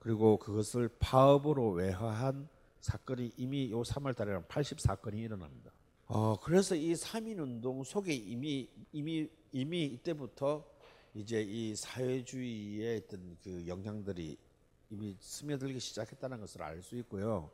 그리고 0.01 0.39
그것을 0.39 0.89
파업으로 0.99 1.71
외화한 1.71 2.49
사건이 2.81 3.33
이미 3.37 3.71
요 3.71 3.83
3월 3.83 4.15
달에 4.17 4.37
80사건이 4.41 5.19
일어납니다. 5.19 5.71
어, 6.07 6.39
그래서 6.41 6.75
이3.1 6.75 7.39
운동 7.39 7.83
속에 7.85 8.13
이미 8.13 8.69
이미 8.93 9.29
이미 9.53 9.85
이때부터 9.85 10.65
이제 11.15 11.41
이 11.43 11.75
사회주의의 11.77 13.03
어떤 13.07 13.37
그 13.43 13.65
영향들이 13.67 14.37
이미 14.91 15.17
스며들기 15.21 15.81
시작했다는 15.81 16.41
것을 16.41 16.63
알 16.63 16.83
수 16.83 16.97
있고요. 16.97 17.51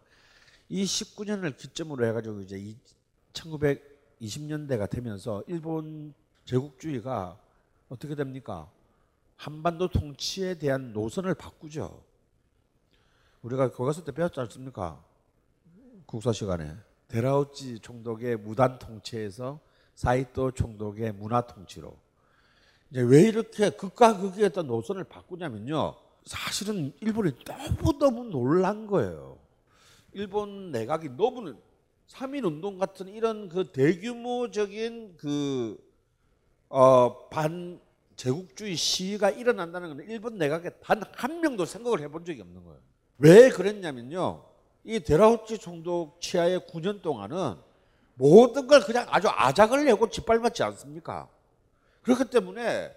이 0.69 0.85
19년을 0.85 1.57
기점으로 1.57 2.07
해 2.07 2.13
가지고 2.13 2.41
이제 2.41 2.75
1920년대가 3.35 4.89
되면서 4.89 5.45
일본 5.47 6.15
제국주의가 6.45 7.39
어떻게 7.91 8.15
됩니까? 8.15 8.71
한반도 9.37 9.89
통치에 9.89 10.55
대한 10.55 10.93
노선을 10.93 11.35
바꾸죠. 11.35 12.03
우리가 13.43 13.73
거기 13.73 13.87
갔을 13.87 14.05
때 14.05 14.13
배웠지 14.13 14.41
않습니까? 14.41 15.03
국사 16.07 16.33
시간에. 16.33 16.75
데라우치 17.09 17.81
총독의 17.81 18.37
무단 18.37 18.79
통치에서 18.79 19.61
사이토 19.95 20.53
총독의 20.53 21.13
문화 21.13 21.43
통치로. 21.43 21.97
이제 22.91 23.01
왜 23.03 23.23
이렇게 23.23 23.71
극과 23.71 24.19
극의 24.19 24.47
어떤 24.47 24.67
노선을 24.67 25.05
바꾸냐면요. 25.05 25.95
사실은 26.25 26.93
일본이 27.01 27.33
너무너무 27.47 28.25
놀란 28.25 28.87
거예요. 28.87 29.39
일본 30.13 30.71
내각이 30.71 31.11
너무 31.17 31.57
3.1 32.09 32.45
운동 32.45 32.79
같은 32.79 33.09
이런 33.09 33.49
그 33.49 33.71
대규모적인 33.73 35.17
그, 35.17 35.79
어, 36.71 37.29
반 37.29 37.81
제국주의 38.17 38.77
시위가 38.77 39.31
일어난다는 39.31 39.97
건 39.97 40.07
일본 40.09 40.39
내각에 40.39 40.71
단 40.83 41.03
한 41.17 41.41
명도 41.41 41.65
생각을 41.67 42.01
해본 42.01 42.25
적이 42.25 42.43
없는 42.43 42.65
거예요. 42.65 42.81
왜 43.19 43.51
그랬냐면요. 43.51 44.45
이 44.85 45.01
데라우치 45.01 45.59
총독 45.59 46.21
치하의 46.21 46.61
9년 46.61 47.03
동안은 47.03 47.57
모든 48.15 48.67
걸 48.67 48.81
그냥 48.81 49.07
아주 49.11 49.29
아작을 49.29 49.85
내고 49.85 50.09
짓밟았지 50.09 50.63
않습니까? 50.63 51.29
그렇기 52.03 52.31
때문에 52.31 52.91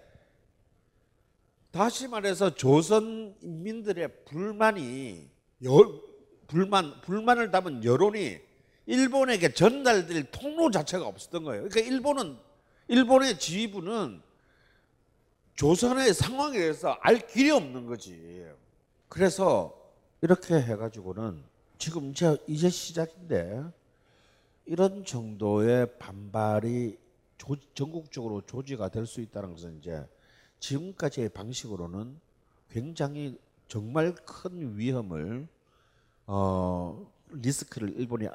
다시 1.70 2.06
말해서 2.08 2.54
조선 2.54 3.34
인민들의 3.42 4.24
불만이 4.24 5.28
여, 5.64 6.00
불만 6.46 7.00
불만을 7.00 7.50
담은 7.50 7.84
여론이 7.84 8.38
일본에게 8.86 9.52
전달될 9.54 10.30
통로 10.30 10.70
자체가 10.70 11.06
없었던 11.06 11.42
거예요. 11.44 11.68
그러니까 11.68 11.80
일본은 11.92 12.38
일본의 12.88 13.38
지휘부는 13.38 14.22
조선의 15.54 16.12
상황에 16.14 16.58
대해서 16.58 16.98
알 17.00 17.26
길이 17.26 17.50
없는 17.50 17.86
거지. 17.86 18.46
그래서 19.08 19.74
이렇게 20.20 20.54
해가지고는 20.54 21.42
지금 21.78 22.10
이제, 22.10 22.36
이제 22.46 22.68
시작인데 22.68 23.64
이런 24.66 25.04
정도의 25.04 25.98
반발이 25.98 26.98
조, 27.38 27.56
전국적으로 27.74 28.40
조지가 28.42 28.88
될 28.88 29.06
수 29.06 29.20
있다는 29.20 29.52
것은 29.52 29.78
이제 29.78 30.06
지금까지의 30.60 31.28
방식으로는 31.30 32.18
굉장히 32.70 33.38
정말 33.68 34.14
큰 34.14 34.76
위험을 34.78 35.46
어, 36.26 37.06
리스크를 37.30 37.90
일본이 37.98 38.26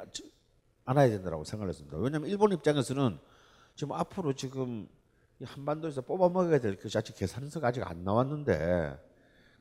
안아야 0.86 1.10
된다고 1.10 1.44
생각했습니다. 1.44 1.98
왜냐하면 1.98 2.30
일본 2.30 2.52
입장에서는 2.52 3.20
지금 3.80 3.94
앞으로 3.94 4.34
지금 4.34 4.90
한반도에서 5.42 6.02
뽑아먹어야 6.02 6.60
될 6.60 6.76
것이 6.78 6.98
아직 6.98 7.16
계산서가 7.16 7.70
아직 7.70 7.82
안 7.90 8.04
나왔는데 8.04 9.00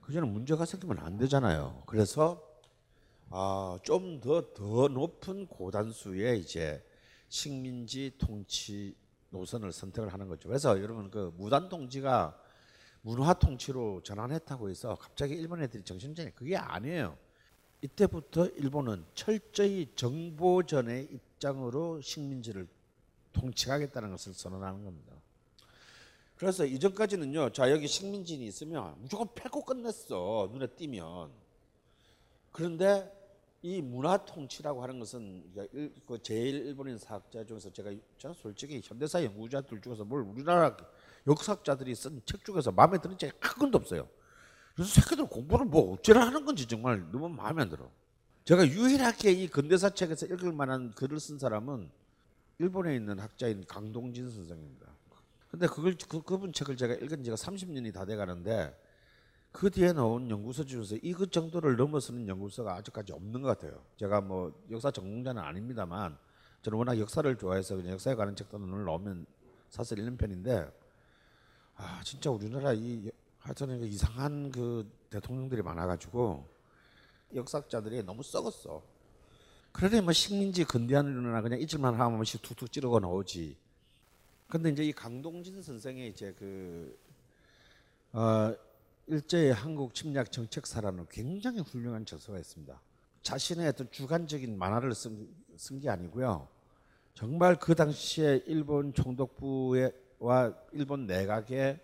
그전에 0.00 0.26
문제가 0.26 0.64
생기면 0.64 0.98
안 0.98 1.16
되잖아요. 1.18 1.84
그래서 1.86 2.42
아, 3.30 3.78
좀 3.84 4.20
더 4.20 4.54
더 4.54 4.88
높은 4.88 5.46
고단수의 5.46 6.40
이제 6.40 6.84
식민지 7.28 8.16
통치 8.18 8.96
노선을 9.30 9.70
선택을 9.70 10.12
하는 10.12 10.26
거죠. 10.26 10.48
그래서 10.48 10.82
여러분 10.82 11.12
그 11.12 11.32
무단 11.36 11.68
통치가 11.68 12.36
문화 13.02 13.34
통치로 13.34 14.02
전환했다고 14.02 14.68
해서 14.68 14.96
갑자기 15.00 15.34
일본 15.34 15.62
애들이 15.62 15.84
정신전이 15.84 16.34
그게 16.34 16.56
아니에요. 16.56 17.16
이때부터 17.82 18.46
일본은 18.48 19.04
철저히 19.14 19.92
정보전의 19.94 21.04
입장으로 21.04 22.00
식민지를 22.00 22.66
통치하겠다는 23.32 24.10
것을 24.10 24.34
선언하는 24.34 24.84
겁니다. 24.84 25.12
그래서 26.36 26.64
이전까지는요, 26.64 27.50
자 27.50 27.70
여기 27.70 27.88
식민지인이 27.88 28.46
있으면 28.46 28.94
무조건 28.98 29.28
패고 29.34 29.64
끝냈어 29.64 30.48
눈에 30.52 30.68
띄면. 30.68 31.32
그런데 32.52 33.12
이 33.60 33.82
문화 33.82 34.16
통치라고 34.24 34.82
하는 34.82 35.00
것은 35.00 35.44
그 36.06 36.22
제일 36.22 36.66
일본인 36.66 36.96
사학자 36.96 37.44
중에서 37.44 37.72
제가 37.72 37.90
저는 38.18 38.34
솔직히 38.34 38.80
현대사 38.84 39.22
연구자들 39.24 39.80
중에서 39.80 40.04
뭘 40.04 40.22
우리나라 40.22 40.76
역사학자들이 41.26 41.94
쓴 41.94 42.22
책 42.24 42.44
중에서 42.44 42.70
마음에 42.70 42.98
드는 42.98 43.18
책이 43.18 43.32
한 43.40 43.58
권도 43.58 43.78
없어요. 43.78 44.08
그래서 44.74 45.00
새끼들 45.00 45.26
공부를 45.26 45.66
뭐 45.66 45.94
어째라 45.94 46.24
하는 46.24 46.44
건지 46.44 46.66
정말 46.66 47.00
너무 47.10 47.28
마음에 47.28 47.62
안 47.62 47.68
들어. 47.68 47.90
제가 48.44 48.66
유일하게 48.66 49.32
이 49.32 49.48
근대사 49.48 49.90
책에서 49.90 50.26
읽을 50.26 50.52
만한 50.52 50.92
글을 50.92 51.18
쓴 51.18 51.36
사람은 51.38 51.90
일본에 52.58 52.96
있는 52.96 53.18
학자인 53.18 53.64
강동진 53.66 54.30
선생입니다. 54.30 54.86
근데 55.50 55.66
그걸 55.66 55.96
그, 56.08 56.22
그분 56.22 56.52
책을 56.52 56.76
제가 56.76 56.94
읽은 56.94 57.22
지가 57.24 57.36
30년이 57.36 57.92
다 57.94 58.04
돼 58.04 58.16
가는데 58.16 58.76
그 59.50 59.70
뒤에 59.70 59.92
나온 59.92 60.30
연구서 60.30 60.64
중에서 60.64 60.96
이것 61.02 61.32
정도를 61.32 61.76
넘어서는 61.76 62.28
연구서가 62.28 62.74
아직까지 62.74 63.12
없는 63.12 63.40
것 63.42 63.48
같아요. 63.48 63.82
제가 63.96 64.20
뭐 64.20 64.52
역사 64.70 64.90
전공자는 64.90 65.42
아닙니다만 65.42 66.18
저는 66.62 66.78
워낙 66.78 66.98
역사를 66.98 67.36
좋아해서 67.36 67.76
그냥 67.76 67.92
역사에 67.92 68.14
관한 68.14 68.36
책도 68.36 68.58
늘 68.58 68.84
나오면 68.84 69.26
사서 69.70 69.94
읽는 69.94 70.16
편인데 70.16 70.70
아 71.76 72.00
진짜 72.04 72.30
우리나라 72.30 72.72
이 72.72 73.10
하여튼 73.38 73.80
이상한 73.84 74.50
그 74.50 74.90
대통령들이 75.10 75.62
많아가지고 75.62 76.46
역사학자들이 77.34 78.02
너무 78.02 78.22
썩었어. 78.22 78.82
그러니 79.78 80.00
뭐 80.00 80.12
식민지 80.12 80.64
근대화론이나 80.64 81.40
그냥 81.40 81.60
잊을만 81.60 81.94
하면 81.94 82.00
한 82.00 82.12
번씩 82.16 82.42
툭툭 82.42 82.72
찌르고 82.72 82.98
나오지. 82.98 83.56
근데 84.48 84.70
이제 84.70 84.82
이 84.82 84.92
강동진 84.92 85.62
선생의 85.62 86.08
이제 86.08 86.34
그 86.36 86.98
어, 88.10 88.52
일제의 89.06 89.54
한국 89.54 89.94
침략 89.94 90.32
정책사라는 90.32 91.06
굉장히 91.08 91.60
훌륭한 91.60 92.04
저서가 92.04 92.40
있습니다. 92.40 92.80
자신의 93.22 93.68
어떤 93.68 93.88
주관적인 93.92 94.58
만화를 94.58 94.96
쓴 94.96 95.80
게 95.80 95.88
아니고요. 95.88 96.48
정말 97.14 97.56
그 97.56 97.76
당시에 97.76 98.42
일본 98.46 98.92
총독부와 98.92 100.54
일본 100.72 101.06
내각의 101.06 101.78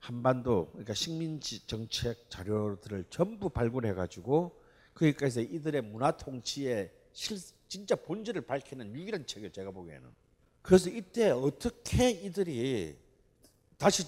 한반도 0.00 0.70
그러니까 0.72 0.94
식민지 0.94 1.64
정책 1.68 2.28
자료들을 2.28 3.04
전부 3.08 3.50
발굴해 3.50 3.94
가지고 3.94 4.60
거기까지 4.94 5.42
이들의 5.42 5.82
문화 5.82 6.16
통치의 6.16 6.98
실 7.20 7.38
진짜 7.68 7.94
본질을 7.94 8.40
밝히는 8.46 8.94
유일한 8.94 9.26
책이에요 9.26 9.52
제가 9.52 9.70
보기에는. 9.72 10.08
그래서 10.62 10.88
이때 10.88 11.28
어떻게 11.30 12.08
이들이 12.10 12.96
다시 13.76 14.04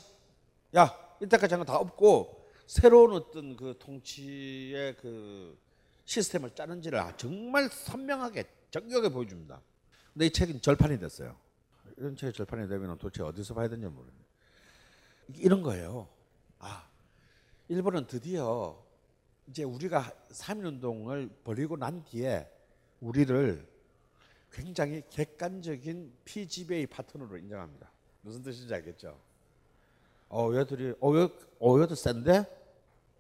야 0.75 0.99
이때까지 1.21 1.55
한거다 1.55 1.77
없고 1.77 2.49
새로운 2.67 3.13
어떤 3.13 3.55
그 3.55 3.77
통치의 3.79 4.97
그 4.97 5.59
시스템을 6.07 6.55
짜는지를 6.55 6.99
정말 7.19 7.69
선명하게 7.69 8.45
정교하게 8.71 9.11
보여줍니다. 9.11 9.61
근데 10.15 10.27
이 10.27 10.31
책은 10.31 10.63
절판이 10.63 10.99
됐어요. 10.99 11.37
이런 11.99 12.17
책이 12.17 12.33
절판이 12.33 12.67
되면 12.67 12.97
도대체 12.97 13.23
어디서 13.23 13.53
봐야 13.53 13.69
되는지 13.69 13.95
모르겠어요 13.95 14.25
이런 15.37 15.61
거예요. 15.61 16.09
아, 16.59 16.89
일본은 17.69 18.07
드디어 18.07 18.83
이제 19.49 19.65
우리가 19.65 20.11
3.1운동을 20.31 21.45
벌이고 21.45 21.77
난 21.77 22.03
뒤에 22.05 22.49
우리를 23.03 23.67
굉장히 24.53 25.03
객관적인 25.11 26.13
피지배의 26.25 26.87
파트너로 26.87 27.37
인정합니다. 27.37 27.91
무슨 28.23 28.43
뜻인지 28.43 28.73
알겠죠? 28.73 29.19
어, 30.29 30.51
얘들이, 30.55 30.95
어, 31.01 31.15
얘, 31.17 31.29
어, 31.59 31.83
얘도 31.83 31.95
센데? 31.95 32.45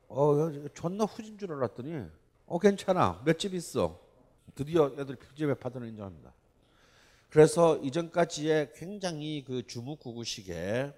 어, 0.08 0.50
얘 0.52 0.68
존나 0.72 1.04
후진 1.04 1.36
줄 1.36 1.52
알았더니, 1.52 2.06
어, 2.46 2.58
괜찮아. 2.58 3.20
몇 3.24 3.38
집 3.38 3.54
있어. 3.54 4.00
드디어 4.54 4.94
얘들이 4.98 5.18
피지배 5.18 5.54
파트너 5.54 5.84
인정합니다. 5.86 6.32
그래서 7.28 7.78
이전까지의 7.78 8.74
굉장히 8.74 9.42
그 9.44 9.66
주먹구구식의 9.66 10.92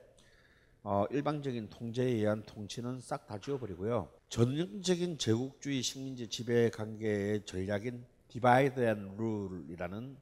어, 0.82 1.06
일방적인 1.10 1.70
통제에 1.70 2.06
의한 2.10 2.42
통치는 2.44 3.00
싹 3.00 3.26
다 3.26 3.38
지워버리고요. 3.38 4.10
전형적인 4.28 5.16
제국주의 5.16 5.80
식민지 5.80 6.28
지배 6.28 6.68
관계의 6.70 7.46
전략인 7.46 8.04
divide 8.38 8.80
and 8.80 9.16
rule이라는 9.16 10.16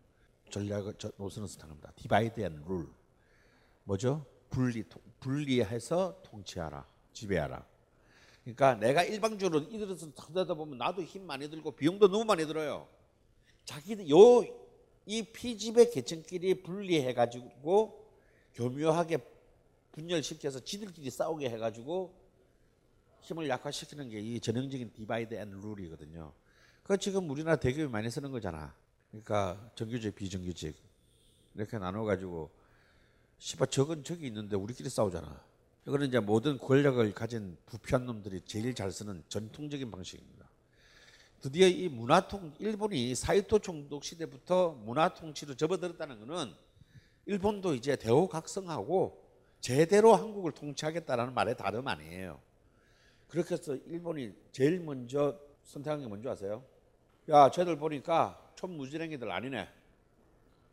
전략을 0.51 0.94
저- 0.98 1.11
노선을 1.16 1.48
and 2.42 2.62
rule. 2.68 2.87
뭐죠? 3.85 4.27
분리 4.51 4.87
통- 4.87 5.01
분리해서 5.18 6.20
통치하라. 6.22 6.87
지배하라. 7.14 7.64
그러니까 8.42 8.75
내가 8.75 9.03
일방적으로 9.03 9.61
이들에서 9.61 10.09
하다 10.40 10.53
보면 10.53 10.77
나도 10.77 11.03
힘 11.03 11.25
많이 11.27 11.48
들고 11.48 11.70
비용도 11.70 12.09
너무 12.09 12.27
많이 12.27 12.44
들어요. 12.46 12.87
자기들 13.64 14.07
요이 14.11 15.22
피지배 15.33 15.88
계층끼리 15.88 16.62
분리해 16.62 17.14
가지고 17.14 18.07
교묘하게 18.53 19.18
분열시켜서 19.92 20.61
지들끼리 20.61 21.09
싸우게 21.11 21.48
해 21.48 21.57
가지고 21.57 22.12
힘을 23.22 23.48
약화시키는 23.48 24.11
게 24.11 24.18
이 24.20 24.38
전형적인 24.38 24.92
divide 24.92 25.32
and 25.32 25.48
rule이거든요. 25.62 26.35
그 26.82 26.98
지금 26.98 27.30
우리나라 27.30 27.56
대기업이 27.56 27.90
많이 27.90 28.10
쓰는 28.10 28.30
거잖아. 28.32 28.74
그러니까 29.10 29.70
정규직, 29.74 30.14
비정규직 30.14 30.76
이렇게 31.54 31.78
나눠가지고 31.78 32.50
씨발 33.38 33.68
적은 33.68 34.04
저기 34.04 34.26
있는데 34.26 34.56
우리끼리 34.56 34.88
싸우잖아. 34.88 35.40
이거는 35.86 36.08
이제 36.08 36.20
모든 36.20 36.58
권력을 36.58 37.12
가진 37.12 37.56
부패한 37.66 38.06
놈들이 38.06 38.40
제일 38.42 38.74
잘 38.74 38.90
쓰는 38.90 39.22
전통적인 39.28 39.90
방식입니다. 39.90 40.48
드디어 41.40 41.66
이 41.66 41.88
문화통 41.88 42.54
일본이 42.60 43.14
사이토 43.14 43.58
총독 43.58 44.04
시대부터 44.04 44.72
문화통치로 44.84 45.56
접어들었다는 45.56 46.24
것은 46.26 46.54
일본도 47.26 47.74
이제 47.74 47.96
대호각성하고 47.96 49.20
제대로 49.60 50.14
한국을 50.14 50.52
통치하겠다라는 50.52 51.34
말의 51.34 51.56
다름 51.56 51.88
아니에요. 51.88 52.40
그렇게 53.28 53.54
해서 53.54 53.74
일본이 53.86 54.32
제일 54.52 54.80
먼저 54.80 55.38
선택한 55.64 56.00
게 56.00 56.06
뭔지 56.06 56.28
아세요? 56.28 56.64
야, 57.28 57.50
쟤들 57.50 57.76
보니까 57.76 58.37
촌무지랭이들 58.56 59.30
아니네. 59.30 59.68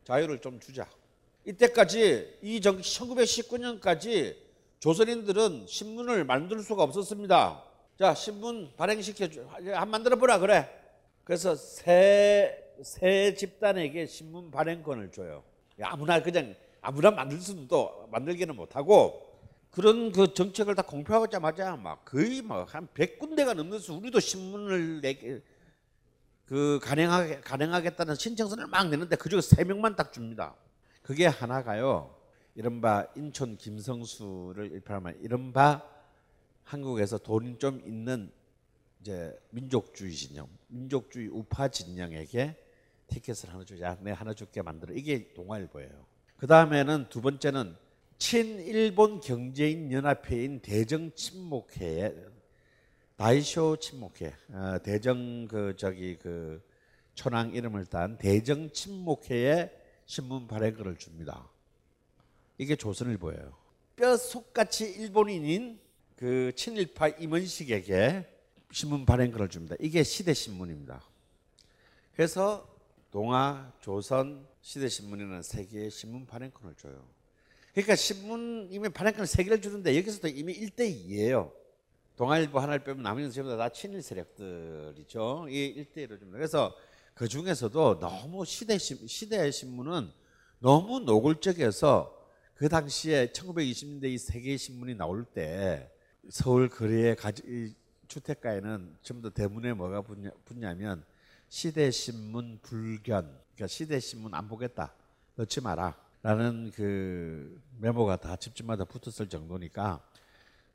자유를 0.04 0.40
좀 0.40 0.60
주자. 0.60 0.88
이때까지 1.46 2.40
이 2.42 2.60
1919년까지 2.60 4.36
조선인들은 4.80 5.68
신문을 5.68 6.26
만들 6.26 6.64
수가 6.64 6.84
없었습니다. 6.84 7.64
자, 8.00 8.14
신문 8.16 8.72
발행시켜 8.78 9.30
줘. 9.30 9.46
한 9.74 9.90
만들어 9.90 10.16
보라 10.16 10.40
그래. 10.40 10.68
그래서 11.24 11.56
새, 11.56 12.74
새 12.82 13.36
집단에게 13.36 14.08
신문 14.08 14.50
발행권을 14.50 15.12
줘요. 15.12 15.44
아무나 15.82 16.22
그냥 16.22 16.56
아무나 16.82 17.12
만들 17.12 17.40
수는 17.40 17.68
또 17.68 18.08
만들기는 18.12 18.56
못하고 18.56 19.30
그런 19.70 20.12
그 20.12 20.34
정책을 20.34 20.74
다 20.74 20.82
공표하자마자 20.82 21.76
막 21.76 22.04
거의 22.06 22.42
뭐한 22.42 22.88
100군데가 22.96 23.54
넘는서 23.54 23.94
우리도 23.94 24.20
신문을 24.20 25.02
내게 25.02 25.42
그 26.50 26.80
간행하게 26.82 27.42
간행하겠다는 27.42 28.16
신청서를 28.16 28.66
막 28.66 28.90
내는데 28.90 29.16
그중에 29.16 29.40
세 29.40 29.64
명만 29.64 29.96
딱 29.96 30.12
줍니다. 30.12 30.56
그게 31.04 31.28
하나가요. 31.28 32.16
이른바 32.56 33.06
인천 33.16 33.56
김성수를 33.56 34.72
일편하면 34.72 35.20
이른바 35.22 35.84
한국에서 36.64 37.20
돈 37.20 37.60
좀 37.60 37.84
있는 37.86 38.32
이제 39.00 39.40
민족주의 39.52 40.12
진영, 40.12 40.50
민족주의 40.70 41.28
우파 41.28 41.68
진영에게 41.68 42.56
티켓을 43.06 43.54
하나 43.54 43.64
주자. 43.64 43.96
내 44.02 44.10
하나 44.10 44.34
줄게 44.34 44.64
만들어. 44.64 44.96
이게 44.96 45.32
동아일보예요. 45.36 46.04
그 46.36 46.48
다음에는 46.48 47.10
두 47.10 47.22
번째는 47.22 47.76
친일본 48.18 49.22
경제인 49.22 49.92
연합회인 49.92 50.62
대정 50.62 51.12
친목회에 51.14 52.16
다이쇼 53.20 53.76
친목회, 53.82 54.34
어, 54.54 54.80
대정 54.82 55.46
그 55.50 55.76
저기 55.76 56.18
그 56.18 56.66
천황 57.16 57.54
이름을 57.54 57.88
딴 57.88 58.18
대정 58.18 58.72
친목회에 58.72 59.70
신문 60.06 60.48
발행글을 60.48 60.96
줍니다. 60.96 61.52
이게 62.58 62.78
조선일보예요. 62.78 63.58
뼛속같이 63.98 64.86
일본인인 64.86 65.82
그 66.16 66.54
친일파 66.56 67.10
임원식에게 67.10 68.26
신문 68.72 69.06
발행글을 69.06 69.50
줍니다. 69.50 69.76
이게 69.82 70.04
시대 70.04 70.34
신문입니다. 70.34 71.04
그래서 72.16 72.74
동아, 73.12 73.74
조선, 73.82 74.48
시대 74.62 74.88
신문에는 74.88 75.42
세 75.42 75.66
개의 75.66 75.92
신문 75.92 76.26
발행권을 76.26 76.76
줘요. 76.76 77.06
그러니까 77.74 77.98
신문 77.98 78.70
이미 78.72 78.88
발행권을 78.88 79.28
세 79.28 79.44
개를 79.44 79.62
주는데 79.62 79.98
여기서도 79.98 80.30
이미 80.30 80.58
1대 80.58 80.90
2예요. 80.90 81.59
동아일보 82.20 82.60
하나를 82.60 82.84
빼면 82.84 83.02
나머지는 83.02 83.32
전부 83.32 83.56
다 83.56 83.70
친일 83.70 84.02
세력들이죠. 84.02 85.48
이 85.48 85.86
1대 85.86 86.06
1로 86.06 86.20
줍니다. 86.20 86.32
그래서 86.34 86.76
그 87.14 87.30
중에서도 87.30 88.00
너무 88.00 88.44
시대 88.44 88.78
신 88.78 89.08
시대 89.08 89.50
신문은 89.50 90.12
너무 90.60 91.00
노골적이어서 91.00 92.14
그 92.56 92.68
당시에 92.68 93.28
1920년대 93.28 94.04
이세 94.04 94.42
개의 94.42 94.58
신문이 94.58 94.96
나올 94.96 95.24
때 95.24 95.90
서울 96.30 96.68
거리의 96.68 97.16
가지, 97.16 97.42
이 97.46 97.74
주택가에는 98.10 98.98
전부 99.02 99.30
다 99.30 99.34
대문에 99.34 99.72
뭐가 99.72 100.02
붙냐, 100.02 100.30
붙냐면 100.44 101.06
시대 101.48 101.90
신문 101.90 102.60
불견, 102.62 103.34
그러니까 103.56 103.68
시대 103.68 103.98
신문 103.98 104.34
안 104.34 104.50
보겠다, 104.50 104.94
넣지 105.36 105.62
마라. 105.62 105.96
라는 106.22 106.70
그 106.76 107.62
메모가 107.78 108.18
다 108.18 108.36
집집마다 108.36 108.84
붙었을 108.84 109.30
정도니까 109.30 110.06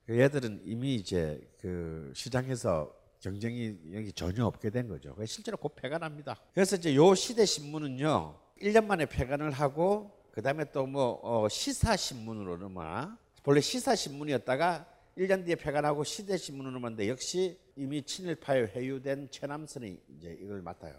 그 0.06 0.18
얘들은 0.18 0.62
이미 0.66 0.96
이제 0.96 1.40
그 1.60 2.12
시장에서 2.14 2.94
경쟁이 3.20 3.78
여기 3.94 4.12
전혀 4.12 4.44
없게 4.44 4.68
된 4.70 4.86
거죠. 4.88 5.16
실제로 5.24 5.56
곧 5.56 5.74
폐간합니다. 5.76 6.36
그래서 6.52 6.76
이제 6.76 6.94
요 6.94 7.14
시대 7.14 7.46
신문은요, 7.46 8.38
1년 8.60 8.84
만에 8.84 9.06
폐간을 9.06 9.50
하고 9.50 10.10
그 10.30 10.42
다음에 10.42 10.70
또뭐 10.72 11.20
어, 11.22 11.48
시사 11.48 11.96
신문으로 11.96 12.58
넘어나 12.58 13.18
원래 13.46 13.60
시사 13.60 13.94
신문이었다가 13.94 14.86
1년 15.16 15.44
뒤에 15.46 15.54
폐간하고 15.54 16.04
시대 16.04 16.36
신문으로 16.36 16.72
넘었는데 16.74 17.08
역시 17.08 17.58
이미 17.76 18.02
친일파에 18.02 18.62
회유된 18.74 19.28
최남선이 19.30 20.00
이제 20.18 20.36
이걸 20.40 20.60
맡아요. 20.60 20.94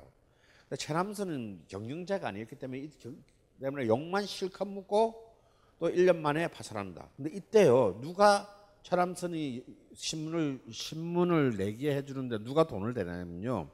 최남선은 0.78 1.66
경영자가 1.68 2.30
아니었기 2.30 2.56
때문에 2.56 2.80
이 2.80 2.90
경- 2.98 3.22
때문에 3.62 3.88
욕만 3.88 4.26
실컷 4.26 4.66
묻고 4.68 5.36
또 5.80 5.90
1년 5.90 6.16
만에 6.18 6.48
파산한다. 6.48 7.10
근데 7.18 7.32
이때요 7.36 8.00
누가 8.02 8.50
최남선이 8.86 9.66
신문을 9.96 10.62
신문을 10.70 11.58
내게 11.58 11.96
해주는데 11.96 12.44
누가 12.44 12.68
돈을 12.68 12.94
대냐면요 12.94 13.68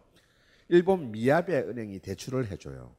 일본 0.70 1.12
미야베 1.12 1.54
은행이 1.54 2.00
대출을 2.00 2.50
해줘요. 2.50 2.96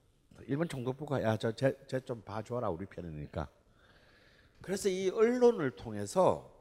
일본 0.47 0.69
총독부가 0.69 1.23
야저쟤좀 1.23 2.21
봐줘라 2.21 2.69
우리 2.69 2.85
편이니까. 2.85 3.49
그래서 4.61 4.91
이 4.91 5.09
언론을 5.09 5.71
통해서 5.71 6.53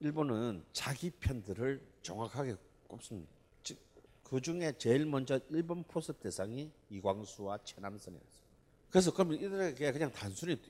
일본은 0.00 0.62
자기 0.74 1.08
편들을 1.08 1.80
정확하게 2.02 2.56
꼽습니다. 2.86 3.32
즉, 3.62 3.78
그 4.24 4.42
중에 4.42 4.74
제일 4.76 5.06
먼저 5.06 5.40
일본 5.48 5.84
포섭 5.84 6.20
대상이 6.20 6.70
이광수와 6.90 7.60
최남선이었어요. 7.64 8.45
그래서 8.90 9.12
그러면 9.12 9.38
이들에게 9.38 9.92
그냥 9.92 10.10
단순히 10.12 10.60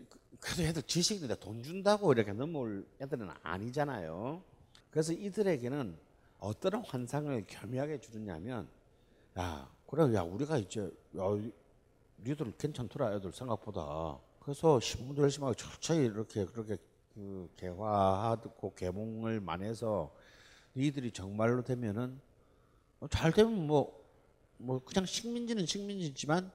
그래도 0.40 0.62
애들 0.62 0.82
지식인데 0.82 1.38
돈 1.38 1.62
준다고 1.62 2.12
이렇게 2.12 2.32
넘어올 2.32 2.86
애들은 3.00 3.28
아니잖아요. 3.42 4.42
그래서 4.90 5.12
이들에게는 5.12 5.96
어떤 6.38 6.74
환상을 6.84 7.44
겸하게 7.46 8.00
주느냐면 8.00 8.68
야 9.38 9.68
그래 9.86 10.14
야 10.14 10.22
우리가 10.22 10.58
이제 10.58 10.90
야 11.16 11.22
니들 12.24 12.52
괜찮더라 12.56 13.14
애들 13.14 13.32
생각보다 13.32 14.18
그래서 14.40 14.80
신문도 14.80 15.22
열심히 15.22 15.44
하고 15.44 15.54
철저히 15.54 16.06
이렇게 16.06 16.44
그렇게 16.46 16.76
그 17.14 17.50
개화하고 17.56 18.74
개몽을 18.74 19.40
만해서 19.40 20.14
니들이 20.76 21.10
정말로 21.10 21.62
되면은 21.62 22.20
어, 23.00 23.08
잘 23.08 23.32
되면 23.32 23.66
뭐뭐 23.66 24.84
그냥 24.84 25.06
식민지는 25.06 25.66
식민지지만 25.66 26.50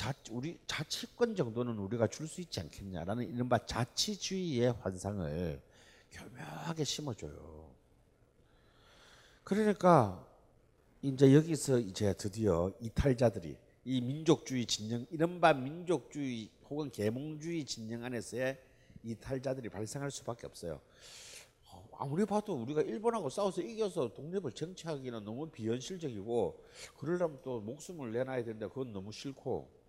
자, 0.00 0.14
우리 0.30 0.58
자치권 0.66 1.36
정도는 1.36 1.76
우리가 1.76 2.06
줄 2.06 2.26
수 2.26 2.40
있지 2.40 2.58
않겠냐라는 2.58 3.34
이른바 3.34 3.58
자치주의의 3.66 4.72
환상을 4.80 5.60
교묘하게 6.10 6.84
심어줘요. 6.84 7.70
그러니까 9.44 10.26
이제 11.02 11.34
여기서 11.34 11.80
이제 11.80 12.14
드디어 12.14 12.72
이탈자들이 12.80 13.58
이 13.84 14.00
민족주의 14.00 14.64
진영 14.64 15.04
이른바 15.10 15.52
민족주의 15.52 16.48
혹은 16.70 16.90
계몽주의 16.90 17.66
진영 17.66 18.02
안에서의 18.02 18.58
이탈자들이 19.04 19.68
발생할 19.68 20.10
수밖에 20.10 20.46
없어요. 20.46 20.80
어, 21.72 21.88
아무리 21.98 22.24
봐도 22.24 22.54
우리가 22.54 22.80
일본하고 22.80 23.28
싸워서 23.28 23.60
이겨서 23.60 24.14
독립을 24.14 24.52
쟁취하기는 24.52 25.24
너무 25.26 25.50
비현실적이고 25.50 26.64
그러려면 26.96 27.38
또 27.42 27.60
목숨을 27.60 28.12
내놔야 28.12 28.44
되는데 28.44 28.66
그건 28.66 28.94
너무 28.94 29.12
싫고 29.12 29.79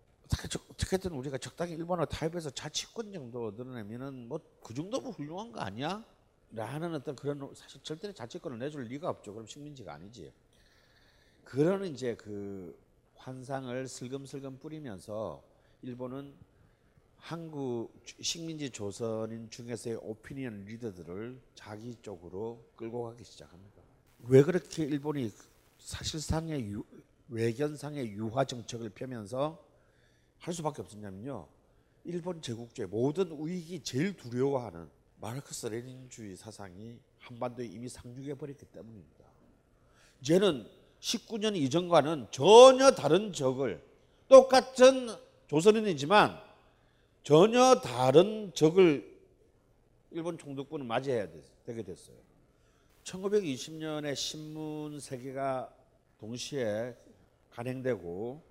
어떻게든 0.70 1.12
우리가 1.12 1.38
적당히 1.38 1.74
일본하고 1.74 2.10
타협해서 2.10 2.50
자치권 2.52 3.12
정도 3.12 3.52
늘어내면은 3.52 4.28
뭐 4.28 4.40
그 4.64 4.74
정도면 4.74 5.12
훌륭한 5.12 5.52
거 5.52 5.60
아니야? 5.60 6.04
라는 6.52 6.94
어떤 6.96 7.16
그런 7.16 7.54
사실 7.54 7.82
절대 7.84 8.12
자치권을 8.14 8.60
내줄 8.60 8.84
리가 8.84 9.10
없죠. 9.10 9.34
그럼 9.34 9.46
식민지가 9.46 9.94
아니지. 9.94 10.32
그런 11.44 11.86
이제 11.86 12.16
그 12.16 12.78
환상을 13.16 13.88
슬금슬금 13.88 14.60
뿌리면서 14.60 15.44
일본은 15.82 16.34
한국 17.18 17.92
식민지 18.22 18.70
조선인 18.70 19.50
중에서의 19.50 19.98
오피니언 20.02 20.66
리더들을 20.66 21.40
자기 21.54 21.96
쪽으로 22.02 22.64
끌고 22.76 23.04
가기 23.04 23.24
시작합니다. 23.24 23.82
왜 24.28 24.44
그렇게 24.44 24.84
일본이 24.84 25.32
사실상의 25.80 26.66
유, 26.72 26.84
외견상의 27.28 28.10
유화 28.12 28.46
정책을 28.46 28.90
펴면서 28.90 29.64
할 30.42 30.54
수밖에 30.54 30.82
없었냐면요. 30.82 31.48
일본 32.04 32.42
제국주의 32.42 32.88
모든 32.88 33.30
우익이 33.32 33.84
제일 33.84 34.16
두려워하는 34.18 34.89
마르크스 35.20 35.68
레닌주의 35.68 36.36
사상이 36.36 37.00
한반도에 37.20 37.68
이미 37.68 37.88
상륙해 37.88 38.34
버렸기 38.34 38.66
때문입니다. 38.66 39.26
이제는 40.22 40.68
19년 41.00 41.56
이전과는 41.56 42.28
전혀 42.32 42.92
다른 42.92 43.32
적을 43.34 43.84
똑같은 44.28 45.10
조선인이지만 45.48 46.39
전혀 47.24 47.76
다른 47.82 48.52
적을 48.56 49.12
일본 50.10 50.38
총독부는 50.39 50.88
맞이해야 50.88 51.28
되- 51.30 51.44
되게 51.66 51.84
됐어요. 51.84 52.16
1920년에 53.04 54.16
신문 54.16 55.00
세계가 55.00 55.72
동시에 56.20 56.96
간행되고 57.52 58.42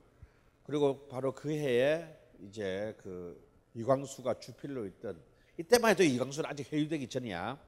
그리고 0.64 1.06
바로 1.08 1.32
그 1.32 1.50
해에 1.50 2.06
이제 2.42 2.94
그 2.98 3.40
이광수가 3.74 4.40
주필로 4.40 4.86
있던 4.86 5.20
이때만 5.58 5.90
해도 5.92 6.02
이광수는 6.02 6.48
아직 6.48 6.72
회유되기 6.72 7.08
전이야. 7.08 7.58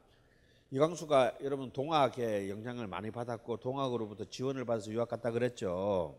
이광수가 0.70 1.38
여러분 1.42 1.70
동학의 1.70 2.48
영향을 2.48 2.86
많이 2.86 3.10
받았고 3.10 3.58
동학으로부터 3.58 4.24
지원을 4.24 4.64
받아서 4.64 4.90
유학 4.90 5.08
갔다 5.08 5.30
그랬죠. 5.30 6.18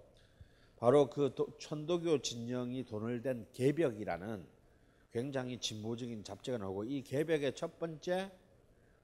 바로 0.78 1.10
그 1.10 1.34
도- 1.34 1.48
천도교 1.58 2.22
진영이 2.22 2.86
돈을 2.86 3.22
댄 3.22 3.48
개벽이라는 3.54 4.46
굉장히 5.12 5.58
진보적인 5.60 6.24
잡지가 6.24 6.58
나오고 6.58 6.84
이 6.86 7.02
개벽의 7.04 7.56
첫 7.56 7.80
번째 7.80 8.32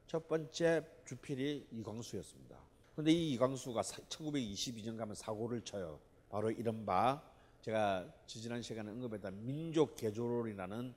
첫 0.08 0.28
번째 0.28 0.84
주필이 1.06 1.68
이광수였습니다. 1.72 2.58
그런데 2.94 3.12
이 3.12 3.32
이광수가 3.34 3.82
1922년 3.82 4.98
가면 4.98 5.16
사고를 5.16 5.62
쳐요. 5.62 6.00
바로 6.30 6.52
이른바 6.52 7.22
제가 7.62 8.08
지지난 8.26 8.62
시간에 8.62 8.90
언급했던 8.92 9.46
민족 9.46 9.96
개조론이라는 9.96 10.94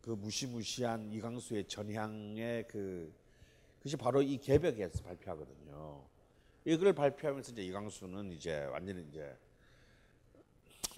그 0.00 0.10
무시무시한 0.10 1.12
이광수의 1.12 1.66
전향의 1.66 2.68
그 2.68 3.12
그것이 3.78 3.96
바로 3.96 4.22
이 4.22 4.38
개벽에서 4.38 5.02
발표하거든요. 5.02 6.02
이걸 6.64 6.92
발표하면서 6.92 7.52
이제 7.52 7.62
이광수는 7.64 8.32
이제 8.32 8.64
완전히 8.66 9.04
이제 9.10 9.36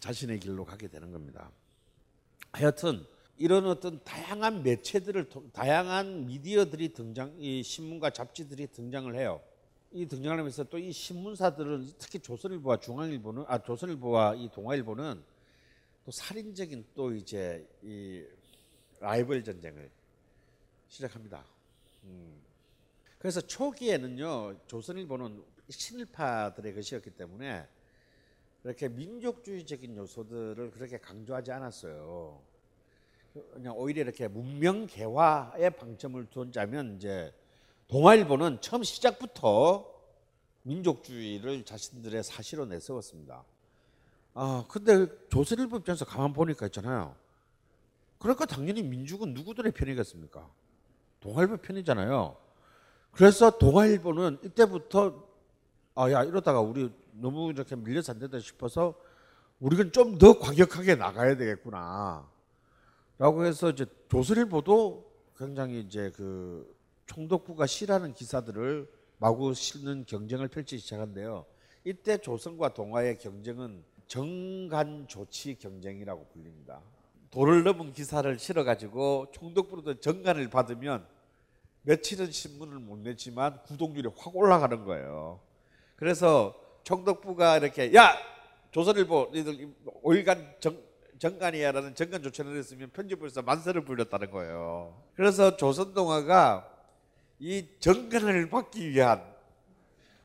자신의 0.01 0.41
길로 0.41 0.65
가게 0.65 0.89
되는 0.89 1.11
겁니다. 1.13 1.51
하여튼 2.53 3.07
이런 3.37 3.67
어떤 3.67 4.03
다양한 4.05 4.63
매체들을 4.63 5.29
통- 5.29 5.51
다양한 5.53 6.27
미디어들이 6.27 6.93
등장, 6.93 7.35
이 7.39 7.63
신문과 7.63 8.11
잡지들이 8.11 8.67
등장을 8.69 9.15
해요. 9.15 9.41
이 9.93 10.07
등장을 10.07 10.39
하면서 10.39 10.63
또 10.65 10.79
이 10.79 10.93
신문사들은 10.93 11.95
특히 11.99 12.21
조선일보와 12.21 12.79
중앙일보는 12.79 13.45
아 13.49 13.59
조선일보와 13.59 14.37
이 14.37 14.49
동아일보는 14.51 15.23
또 16.05 16.11
살인적인 16.11 16.87
또 16.95 17.13
이제 17.13 17.67
이 17.83 18.25
라이벌 19.01 19.43
전쟁을 19.43 19.91
시작합니다. 20.89 21.45
음. 22.05 22.41
그래서 23.19 23.41
초기에는요 23.41 24.61
조선일보는 24.67 25.43
친일파들의 25.69 26.75
것이었기 26.75 27.11
때문에 27.11 27.67
이렇게 28.63 28.89
민족주의적인 28.89 29.97
요소들을 29.97 30.71
그렇게 30.71 30.99
강조하지 30.99 31.51
않았어요. 31.51 32.41
그냥 33.55 33.77
오히려 33.77 34.03
이렇게 34.03 34.29
문명 34.29 34.87
개화에 34.87 35.71
방점을 35.71 36.25
둔자면 36.31 36.97
이제 36.97 37.33
동아일보는 37.91 38.61
처음 38.61 38.85
시작부터 38.85 39.85
민족주의를 40.63 41.65
자신들의 41.65 42.23
사시로 42.23 42.65
내세웠습니다. 42.67 43.45
아 44.35 44.65
근데 44.69 45.09
조선일보 45.29 45.79
입장에서 45.79 46.05
가만 46.05 46.33
보니까 46.33 46.67
있잖아요. 46.67 47.17
그러니까 48.19 48.47
당연히 48.47 48.85
민중은 48.85 49.35
누구들의 49.35 49.73
편이겠습니까? 49.73 50.49
동아일보 51.19 51.57
편이잖아요. 51.57 52.37
그래서 53.11 53.59
동아일보는 53.59 54.39
이때부터 54.45 55.29
아 55.97 56.13
야 56.13 56.23
이러다가 56.23 56.61
우리 56.61 56.93
너무 57.13 57.51
이렇게 57.51 57.75
밀려서 57.75 58.13
안 58.13 58.21
된다 58.21 58.39
싶어서 58.39 58.95
우리는 59.59 59.91
좀 59.91 60.17
더 60.17 60.39
과격하게 60.39 60.95
나가야 60.95 61.37
되겠구나. 61.37 62.25
라고 63.19 63.45
해서 63.45 63.71
이제 63.71 63.85
조선일보도 64.09 65.11
굉장히 65.37 65.81
이제 65.81 66.13
그 66.15 66.73
총독부가 67.11 67.67
싫어하는 67.67 68.15
기사들을 68.15 68.89
마구 69.19 69.53
실는 69.53 70.05
경쟁을 70.07 70.47
펼치기 70.47 70.81
시작한데요. 70.81 71.45
이때 71.83 72.19
조선과 72.19 72.73
동아의 72.73 73.19
경쟁은 73.19 73.83
정간 74.07 75.09
조치 75.09 75.57
경쟁이라고 75.57 76.27
불립니다. 76.33 76.81
도를 77.33 77.65
넘은 77.65 77.93
기사를 77.95 78.39
실어가지고 78.39 79.27
총독부로부터 79.33 79.99
정간을 80.01 80.51
받으면 80.51 81.05
며칠은 81.83 82.31
신문을 82.31 82.79
못 82.79 82.99
냈지만 82.99 83.61
구독률이 83.65 84.09
확 84.17 84.37
올라가는 84.37 84.85
거예요. 84.85 85.41
그래서 85.97 86.55
총독부가 86.85 87.59
이렇게 87.59 87.93
야 87.95 88.13
조선일보 88.71 89.31
니들 89.35 89.75
5일간 90.05 90.61
정, 90.61 90.79
정간이야라는 91.19 91.97
정간 91.97 92.23
조치를 92.23 92.57
했으면 92.57 92.91
편집부에서 92.91 93.43
만세를 93.43 93.85
불렸다는 93.85 94.31
거예요. 94.31 94.97
그래서 95.15 95.57
조선동화가 95.57 96.70
이 97.43 97.67
정간을 97.79 98.51
받기 98.51 98.91
위한 98.91 99.25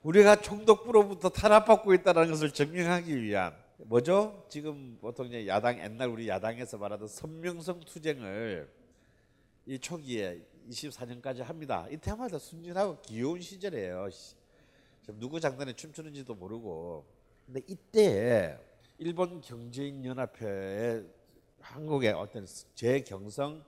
우리가 0.03 0.41
총독부로부터 0.41 1.29
탄압받고 1.29 1.93
있다는 1.93 2.29
것을 2.29 2.51
증명하기 2.51 3.23
위한 3.23 3.55
뭐죠? 3.77 4.45
지금 4.49 4.97
보통 4.99 5.27
이제 5.27 5.47
야당 5.47 5.79
옛날 5.79 6.09
우리 6.09 6.27
야당에서 6.27 6.77
말하던 6.77 7.07
선명성 7.07 7.79
투쟁을 7.79 8.69
이 9.65 9.79
초기에 9.79 10.41
24년까지 10.69 11.37
합니다. 11.41 11.87
이때마다 11.89 12.37
순진하고 12.37 13.01
귀여운 13.03 13.39
시절이에요. 13.39 14.09
지금 15.01 15.19
누구 15.19 15.39
장단에 15.39 15.71
춤추는지도 15.71 16.35
모르고. 16.35 17.05
근데 17.45 17.61
이때 17.67 18.59
일본 18.97 19.39
경제인 19.39 20.03
연합회의 20.03 21.05
한국의 21.61 22.11
어떤 22.11 22.45
재경성 22.75 23.63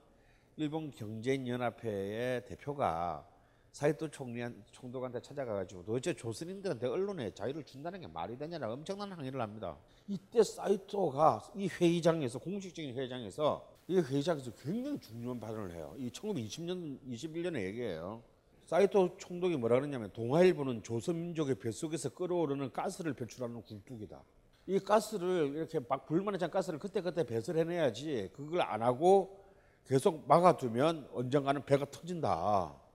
일본 0.56 0.90
경제인 0.90 1.48
연합회의 1.48 2.44
대표가 2.44 3.26
사이토 3.72 4.08
총리한 4.10 4.64
총독한테 4.72 5.20
찾아가가지고 5.20 5.84
도대체 5.84 6.14
조선인들한테 6.14 6.86
언론에 6.86 7.32
자유를 7.32 7.64
준다는 7.64 8.00
게 8.00 8.06
말이 8.06 8.36
되냐라 8.36 8.72
엄청난 8.72 9.12
항의를 9.12 9.40
합니다. 9.40 9.78
이때 10.08 10.42
사이토가 10.42 11.42
이 11.54 11.68
회의장에서 11.68 12.38
공식적인 12.38 12.94
회의장에서 12.94 13.68
이 13.88 13.98
회의장에서 14.00 14.50
굉장히 14.52 14.98
중요한 14.98 15.38
발언을 15.38 15.74
해요. 15.74 15.94
이 15.98 16.10
1920년 16.10 16.98
21년의 17.08 17.64
얘기예요. 17.66 18.22
사이토 18.66 19.16
총독이 19.16 19.56
뭐라 19.56 19.76
그러냐면 19.76 20.12
동아일보는 20.12 20.82
조선민족의 20.82 21.58
뱃속에서 21.58 22.10
끓어오르는 22.10 22.72
가스를 22.72 23.14
배출하는 23.14 23.62
굴뚝이다. 23.62 24.22
이 24.66 24.78
가스를 24.78 25.54
이렇게 25.56 25.80
막 25.88 26.04
불만에 26.04 26.36
찬 26.36 26.50
가스를 26.50 26.78
그때그때 26.78 27.24
배설해내야지 27.24 28.30
그걸 28.34 28.60
안 28.60 28.82
하고 28.82 29.46
계속 29.86 30.28
막아두면 30.28 31.08
언젠가는 31.14 31.64
배가 31.64 31.86
터진다. 31.90 32.87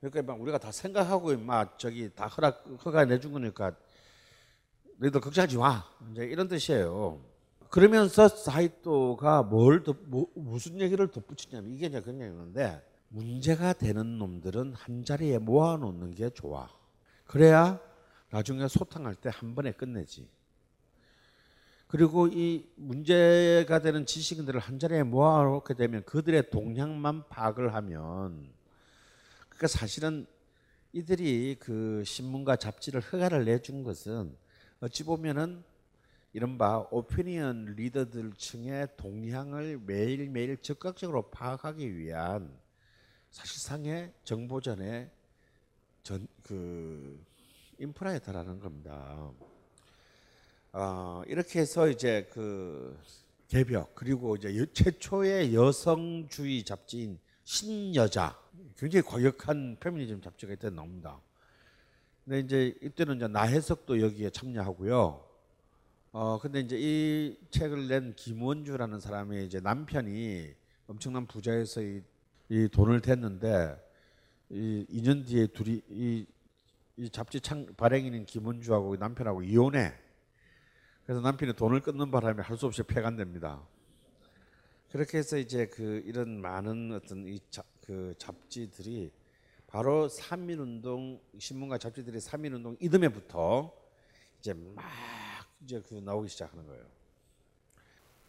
그러니까 0.00 0.22
막 0.22 0.40
우리가 0.40 0.58
다 0.58 0.70
생각하고 0.70 1.32
임마 1.32 1.76
저기 1.76 2.10
다 2.14 2.26
허락 2.26 2.64
허가 2.84 3.04
내준 3.04 3.32
거니까 3.32 3.72
너희들 4.98 5.20
걱정하지 5.20 5.56
마. 5.58 5.84
이제 6.12 6.24
이런 6.24 6.48
뜻이에요. 6.48 7.20
그러면서 7.70 8.28
사이토가 8.28 9.42
뭘 9.42 9.82
더, 9.82 9.94
뭐, 10.06 10.26
무슨 10.34 10.80
얘기를 10.80 11.06
덧붙이냐면 11.08 11.72
이게 11.72 11.86
이제 11.86 12.00
그냥 12.00 12.28
있는데 12.30 12.82
문제가 13.08 13.72
되는 13.72 14.18
놈들은 14.18 14.74
한 14.74 15.04
자리에 15.04 15.38
모아놓는 15.38 16.14
게 16.14 16.30
좋아. 16.30 16.68
그래야 17.26 17.80
나중에 18.30 18.66
소탕할 18.68 19.14
때 19.16 19.30
한 19.30 19.54
번에 19.54 19.72
끝내지. 19.72 20.28
그리고 21.86 22.26
이 22.26 22.66
문제가 22.76 23.78
되는 23.78 24.04
지식인들을 24.04 24.60
한 24.60 24.78
자리에 24.78 25.02
모아놓게 25.02 25.74
되면 25.74 26.04
그들의 26.04 26.50
동향만 26.50 27.28
파악을 27.28 27.74
하면 27.74 28.52
그러니까 29.58 29.66
사실은 29.66 30.24
이들이 30.92 31.56
그 31.58 32.04
신문과 32.04 32.54
잡지를 32.56 33.00
허가를 33.00 33.44
내준 33.44 33.82
것은 33.82 34.36
어찌 34.78 35.02
보면은 35.02 35.64
이른바 36.32 36.86
오피니언 36.92 37.74
리더들 37.76 38.34
층의 38.34 38.86
동향을 38.96 39.80
매일매일 39.84 40.58
적극적으로 40.58 41.28
파악하기 41.30 41.96
위한 41.96 42.56
사실상의 43.32 44.12
정보전의 44.22 45.10
전, 46.04 46.28
그 46.44 47.20
인프라에 47.80 48.20
달하는 48.20 48.60
겁니다. 48.60 49.32
어, 50.72 51.22
이렇게 51.26 51.58
해서 51.58 51.88
이제 51.88 52.28
그 52.32 52.96
개벽 53.48 53.96
그리고 53.96 54.36
이제 54.36 54.66
최초의 54.72 55.52
여성주의 55.52 56.62
잡지인 56.62 57.18
신여자 57.48 58.38
굉장히 58.76 59.02
과격한 59.06 59.78
페미니즘 59.80 60.20
잡지가 60.20 60.52
이때 60.52 60.68
나옵니다. 60.68 61.18
근데 62.22 62.40
이제 62.40 62.78
이때는 62.82 63.16
이제 63.16 63.26
나혜석도 63.26 64.02
여기에 64.02 64.28
참여하고요. 64.28 65.24
어 66.12 66.38
근데 66.42 66.60
이제 66.60 66.76
이 66.78 67.38
책을 67.50 67.88
낸 67.88 68.14
김원주라는 68.14 69.00
사람의 69.00 69.46
이제 69.46 69.60
남편이 69.60 70.52
엄청난 70.88 71.26
부자에서 71.26 71.80
이, 71.80 72.02
이 72.50 72.68
돈을 72.70 73.00
댔는데 73.00 73.82
이 74.50 74.84
2년 74.90 75.26
뒤에 75.26 75.46
둘이 75.46 75.80
이, 75.88 76.26
이 76.98 77.08
잡지 77.08 77.40
창 77.40 77.66
발행인인 77.78 78.26
김원주하고 78.26 78.96
남편하고 78.96 79.42
이혼해. 79.42 79.94
그래서 81.06 81.22
남편이 81.22 81.54
돈을 81.54 81.80
끊는 81.80 82.10
바람에 82.10 82.42
할 82.42 82.58
수 82.58 82.66
없이 82.66 82.82
폐간됩니다. 82.82 83.66
그렇게 84.90 85.18
해서 85.18 85.36
이제 85.36 85.66
그 85.66 86.02
이런 86.06 86.40
많은 86.40 86.92
어떤 86.92 87.26
이 87.26 87.38
자, 87.50 87.62
그 87.84 88.14
잡지들이 88.18 89.10
바로 89.66 90.08
삼민운동 90.08 91.20
신문과 91.38 91.78
잡지들이 91.78 92.20
삼민운동 92.20 92.76
이듬해부터 92.80 93.72
이제 94.40 94.54
막 94.54 94.84
이제 95.62 95.82
그 95.86 95.94
나오기 95.94 96.28
시작하는 96.28 96.66
거예요. 96.66 96.84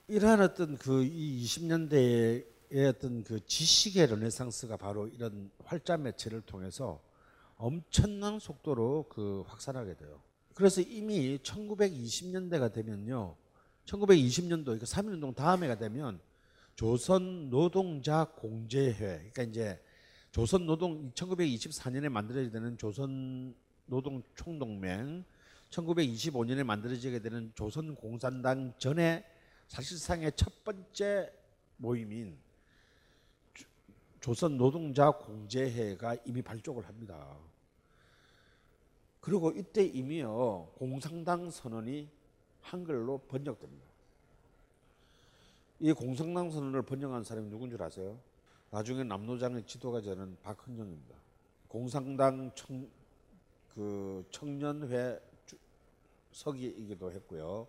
이러한 0.08 0.42
어떤 0.42 0.78
그 0.78 1.04
이 1.04 1.46
20년대의 1.46 2.90
어떤 2.90 3.24
그 3.24 3.46
지식의 3.46 4.08
르네상스가 4.08 4.76
바로 4.78 5.08
이런 5.08 5.50
활자 5.64 5.98
매체를 5.98 6.42
통해서 6.42 7.00
엄청난 7.58 8.40
속도로 8.40 9.06
그 9.10 9.44
확산하게 9.48 9.96
돼요. 9.96 10.22
그래서 10.56 10.82
이미 10.82 11.38
1920년대가 11.38 12.74
되면요. 12.74 13.36
1920년도 13.86 14.66
그러니까 14.66 14.86
3.1운동 14.86 15.36
다음해가 15.36 15.78
되면 15.78 16.20
조선 16.80 17.50
노동자 17.50 18.24
공제회 18.24 18.94
그러니까 18.96 19.44
이제 19.44 19.84
조선 20.32 20.66
노동 20.66 21.12
1924년에 21.12 22.08
만들어지게 22.08 22.54
되는 22.54 22.78
조선 22.78 23.54
노동 23.86 24.24
총동맹 24.34 25.26
1925년에 25.72 26.64
만들어지게 26.64 27.20
되는 27.20 27.52
조선 27.54 27.96
공산당 27.96 28.74
전에 28.78 29.26
사실상의 29.68 30.32
첫 30.38 30.64
번째 30.64 31.30
모임인 31.76 32.38
조선 34.22 34.56
노동자 34.56 35.12
공제회가 35.12 36.16
이미 36.24 36.42
발족을 36.42 36.88
합니다. 36.88 37.38
그리고 39.20 39.52
이때 39.52 39.84
이미요 39.84 40.72
공산당 40.78 41.52
선언이 41.52 42.10
한글로 42.62 43.18
번역됩니다. 43.28 43.89
이 45.80 45.94
공산당 45.94 46.52
선언을 46.52 46.82
번역한 46.82 47.24
사람이 47.24 47.50
누군 47.50 47.70
줄 47.70 47.82
아세요? 47.82 48.20
나중에 48.70 49.04
남노장의 49.04 49.66
지도가 49.66 50.02
되는 50.02 50.38
박헌영입니다. 50.44 51.16
공산당 51.70 52.52
청, 52.54 52.88
그 53.74 54.26
청년회 54.30 55.20
서기이기도 56.34 57.12
했고요. 57.14 57.68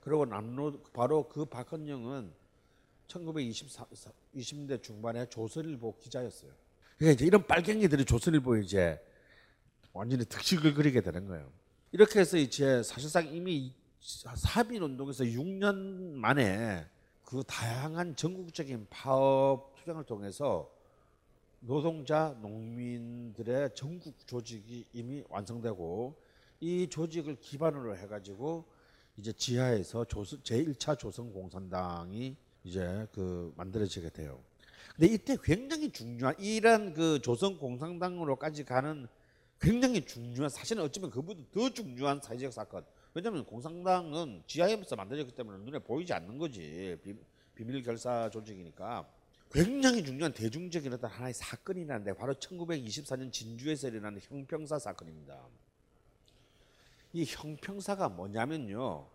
그리고 0.00 0.24
남노 0.24 0.82
바로 0.94 1.28
그 1.28 1.44
박헌영은 1.44 2.32
1924 3.06 3.86
20대 4.34 4.82
중반에 4.82 5.26
조선일보 5.26 5.98
기자였어요. 5.98 6.52
그러니까 6.96 7.14
이제 7.14 7.26
이런 7.26 7.46
빨갱이들이 7.46 8.06
조선일보에 8.06 8.62
이제 8.62 8.98
완전히 9.92 10.24
특식을 10.24 10.74
그리게 10.74 11.02
되는 11.02 11.26
거예요. 11.26 11.50
이렇게 11.92 12.20
해서 12.20 12.38
이제 12.38 12.82
사실상 12.82 13.26
이미 13.26 13.74
사빈 14.00 14.82
운동에서 14.82 15.24
6년 15.24 15.74
만에 16.14 16.86
그 17.30 17.44
다양한 17.44 18.16
전국적인 18.16 18.88
파업 18.90 19.76
투쟁을 19.76 20.02
통해서 20.02 20.68
노동자, 21.60 22.36
농민들의 22.42 23.70
전국 23.76 24.26
조직이 24.26 24.84
이미 24.92 25.22
완성되고 25.28 26.20
이 26.58 26.88
조직을 26.88 27.36
기반으로 27.36 27.96
해가지고 27.96 28.64
이제 29.16 29.32
지하에서 29.32 30.06
조선 30.06 30.40
제1차 30.40 30.98
조선 30.98 31.32
공산당이 31.32 32.34
이제 32.64 33.06
그 33.12 33.52
만들어지게 33.56 34.10
돼요. 34.10 34.40
근데 34.96 35.14
이때 35.14 35.36
굉장히 35.40 35.92
중요한 35.92 36.34
이런 36.40 36.92
그 36.94 37.20
조선 37.22 37.58
공산당으로까지 37.58 38.64
가는 38.64 39.06
굉장히 39.60 40.04
중요한 40.04 40.50
사실은 40.50 40.82
어쩌면 40.82 41.10
그보다 41.10 41.40
더 41.52 41.70
중요한 41.70 42.20
사회적 42.20 42.52
사건. 42.52 42.84
왜냐하면 43.14 43.44
공산당은 43.44 44.44
지하에서 44.46 44.96
만들어졌기 44.96 45.34
때문에 45.34 45.64
눈에 45.64 45.78
보이지 45.80 46.12
않는 46.12 46.38
거지 46.38 46.96
비, 47.02 47.14
비밀 47.54 47.82
결사 47.82 48.30
조직이니까 48.30 49.08
굉장히 49.50 50.04
중요한 50.04 50.32
대중적인 50.32 50.92
어떤 50.92 51.10
하나의 51.10 51.34
사건이 51.34 51.80
일어났는데 51.80 52.16
바로 52.16 52.34
1924년 52.34 53.32
진주에서 53.32 53.88
일어난 53.88 54.18
형평사 54.22 54.78
사건입니다. 54.78 55.44
이 57.12 57.24
형평사가 57.24 58.08
뭐냐면요. 58.10 59.08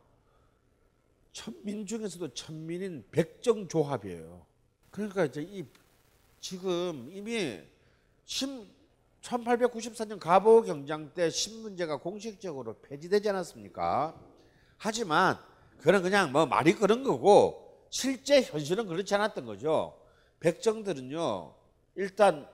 천민 1.31 1.85
중에서도 1.85 2.33
천민인 2.33 3.05
백정조합이에요. 3.11 4.45
그러니까 4.91 5.25
이제 5.25 5.41
이 5.41 5.65
지금 6.41 7.09
이미 7.11 7.61
심 8.25 8.67
1894년 9.25 10.19
가보 10.19 10.61
경장 10.61 11.13
때 11.13 11.29
신문제가 11.29 11.97
공식적으로 11.97 12.75
폐지되지 12.81 13.29
않았습니까? 13.29 14.19
하지만 14.77 15.37
그건 15.79 16.03
그냥 16.03 16.31
뭐 16.31 16.45
말이 16.45 16.73
그런 16.73 17.03
거고 17.03 17.87
실제 17.89 18.41
현실은 18.41 18.87
그렇지 18.87 19.13
않았던 19.15 19.45
거죠. 19.45 19.99
백정들은요 20.39 21.53
일단 21.95 22.47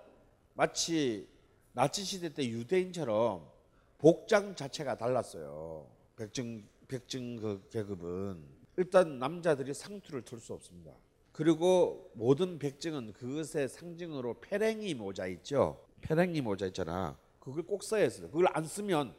마치 0.53 1.27
나치 1.73 2.03
시대 2.03 2.29
때 2.33 2.47
유대인처럼 2.47 3.49
복장 3.97 4.55
자체가 4.55 4.97
달랐어요. 4.97 5.87
백정 6.15 6.63
백정 6.87 7.37
그 7.37 7.67
계급은 7.69 8.43
일단 8.77 9.19
남자들이 9.19 9.73
상투를 9.73 10.23
틀 10.23 10.39
수 10.39 10.53
없습니다. 10.53 10.91
그리고 11.31 12.11
모든 12.13 12.59
백정은 12.59 13.13
그것의 13.13 13.69
상징으로 13.69 14.39
페랭이 14.41 14.93
모자 14.95 15.27
있죠. 15.27 15.90
페랭이 16.01 16.41
모자 16.41 16.65
있잖아. 16.67 17.17
그걸 17.39 17.63
꼭 17.63 17.83
써야 17.83 18.03
했어요. 18.03 18.27
그걸 18.29 18.47
안 18.53 18.65
쓰면 18.65 19.13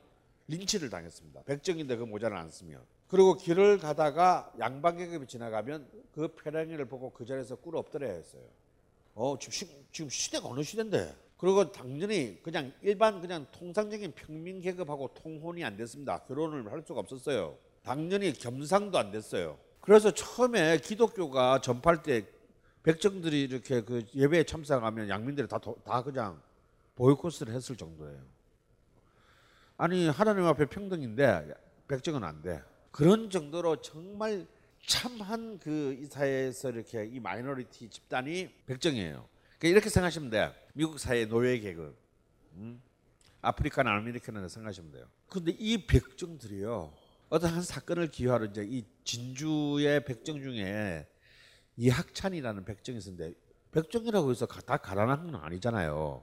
린치를 0.48 0.90
당했습니다. 0.90 1.42
백정인데 1.44 1.96
그 1.96 2.04
모자를 2.04 2.36
안 2.36 2.50
쓰면. 2.50 2.80
그리고 3.08 3.36
길을 3.36 3.78
가다가 3.78 4.52
양반 4.58 4.96
계급이 4.96 5.26
지나가면 5.26 5.86
그 6.12 6.28
페랭이를 6.34 6.86
보고 6.86 7.10
그 7.10 7.24
자리에서 7.26 7.56
꿇어 7.56 7.78
엎드려야 7.80 8.12
했어요. 8.12 8.42
어, 9.14 9.36
지금, 9.38 9.52
시, 9.52 9.68
지금 9.92 10.08
시대가 10.10 10.48
어느 10.48 10.62
시대인데? 10.62 11.14
그리고 11.36 11.70
당연히 11.72 12.40
그냥 12.42 12.72
일반 12.82 13.20
그냥 13.20 13.46
통상적인 13.52 14.12
평민 14.12 14.60
계급하고 14.60 15.10
통혼이 15.14 15.64
안 15.64 15.76
됐습니다. 15.76 16.18
결혼을 16.20 16.70
할 16.70 16.82
수가 16.86 17.00
없었어요. 17.00 17.56
당연히 17.82 18.32
겸상도 18.32 18.96
안 18.96 19.10
됐어요. 19.10 19.58
그래서 19.80 20.12
처음에 20.12 20.78
기독교가 20.78 21.60
전파할 21.60 22.02
때 22.04 22.24
백정들이 22.84 23.42
이렇게 23.42 23.82
그 23.82 24.04
예배에 24.14 24.44
참석하면 24.44 25.08
양민들이 25.08 25.48
다, 25.48 25.58
도- 25.58 25.76
다 25.84 26.02
그냥 26.02 26.40
보이콧을 26.94 27.48
했을 27.54 27.76
정도예요. 27.76 28.20
아니 29.76 30.08
하나님 30.08 30.44
앞에 30.44 30.66
평등인데 30.66 31.52
백정은 31.88 32.22
안 32.24 32.42
돼. 32.42 32.62
그런 32.90 33.30
정도로 33.30 33.80
정말 33.80 34.46
참한 34.86 35.58
그 35.58 35.96
이 36.00 36.06
사회에서 36.06 36.70
이렇게 36.70 37.06
이 37.06 37.20
minority 37.20 37.88
집단이 37.88 38.52
백정이에요. 38.66 39.26
그러니까 39.58 39.68
이렇게 39.68 39.88
생각하시면 39.88 40.30
돼. 40.30 40.52
미국 40.74 40.98
사회 40.98 41.24
노예 41.24 41.58
계급, 41.58 41.96
음? 42.54 42.82
아프리카나 43.40 43.92
아메리카나 43.96 44.46
생각하시면 44.48 44.92
돼요. 44.92 45.06
근데 45.28 45.52
이 45.58 45.86
백정들이요. 45.86 46.92
어떤 47.28 47.54
한 47.54 47.62
사건을 47.62 48.08
기여하러 48.08 48.46
이제 48.46 48.64
이 48.68 48.84
진주의 49.04 50.04
백정 50.04 50.40
중에 50.42 51.06
이 51.76 51.88
학찬이라는 51.88 52.64
백정이 52.64 52.98
있었는데 52.98 53.34
백정이라고 53.70 54.30
해서 54.30 54.46
가- 54.46 54.60
다 54.60 54.76
가난한 54.76 55.30
건 55.30 55.40
아니잖아요. 55.42 56.22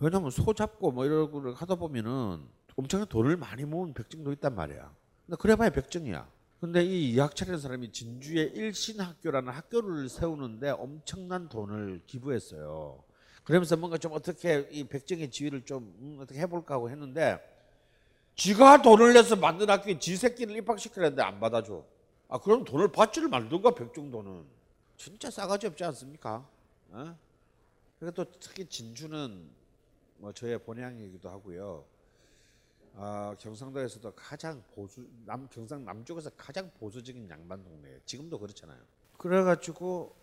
왜냐면 0.00 0.30
소 0.30 0.54
잡고 0.54 0.92
뭐걸 0.92 1.52
하다 1.52 1.74
보면은 1.74 2.42
엄청난 2.76 3.06
돈을 3.06 3.36
많이 3.36 3.64
모은 3.64 3.92
백정도 3.92 4.32
있단 4.32 4.54
말이야. 4.54 4.90
근데 5.26 5.36
그래봐야 5.36 5.68
백정이야. 5.68 6.26
근데 6.58 6.82
이 6.82 7.10
이학찬이라는 7.12 7.60
사람이 7.60 7.92
진주에 7.92 8.44
일신학교라는 8.54 9.52
학교를 9.52 10.08
세우는데 10.08 10.70
엄청난 10.70 11.50
돈을 11.50 12.00
기부했어요. 12.06 13.02
그러면서 13.44 13.76
뭔가 13.76 13.98
좀 13.98 14.12
어떻게 14.12 14.66
이 14.70 14.84
백정의 14.84 15.30
지위를 15.30 15.66
좀 15.66 15.94
음, 16.00 16.18
어떻게 16.20 16.40
해볼까 16.40 16.74
하고 16.74 16.88
했는데 16.88 17.38
지가 18.36 18.80
돈을 18.80 19.12
내서 19.12 19.36
만든 19.36 19.68
학교에 19.68 19.98
지 19.98 20.16
새끼를 20.16 20.56
입학시키려는데 20.56 21.22
안 21.22 21.40
받아줘. 21.40 21.84
아 22.28 22.38
그럼 22.38 22.64
돈을 22.64 22.90
받지를 22.92 23.28
말든가 23.28 23.74
백정 23.74 24.10
돈은 24.10 24.44
진짜 24.96 25.30
싸가지 25.30 25.66
없지 25.66 25.84
않습니까? 25.84 26.46
어? 26.90 27.16
그리고 27.98 28.14
또 28.14 28.24
특히 28.38 28.64
진주는 28.64 29.59
뭐 30.20 30.32
저의 30.32 30.58
본향이기도 30.58 31.28
하고요. 31.30 31.84
아, 32.94 33.34
경상도에서도 33.38 34.12
가장 34.14 34.62
보수 34.74 35.08
남 35.24 35.48
경상 35.48 35.84
남쪽에서 35.84 36.30
가장 36.36 36.70
보수적인 36.78 37.28
양반 37.30 37.64
동네예요. 37.64 38.00
지금도 38.04 38.38
그렇잖아요. 38.38 38.78
그래가지고 39.16 40.14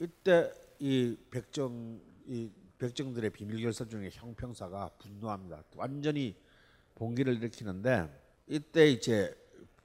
이때 0.00 0.52
이 0.80 1.16
백정 1.30 2.00
이 2.26 2.50
백정들의 2.78 3.30
비밀 3.30 3.60
결사 3.62 3.84
중에 3.84 4.10
형평사가 4.12 4.90
분노합니다. 4.98 5.62
완전히 5.76 6.36
봉기를 6.96 7.36
일으키는데 7.36 8.08
이때 8.48 8.90
이제 8.90 9.32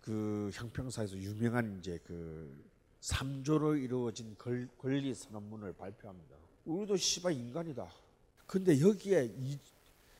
그 0.01 0.49
형평사에서 0.53 1.15
유명한 1.17 1.77
이제 1.77 1.99
그 2.03 2.67
삼조로 3.01 3.75
이루어진 3.75 4.35
걸, 4.37 4.67
권리 4.77 5.13
선언문을 5.13 5.73
발표합니다. 5.73 6.35
우리도 6.65 6.95
씨발 6.95 7.33
인간이다. 7.33 7.87
근데 8.49 8.81
여기에 8.81 9.31
이, 9.37 9.59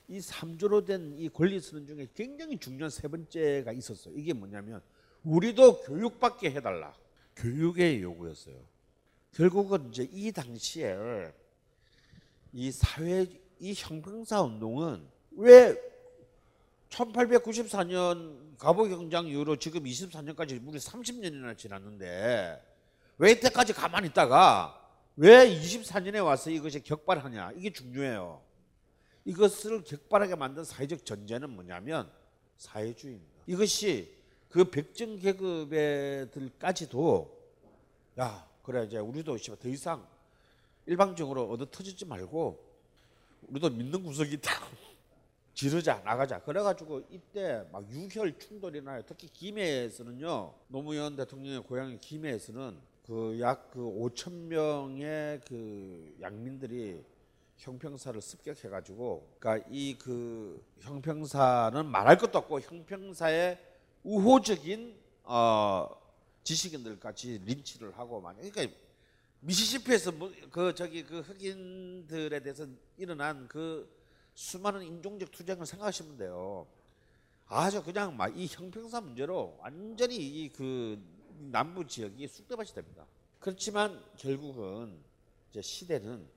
이 0.08 0.22
삼조로 0.22 0.86
된 0.86 1.16
이 1.18 1.30
권리 1.30 1.60
선언 1.60 1.88
중에 1.88 2.08
굉장히 2.14 2.60
중요한 2.60 2.92
세 2.92 3.08
번째가 3.08 3.72
있었어요. 3.72 4.14
이게 4.16 4.34
뭐냐면 4.34 4.82
우리도 5.24 5.82
교육받게 5.82 6.52
해달라. 6.52 6.94
교육의 7.36 8.04
요구였어요. 8.04 8.56
결국은 9.32 9.90
이제 9.90 10.08
이 10.12 10.32
당시에 10.32 11.34
이 12.54 12.72
사회 12.72 13.26
이 13.60 13.74
형평사 13.76 14.42
운동은 14.44 15.08
왜 15.32 15.76
1894년 16.90 18.58
갑오경장 18.60 19.26
이후로 19.26 19.56
지금 19.56 19.84
24년까지 19.84 20.60
무려 20.60 20.78
30년이나 20.78 21.58
지났는데 21.58 22.62
왜 23.18 23.32
이때까지 23.32 23.74
가만히 23.74 24.10
있다가 24.10 24.79
왜 25.22 25.54
24년에 25.54 26.24
와서 26.24 26.50
이것이 26.50 26.82
격발하냐 26.82 27.52
이게 27.58 27.74
중요해요. 27.74 28.42
이것을 29.26 29.84
격발하게 29.84 30.36
만든 30.36 30.64
사회적 30.64 31.06
전제는 31.06 31.50
뭐냐면 31.50 32.10
사회주의입니다. 32.56 33.44
이것이 33.46 34.16
그 34.48 34.72
백정 34.72 35.20
계급에들까지도 35.20 37.38
야 38.18 38.48
그래 38.64 38.86
이제 38.86 38.98
우리도 38.98 39.36
더 39.38 39.68
이상 39.68 40.08
일방적으로 40.86 41.50
얻어 41.50 41.70
터지지 41.70 42.06
말고 42.06 42.58
우리도 43.50 43.72
믿는 43.72 44.02
구석이 44.02 44.36
있다. 44.36 44.54
지르자 45.54 46.02
나가자 46.06 46.42
그래가지고 46.44 47.02
이때 47.12 47.68
막 47.74 47.86
유혈 47.92 48.40
충돌이 48.40 48.82
나요 48.82 49.02
특히 49.06 49.28
김해에서는요 49.28 50.54
노무현 50.70 51.18
대통령의 51.18 51.64
고향인 51.64 52.00
김해에서는 52.00 52.88
그 53.10 53.40
약 53.42 53.72
그 53.72 53.80
5천 53.80 54.32
명의 54.50 55.42
그 55.48 56.16
양민들이 56.22 57.04
형평사를 57.58 58.22
습격해 58.22 58.70
가지고 58.70 59.28
그러니까 59.40 59.68
이 59.72 59.98
그 59.98 60.64
형평사는 60.82 61.88
말할 61.88 62.20
것도 62.20 62.38
없고 62.38 62.62
형평사의 62.62 63.58
우호적인 64.04 64.96
어 65.24 65.90
지식인들까지 66.44 67.42
린치를 67.46 67.98
하고 67.98 68.22
막 68.22 68.36
그러니까 68.36 68.68
미시시피에서 69.40 70.12
뭐그 70.12 70.76
저기 70.76 71.04
그 71.04 71.22
흑인들에 71.22 72.42
대해서 72.42 72.68
일어난 72.98 73.48
그 73.48 73.90
수많은 74.36 74.84
인종적 74.84 75.32
투쟁을 75.32 75.66
생각하시면 75.66 76.18
돼요. 76.18 76.68
아주 77.48 77.82
그냥 77.84 78.16
막 78.16 78.36
이 78.38 78.46
형평사 78.48 79.02
문제로 79.02 79.58
완전히 79.60 80.16
이그 80.18 81.19
남부 81.40 81.86
지역이 81.86 82.28
쑥대밭이 82.28 82.70
됩니다. 82.74 83.06
그렇지만 83.40 84.04
결국은 84.18 85.00
이제 85.50 85.62
시대는 85.62 86.28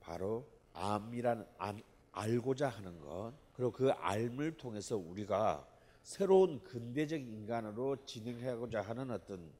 바로 0.00 0.46
암이라는 0.72 1.44
암, 1.58 1.82
알고자 2.12 2.68
하는 2.68 3.00
것 3.00 3.32
그리고 3.54 3.72
그 3.72 3.90
알을 3.90 4.56
통해서 4.56 4.96
우리가 4.96 5.66
새로운 6.02 6.62
근대적 6.62 7.20
인간으로 7.20 7.96
진행하고자 8.06 8.82
하는 8.82 9.10
어떤 9.10 9.50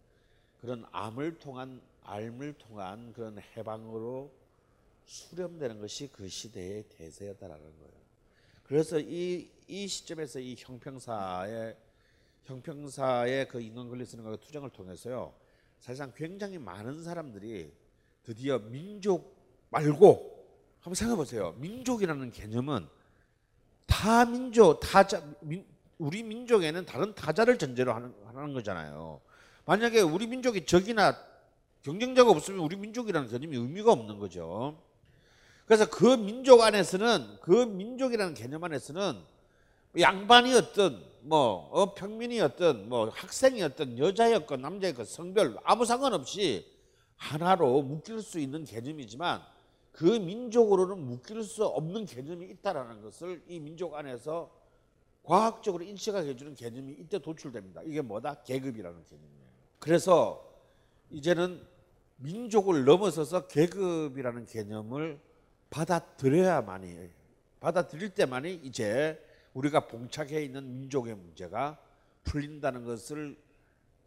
그런 0.60 0.84
암을 0.92 1.38
통한 1.38 1.82
알을 2.02 2.54
통한 2.54 3.12
그런 3.12 3.38
해방으로 3.56 4.32
수렴되는 5.06 5.80
것이 5.80 6.08
그 6.08 6.28
시대의 6.28 6.84
대세였다라는 6.88 7.62
거예요. 7.62 7.96
그래서 8.64 8.98
이, 8.98 9.50
이 9.68 9.86
시점에서 9.86 10.40
이 10.40 10.56
형평사의 10.58 11.76
형평사의 12.46 13.48
그 13.48 13.60
인간 13.60 13.88
권리 13.88 14.04
쓰는 14.04 14.24
거 14.24 14.36
투쟁을 14.36 14.70
통해서요. 14.70 15.34
사실상 15.80 16.12
굉장히 16.16 16.58
많은 16.58 17.02
사람들이 17.02 17.72
드디어 18.22 18.58
민족 18.58 19.36
말고 19.70 20.36
한번 20.80 20.94
생각해 20.94 21.16
보세요. 21.16 21.54
민족이라는 21.58 22.30
개념은 22.30 22.86
타민족, 23.86 24.80
타자, 24.80 25.22
민, 25.40 25.64
우리 25.98 26.22
민족에는 26.22 26.86
다른 26.86 27.14
타자를 27.14 27.58
전제로 27.58 27.92
하는, 27.92 28.14
하는 28.24 28.52
거잖아요. 28.52 29.20
만약에 29.64 30.00
우리 30.00 30.26
민족이 30.26 30.66
적이나 30.66 31.16
경쟁자가 31.82 32.30
없으면 32.30 32.60
우리 32.60 32.76
민족이라는 32.76 33.28
개념이 33.28 33.56
의미가 33.56 33.92
없는 33.92 34.18
거죠. 34.18 34.80
그래서 35.66 35.88
그 35.88 36.16
민족 36.16 36.60
안에서는 36.60 37.38
그 37.40 37.64
민족이라는 37.64 38.34
개념 38.34 38.62
안에서는 38.62 39.20
양반이었든 39.98 41.15
뭐 41.26 41.68
어, 41.72 41.92
평민이었든 41.94 42.88
뭐 42.88 43.08
학생이었든 43.08 43.98
여자였건 43.98 44.60
남자였건 44.60 45.04
성별 45.04 45.56
아무 45.64 45.84
상관없이 45.84 46.64
하나로 47.16 47.82
묶일 47.82 48.22
수 48.22 48.38
있는 48.38 48.64
개념이지만 48.64 49.42
그 49.90 50.04
민족으로는 50.04 50.98
묶일 50.98 51.42
수 51.42 51.64
없는 51.64 52.06
개념이 52.06 52.46
있다라는 52.46 53.02
것을 53.02 53.42
이 53.48 53.58
민족 53.58 53.94
안에서 53.94 54.50
과학적으로 55.24 55.82
인식하게 55.82 56.30
해주는 56.30 56.54
개념이 56.54 56.92
이때 57.00 57.18
도출됩니다. 57.18 57.82
이게 57.84 58.00
뭐다? 58.00 58.42
계급이라는 58.44 59.04
개념이에요. 59.04 59.46
그래서 59.80 60.46
이제는 61.10 61.60
민족을 62.18 62.84
넘어서서 62.84 63.48
계급이라는 63.48 64.46
개념을 64.46 65.18
받아들여야만이 65.70 67.10
받아들일 67.58 68.10
때만이 68.10 68.60
이제 68.62 69.20
우리가 69.56 69.88
봉착해 69.88 70.42
있는 70.44 70.70
민족의 70.70 71.14
문제가 71.14 71.78
풀린다는 72.24 72.84
것을 72.84 73.38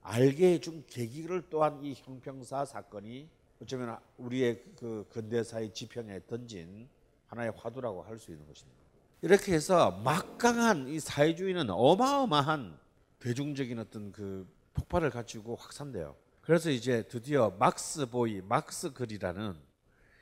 알게 0.01 0.53
해준 0.53 0.85
계기를 0.87 1.49
또한 1.49 1.83
이 1.83 1.93
형평사 1.95 2.65
사건이 2.65 3.27
어쩌면 3.61 3.97
우리의 4.17 4.63
그 4.77 5.07
근대사의 5.09 5.73
지평에 5.73 6.21
던진 6.27 6.87
하나의 7.27 7.51
화두라고 7.57 8.03
할 8.03 8.19
수 8.19 8.31
있는 8.31 8.45
것입니다. 8.45 8.77
이렇게 9.21 9.53
해서 9.53 9.91
막강한 10.03 10.87
이 10.87 10.99
사회주의는 10.99 11.69
어마어마한 11.69 12.77
대중적인 13.19 13.79
어떤 13.79 14.11
그 14.11 14.47
폭발을 14.73 15.09
가지고 15.09 15.55
확산돼요. 15.55 16.15
그래서 16.41 16.69
이제 16.69 17.03
드디어 17.07 17.49
막스 17.59 18.09
보이, 18.09 18.41
막스 18.41 18.93
글이라는 18.93 19.55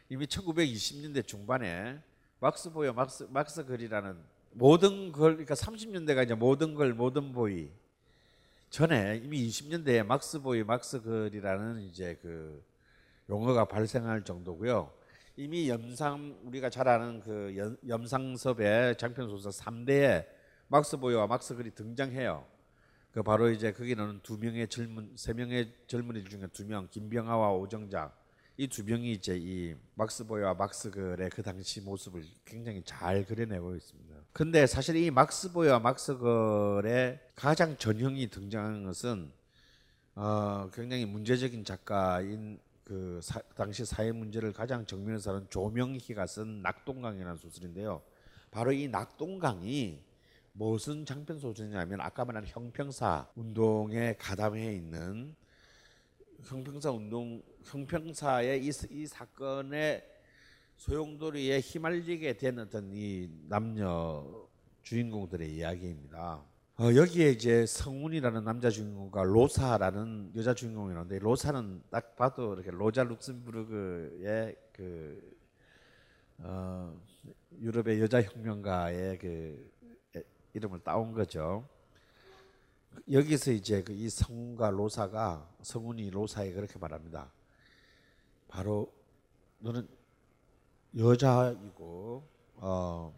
이미 0.10 0.26
1920년대 0.26 1.28
중반에 1.28 2.02
막스 2.40 2.72
보이, 2.72 2.92
막스, 2.92 3.28
막스 3.30 3.66
글이라는 3.66 4.37
모든 4.52 5.12
걸, 5.12 5.34
그러니까 5.34 5.56
30년대가 5.56 6.24
이제 6.24 6.34
모든 6.34 6.74
걸, 6.74 6.94
모든 6.94 7.32
보이 7.32 7.70
전에 8.70 9.22
이미 9.24 9.48
20년대에 9.48 10.06
막스 10.06 10.42
보이, 10.42 10.64
막스 10.64 11.02
글이라는 11.02 11.82
이제 11.84 12.18
그 12.22 12.64
용어가 13.30 13.66
발생할 13.66 14.24
정도고요. 14.24 14.92
이미 15.36 15.70
염상 15.70 16.40
우리가 16.44 16.70
잘 16.70 16.88
아는 16.88 17.20
그 17.22 17.78
염상섭의 17.88 18.98
장편 18.98 19.30
소설 19.30 19.52
3대에 19.52 20.26
막스 20.68 20.98
보이와 20.98 21.28
막스 21.28 21.56
글이 21.56 21.72
등장해요. 21.76 22.46
그 23.12 23.24
바로 23.24 23.50
이제 23.50 23.72
거기는 23.72 24.20
두 24.24 24.38
명의 24.38 24.68
젊은 24.68 25.12
세 25.16 25.34
명의 25.34 25.74
젊은이 25.88 26.26
중에 26.26 26.48
두 26.48 26.66
명 26.66 26.88
김병하와 26.90 27.54
오정작 27.54 28.16
이 28.60 28.68
두 28.68 28.84
명이 28.84 29.12
이제 29.12 29.38
이 29.40 29.76
막스 29.94 30.26
보이와 30.26 30.56
막스 30.56 30.90
글의 30.90 31.30
그 31.30 31.44
당시 31.44 31.80
모습을 31.80 32.24
굉장히 32.44 32.82
잘 32.84 33.24
그려내고 33.24 33.76
있습니다. 33.76 34.16
근데 34.34 34.66
사실 34.66 34.96
이 34.96 35.12
막스 35.12 35.52
보이와 35.52 35.78
막스 35.80 36.18
글의 36.18 37.20
가장 37.36 37.78
전형이 37.78 38.30
등장하는 38.32 38.84
것은 38.84 39.32
어, 40.16 40.70
굉장히 40.74 41.06
문제적인 41.06 41.66
작가인 41.66 42.60
그 42.84 43.20
사, 43.22 43.40
당시 43.56 43.86
사회 43.86 44.12
문제를 44.12 44.54
가장 44.54 44.88
정면에서 44.88 45.36
하는 45.36 45.48
조명희가 45.52 46.26
쓴 46.26 46.64
낙동강이라는 46.64 47.38
소설인데요. 47.38 48.02
바로 48.50 48.72
이 48.72 48.88
낙동강이 48.88 50.02
무슨 50.54 51.06
장편 51.06 51.38
소설이냐면 51.38 52.02
아까 52.02 52.26
말한 52.26 52.48
형평사 52.48 53.28
운동에 53.36 54.16
가담해 54.18 54.74
있는 54.74 55.36
형평사 56.46 56.90
운동 56.90 57.44
형평사의 57.68 58.64
이, 58.66 58.72
이 58.90 59.08
사건의 59.08 60.04
소용돌이에 60.78 61.60
휘말리게 61.60 62.38
된 62.38 62.60
어떤 62.60 62.92
이 62.94 63.30
남녀 63.50 64.48
주인공들의 64.84 65.54
이야기입니다. 65.54 66.44
어, 66.80 66.96
여기에 66.96 67.32
이제 67.32 67.66
성운이라는 67.66 68.44
남자 68.44 68.70
주인공과 68.70 69.24
로사라는 69.24 70.32
여자 70.36 70.54
주인공이 70.54 70.92
있는데 70.94 71.20
로사는 71.20 71.84
딱 71.90 72.16
봐도 72.16 72.54
이렇게 72.54 72.72
로자 72.72 73.04
룩셈부르크의 73.04 74.56
그 74.72 75.38
어, 76.38 77.02
유럽의 77.60 78.00
여자 78.00 78.22
혁명가의 78.22 79.18
그 79.18 79.72
이름을 80.54 80.80
따온 80.82 81.12
거죠. 81.12 81.68
여기서 83.12 83.52
이제 83.52 83.84
그 83.84 83.92
이 83.94 84.10
성운과 84.10 84.70
로사가 84.70 85.50
성운이 85.64 86.12
로사에 86.12 86.54
그렇게 86.54 86.80
말합니다. 86.80 87.32
바로 88.48 88.92
너는 89.60 89.88
여자이고 90.98 92.24
어, 92.56 93.14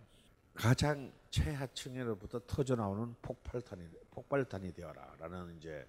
가장 0.54 1.12
최하층으로부터 1.30 2.42
터져 2.48 2.76
나오는 2.76 3.16
폭발탄이 3.22 3.88
폭발탄이 4.12 4.74
되어라라는 4.74 5.58
이제 5.58 5.88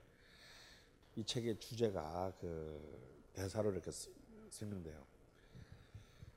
이 1.16 1.24
책의 1.24 1.59
주제가 1.59 2.32
그 2.41 3.30
대사로 3.32 3.72
이렇게 3.72 3.91
설명돼요. 4.51 5.03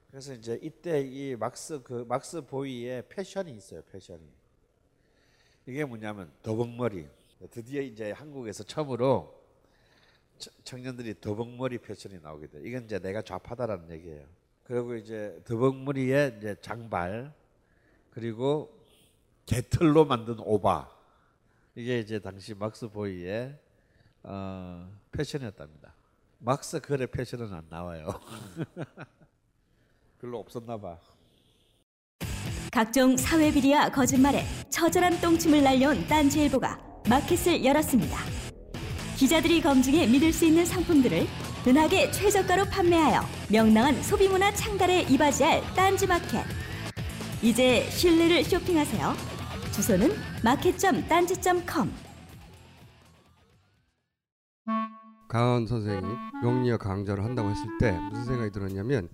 그래서 0.10 0.34
이제 0.34 0.60
이때 0.62 1.02
이 1.02 1.36
막스 1.36 1.82
그 1.84 2.06
막스 2.08 2.46
보이의 2.46 3.08
패션이 3.10 3.52
있어요. 3.52 3.82
패션이 3.92 4.28
이게 5.66 5.86
뭐냐면 5.86 6.32
더벅머리. 6.42 7.08
드디어 7.50 7.82
이제 7.82 8.12
한국에서 8.12 8.64
처음으로 8.64 9.43
청년들이 10.64 11.22
더벅머리 11.22 11.78
패션이 11.78 12.20
나오게 12.22 12.48
돼. 12.48 12.62
이건 12.64 12.86
이제 12.86 13.00
내가 13.00 13.22
좌파다라는 13.22 13.90
얘기예요. 13.92 14.26
그리고 14.64 14.96
이제 14.96 15.42
더벅머리에 15.46 16.36
이제 16.38 16.56
장발 16.62 17.34
그리고 18.12 18.78
개털로 19.46 20.06
만든 20.06 20.36
오바 20.40 20.90
이게 21.76 22.00
이제 22.00 22.20
당시 22.20 22.54
막스 22.54 22.90
보이의 22.90 23.58
어, 24.24 24.90
패션이었답니다. 25.12 25.94
막스 26.40 26.82
글의 26.82 27.08
패션은 27.08 27.54
안 27.54 27.66
나와요. 27.70 28.20
별로 30.20 30.40
없었나 30.40 30.78
봐. 30.78 30.98
각종 32.72 33.16
사회 33.18 33.52
비리와 33.52 33.90
거짓말에 33.90 34.44
처절한 34.70 35.22
똥침을 35.22 35.62
날려온 35.64 36.08
딴지일보가 36.08 37.04
마켓을 37.10 37.64
열었습니다. 37.64 38.33
기자들이 39.18 39.62
검증해 39.62 40.08
믿을 40.08 40.34
수 40.34 40.46
있는 40.46 40.66
상품들을 40.66 41.28
은하계 41.66 42.12
최저가로 42.12 42.66
판매하여 42.66 43.22
명랑한 43.50 44.02
소비문화 44.04 44.52
창달에 44.54 45.04
이바지할 45.04 45.62
딴지마켓. 45.76 46.46
이제 47.42 47.90
신뢰를 47.90 48.44
쇼핑하세요. 48.44 49.14
주소는 49.72 50.12
마켓.딴지.com 50.44 51.92
강원 55.30 55.66
선생이 55.66 56.02
명리학 56.44 56.80
강좌를 56.80 57.24
한다고 57.24 57.50
했을 57.50 57.66
때 57.80 57.92
무슨 58.12 58.26
생각이 58.26 58.52
들었냐면 58.52 59.10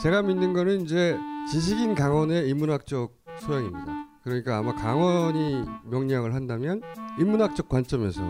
제가 0.00 0.22
믿는 0.22 0.52
거는 0.52 0.82
이제 0.82 1.16
지식인 1.50 1.94
강원의 1.94 2.48
인문학적 2.48 3.14
소양입니다. 3.40 3.86
그러니까 4.22 4.58
아마 4.58 4.74
강원이 4.74 5.64
명리학을 5.84 6.34
한다면 6.34 6.82
인문학적 7.18 7.68
관점에서 7.68 8.22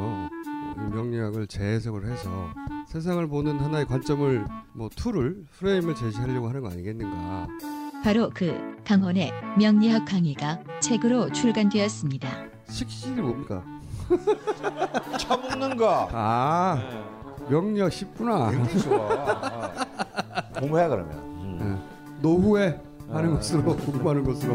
명리학을 0.76 1.46
재해석을 1.46 2.06
해서 2.10 2.50
세상을 2.88 3.26
보는 3.28 3.58
하나의 3.58 3.86
관점을 3.86 4.44
뭐 4.74 4.88
tool을 4.94 5.44
프레임을 5.58 5.94
제시하려고 5.94 6.48
하는 6.48 6.60
거 6.60 6.70
아니겠는가. 6.70 7.48
바로 8.02 8.30
그 8.34 8.76
강헌의 8.84 9.32
명리학 9.58 10.04
강의가 10.04 10.62
책으로 10.80 11.32
출간되었습니다. 11.32 12.28
식신이 12.68 13.20
뭡니까? 13.20 13.64
처먹는 15.18 15.76
거. 15.76 16.08
아 16.12 16.78
명리학 17.48 17.92
쉽구나. 17.92 18.50
굉장히 18.50 18.80
좋아. 18.80 19.06
어. 20.54 20.60
공부해 20.60 20.88
그러면. 20.88 21.18
음. 21.18 21.58
네. 21.58 22.20
노후에 22.20 22.80
하는 23.08 23.32
아. 23.32 23.36
것으로 23.36 23.76
공부하는 23.76 24.24
것으로. 24.24 24.54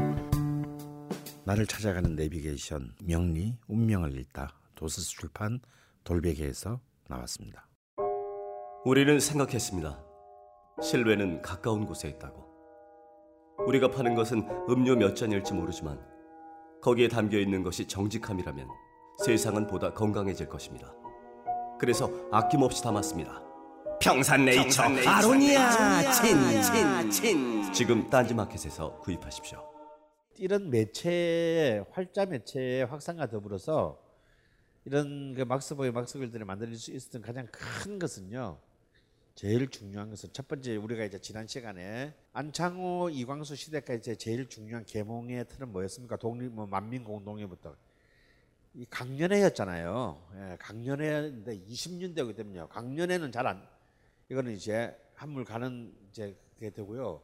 나를 1.45 1.65
찾아가는 1.65 2.15
내비게이션 2.15 2.91
명리 3.03 3.55
운명을 3.67 4.15
읽다 4.19 4.53
도서스 4.75 5.09
출판 5.09 5.59
돌베개에서 6.03 6.79
나왔습니다. 7.07 7.67
우리는 8.85 9.19
생각했습니다. 9.19 10.03
실외는 10.81 11.41
가까운 11.41 11.85
곳에 11.85 12.07
있다고. 12.09 12.47
우리가 13.67 13.91
파는 13.91 14.15
것은 14.15 14.47
음료 14.69 14.95
몇 14.95 15.15
잔일지 15.15 15.53
모르지만 15.53 15.99
거기에 16.81 17.09
담겨 17.09 17.37
있는 17.37 17.61
것이 17.61 17.85
정직함이라면 17.87 18.67
세상은 19.25 19.67
보다 19.67 19.93
건강해질 19.93 20.47
것입니다. 20.47 20.93
그래서 21.79 22.09
아낌없이 22.31 22.81
담았습니다. 22.81 23.43
평산네이처, 24.01 24.83
아로니아 25.05 26.11
친친친 26.13 27.73
지금 27.73 28.09
딴지마켓에서 28.09 28.97
구입하십시오. 28.99 29.61
이런 30.37 30.69
매체의 30.69 31.85
활자 31.91 32.25
매체의 32.25 32.85
확산과 32.85 33.27
더불어서 33.27 33.99
이런 34.85 35.33
그 35.33 35.41
막스보이 35.41 35.91
막스글들이 35.91 36.43
만들 36.43 36.75
수 36.75 36.91
있었던 36.91 37.21
가장 37.21 37.47
큰 37.51 37.99
것은요. 37.99 38.59
제일 39.35 39.69
중요한 39.69 40.09
것은 40.09 40.29
첫 40.33 40.47
번째 40.47 40.75
우리가 40.75 41.05
이제 41.05 41.19
지난 41.19 41.47
시간에 41.47 42.13
안창호 42.33 43.09
이광수 43.09 43.55
시대까지 43.55 44.17
제일 44.17 44.49
중요한 44.49 44.83
계몽의 44.85 45.47
틀은 45.47 45.71
뭐였습니까? 45.71 46.17
독립 46.17 46.51
뭐 46.51 46.65
만민 46.65 47.03
공동회부터 47.03 47.75
이 48.73 48.85
강연회였잖아요. 48.89 50.27
예, 50.35 50.57
강연회인데 50.59 51.59
20년대기 51.65 52.35
때문에 52.35 52.65
강연회는 52.69 53.31
잘 53.31 53.47
안 53.47 53.65
이거는 54.29 54.51
이제 54.53 54.95
한물 55.15 55.43
가는 55.43 55.93
이제 56.09 56.35
되고요. 56.59 57.21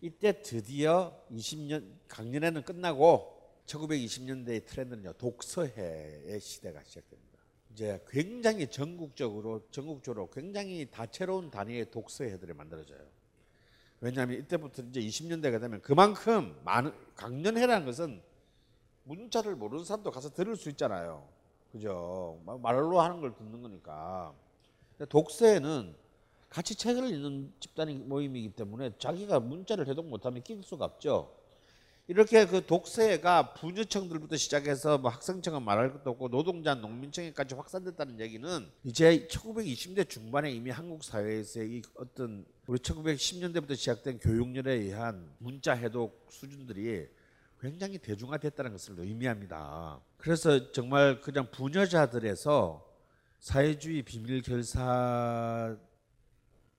이때 0.00 0.40
드디어 0.40 1.20
20년 1.30 1.84
강연회는 2.08 2.62
끝나고 2.62 3.35
1920년대의 3.66 4.64
트렌드는요 4.66 5.12
독서회의 5.14 6.40
시대가 6.40 6.82
시작됩니다. 6.84 7.26
이제 7.72 8.02
굉장히 8.08 8.68
전국적으로 8.68 9.66
전국적으로 9.70 10.30
굉장히 10.30 10.86
다채로운 10.90 11.50
단위의 11.50 11.90
독서회들이 11.90 12.54
만들어져요. 12.54 13.00
왜냐하면 14.00 14.38
이때부터 14.40 14.82
이제 14.82 15.00
20년대가 15.00 15.60
되면 15.60 15.80
그만큼 15.82 16.58
많은 16.64 16.92
강연회라는 17.14 17.86
것은 17.86 18.22
문자를 19.04 19.56
모르는 19.56 19.84
사람도 19.84 20.10
가서 20.10 20.30
들을 20.30 20.56
수 20.56 20.68
있잖아요. 20.70 21.28
그죠? 21.72 22.40
마- 22.44 22.56
말로 22.56 23.00
하는 23.00 23.20
걸 23.20 23.34
듣는 23.34 23.62
거니까. 23.62 24.34
독서회는 25.08 25.94
같이 26.48 26.74
책을 26.74 27.10
읽는 27.10 27.52
집단이 27.60 27.94
모임이기 27.94 28.50
때문에 28.50 28.92
자기가 28.98 29.40
문자를 29.40 29.86
해독 29.88 30.06
못하면 30.08 30.42
낄 30.42 30.62
수가 30.62 30.84
없죠. 30.86 31.35
이렇게 32.08 32.46
그 32.46 32.64
독서회가 32.64 33.54
부녀청들부터 33.54 34.36
시작해서 34.36 34.96
뭐 34.96 35.10
학생청은 35.10 35.62
말할 35.62 35.92
것도 35.92 36.10
없고 36.10 36.28
노동자 36.28 36.76
농민청에까지 36.76 37.56
확산됐다는 37.56 38.20
얘기는 38.20 38.70
이제 38.84 39.26
1920대 39.26 40.08
중반에 40.08 40.52
이미 40.52 40.70
한국 40.70 41.02
사회에서의 41.02 41.68
이 41.68 41.82
어떤 41.96 42.46
우리 42.68 42.78
1910년대부터 42.78 43.74
시작된 43.74 44.20
교육열에 44.20 44.72
의한 44.74 45.34
문자 45.38 45.72
해독 45.72 46.28
수준들이 46.30 47.08
굉장히 47.60 47.98
대중화됐다는 47.98 48.70
것을 48.70 49.00
의미합니다. 49.00 50.00
그래서 50.16 50.70
정말 50.70 51.20
그냥 51.20 51.50
부녀자들에서 51.50 52.86
사회주의 53.40 54.02
비밀 54.02 54.42
결사 54.42 55.76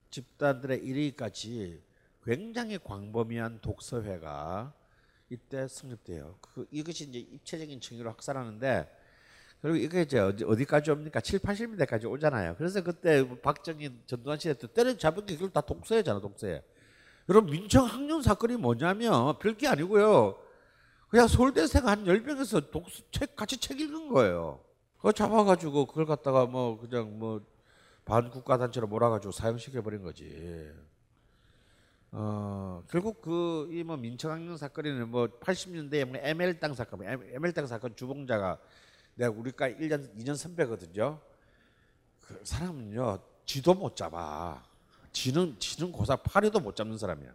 집단들의 0.08 0.80
1위까지 0.80 1.80
굉장히 2.22 2.78
광범위한 2.78 3.60
독서회가 3.60 4.77
이때 5.30 5.68
성립돼요. 5.68 6.36
그 6.40 6.66
이것이 6.70 7.04
이제 7.04 7.18
입체적인 7.18 7.80
층위로 7.80 8.08
확산하는데 8.10 8.88
그리고 9.60 9.76
이게 9.76 10.02
이제 10.02 10.18
어디, 10.18 10.44
어디까지 10.44 10.90
옵니까? 10.90 11.20
7, 11.20 11.40
80년대까지 11.40 12.10
오잖아요. 12.10 12.54
그래서 12.56 12.82
그때 12.82 13.26
박정희 13.40 14.02
전두환 14.06 14.38
시대 14.38 14.54
때 14.54 14.72
때려잡은 14.72 15.26
게 15.26 15.34
그걸 15.34 15.50
다 15.50 15.60
독서회잖아, 15.60 16.20
독서회. 16.20 16.62
여러분 17.28 17.50
민청 17.50 17.84
학년 17.84 18.22
사건이 18.22 18.56
뭐냐면 18.56 19.38
별게 19.38 19.66
아니고요. 19.66 20.38
그냥 21.08 21.26
서울대생 21.26 21.86
한 21.86 22.04
10명에서 22.04 22.70
독서 22.70 23.02
책 23.10 23.34
같이 23.34 23.56
책 23.56 23.80
읽은 23.80 24.08
거예요. 24.08 24.60
그거 24.96 25.12
잡아 25.12 25.44
가지고 25.44 25.86
그걸 25.86 26.06
갖다가 26.06 26.46
뭐 26.46 26.78
그냥 26.78 27.18
뭐 27.18 27.40
반국가 28.04 28.58
단체로 28.58 28.86
몰아 28.86 29.10
가지고 29.10 29.32
사형시켜 29.32 29.82
버린 29.82 30.02
거지. 30.02 30.72
어 32.10 32.82
결국 32.88 33.20
그 33.20 33.68
이 33.70 33.84
뭐 33.84 33.96
민청학령 33.96 34.56
사건에는 34.56 35.08
뭐 35.08 35.26
80년대에 35.26 36.04
뭐 36.06 36.18
ML 36.22 36.58
땅 36.58 36.74
사건, 36.74 37.02
ML 37.02 37.52
땅 37.52 37.66
사건 37.66 37.94
주봉자가 37.94 38.58
내가 39.14 39.30
우리가 39.30 39.68
1년 39.70 40.14
2년 40.16 40.36
선배거든요. 40.36 41.20
그 42.20 42.40
사람은요 42.44 43.18
지도 43.44 43.74
못 43.74 43.94
잡아. 43.96 44.62
지는 45.12 45.58
지는 45.58 45.90
고사 45.92 46.16
파리도 46.16 46.60
못 46.60 46.76
잡는 46.76 46.96
사람이야. 46.98 47.34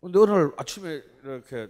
근데 0.00 0.18
오늘 0.18 0.52
아침에 0.56 1.02
이렇게 1.22 1.68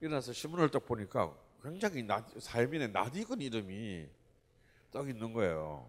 일어나서 0.00 0.32
신문을 0.32 0.70
딱 0.70 0.84
보니까 0.86 1.34
굉장히 1.62 2.02
나, 2.02 2.24
삶인의 2.38 2.92
낯익은 2.92 3.40
이름이 3.40 4.06
딱 4.92 5.08
있는 5.08 5.32
거예요. 5.32 5.88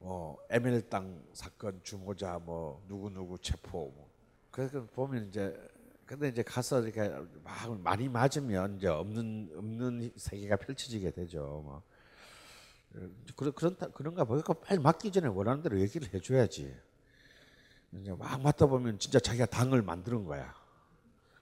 뭐땅 0.00 1.24
사건 1.32 1.80
주모자 1.82 2.38
뭐 2.38 2.84
누구 2.88 3.10
누구 3.10 3.38
체포 3.38 3.92
뭐 3.94 4.10
그래서 4.50 4.84
보면 4.86 5.28
이제 5.28 5.54
근데 6.06 6.28
이제 6.28 6.42
가서 6.42 6.82
이렇게 6.82 7.08
막 7.42 7.80
많이 7.80 8.08
맞으면 8.08 8.76
이제 8.76 8.86
없는 8.86 9.50
없는 9.56 10.12
세계가 10.16 10.56
펼쳐지게 10.56 11.10
되죠. 11.10 11.62
뭐 11.64 11.82
그런 13.34 13.52
그런 13.52 13.76
그런가 13.92 14.24
보니까 14.24 14.52
빨리 14.54 14.78
맞기 14.80 15.10
전에 15.10 15.26
원하는 15.26 15.62
대로 15.62 15.80
얘기를 15.80 16.08
해줘야지. 16.14 16.74
이제 17.92 18.12
막 18.12 18.40
맞다 18.40 18.66
보면 18.66 18.98
진짜 18.98 19.18
자기가 19.18 19.46
당을 19.46 19.82
만드는 19.82 20.24
거야. 20.24 20.54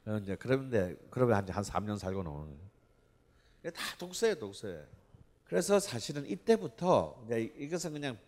어, 0.06 0.18
이제 0.22 0.36
그런데 0.36 0.96
그러면 1.10 1.36
한, 1.36 1.48
한 1.48 1.62
3년 1.62 1.98
살고 1.98 2.22
나오는. 2.22 2.56
다 3.62 3.96
독서예요, 3.98 4.36
독서예. 4.36 4.86
그래서 5.44 5.78
사실은 5.78 6.26
이때부터 6.26 7.26
이것은 7.58 7.92
그냥 7.92 8.18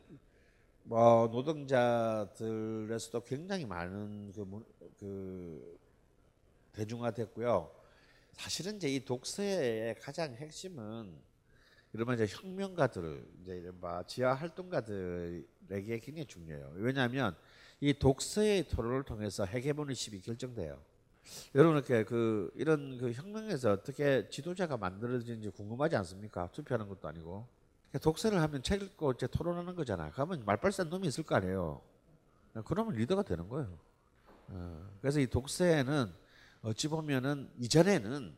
뭐 0.85 1.27
노동자들에서도 1.33 3.21
굉장히 3.25 3.65
많은 3.65 4.33
그, 4.33 4.41
문- 4.41 4.65
그 4.99 5.79
대중화됐고요. 6.73 7.71
사실은 8.35 8.77
이제 8.77 8.89
이 8.89 9.05
독서의 9.05 9.97
가장 10.01 10.35
핵심은 10.35 11.13
이러면 11.93 12.15
이제 12.21 12.27
혁명가들 12.29 13.27
이제 13.41 13.57
이른바 13.57 14.03
지하 14.07 14.35
활동가들에게 14.35 15.99
굉장히 16.01 16.27
중요해요. 16.27 16.73
왜냐하면 16.75 17.35
이 17.81 17.95
독서의 17.95 18.69
토론을 18.69 19.05
통해서 19.05 19.47
헤게모니십이 19.47 20.21
결정돼요. 20.21 20.81
여러분 21.55 21.77
이렇게 21.77 22.05
그 22.05 22.51
이런 22.55 22.99
그 22.99 23.13
혁명에서 23.13 23.73
어떻게 23.73 24.29
지도자가 24.29 24.77
만들어지는지 24.77 25.51
궁금하지 25.51 25.97
않습니까? 25.97 26.49
투표하는 26.53 26.89
것도 26.89 27.09
아니고 27.09 27.47
그러니까 27.91 27.99
독서를 28.05 28.41
하면 28.43 28.63
책 28.63 28.83
읽고 28.83 29.13
이제 29.13 29.27
토론하는 29.27 29.75
거잖아. 29.75 30.11
그러면 30.11 30.45
말빨센 30.45 30.89
놈이 30.89 31.09
있을 31.09 31.25
거 31.25 31.37
아니에요. 31.37 31.81
그러면 32.65 32.95
리더가 32.95 33.23
되는 33.23 33.49
거예요. 33.49 33.79
어, 34.49 34.89
그래서 35.01 35.21
이 35.21 35.27
독서에는 35.27 36.13
어찌 36.63 36.89
보면은 36.89 37.51
이전에는 37.59 38.35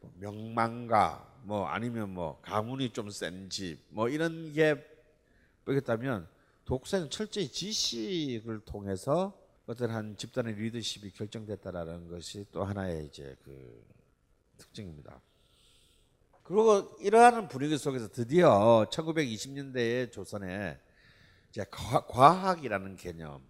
뭐 0.00 0.12
명망가 0.18 1.28
뭐 1.44 1.66
아니면 1.66 2.10
뭐 2.14 2.40
가문이 2.42 2.90
좀 2.92 3.08
센 3.10 3.48
집 3.50 3.78
뭐 3.90 4.08
이런 4.08 4.52
게 4.52 4.84
보겠다면 5.64 6.26
독서는 6.64 7.10
철저히 7.10 7.48
지식을 7.48 8.60
통해서 8.60 9.36
어떤 9.66 9.90
한 9.90 10.16
집단의 10.16 10.54
리더십이 10.54 11.12
결정됐다라는 11.12 12.08
것이 12.08 12.44
또 12.50 12.64
하나의 12.64 13.06
이제 13.06 13.36
그 13.44 13.84
특징입니다. 14.58 15.20
그리고 16.42 16.96
이러한 17.00 17.48
분위기 17.48 17.78
속에서 17.78 18.08
드디어 18.08 18.86
1920년대의 18.90 20.10
조선에 20.10 20.78
이제 21.50 21.64
과- 21.70 22.06
과학이라는 22.06 22.96
개념, 22.96 23.40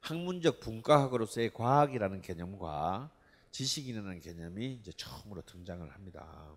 학문적 0.00 0.60
분과학으로서의 0.60 1.52
과학이라는 1.52 2.20
개념과 2.22 3.10
지식이라는 3.50 4.20
개념이 4.20 4.74
이제 4.74 4.92
처음으로 4.96 5.42
등장을 5.42 5.88
합니다. 5.92 6.54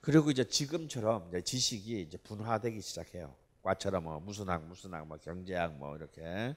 그리고 0.00 0.30
이제 0.30 0.44
지금처럼 0.44 1.28
이제 1.28 1.42
지식이 1.42 2.00
이제 2.00 2.16
분화되기 2.16 2.80
시작해요. 2.80 3.34
과처럼 3.62 4.04
뭐 4.04 4.18
무슨 4.20 4.48
학, 4.48 4.64
무슨 4.66 4.94
학, 4.94 5.06
뭐 5.06 5.18
경제학 5.18 5.76
뭐 5.76 5.94
이렇게 5.96 6.56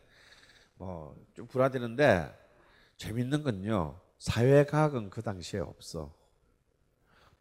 뭐좀 0.76 1.48
분화되는데 1.48 2.34
재밌는 2.98 3.44
건요. 3.44 4.00
사회과학은 4.20 5.10
그 5.10 5.22
당시에 5.22 5.60
없어. 5.60 6.14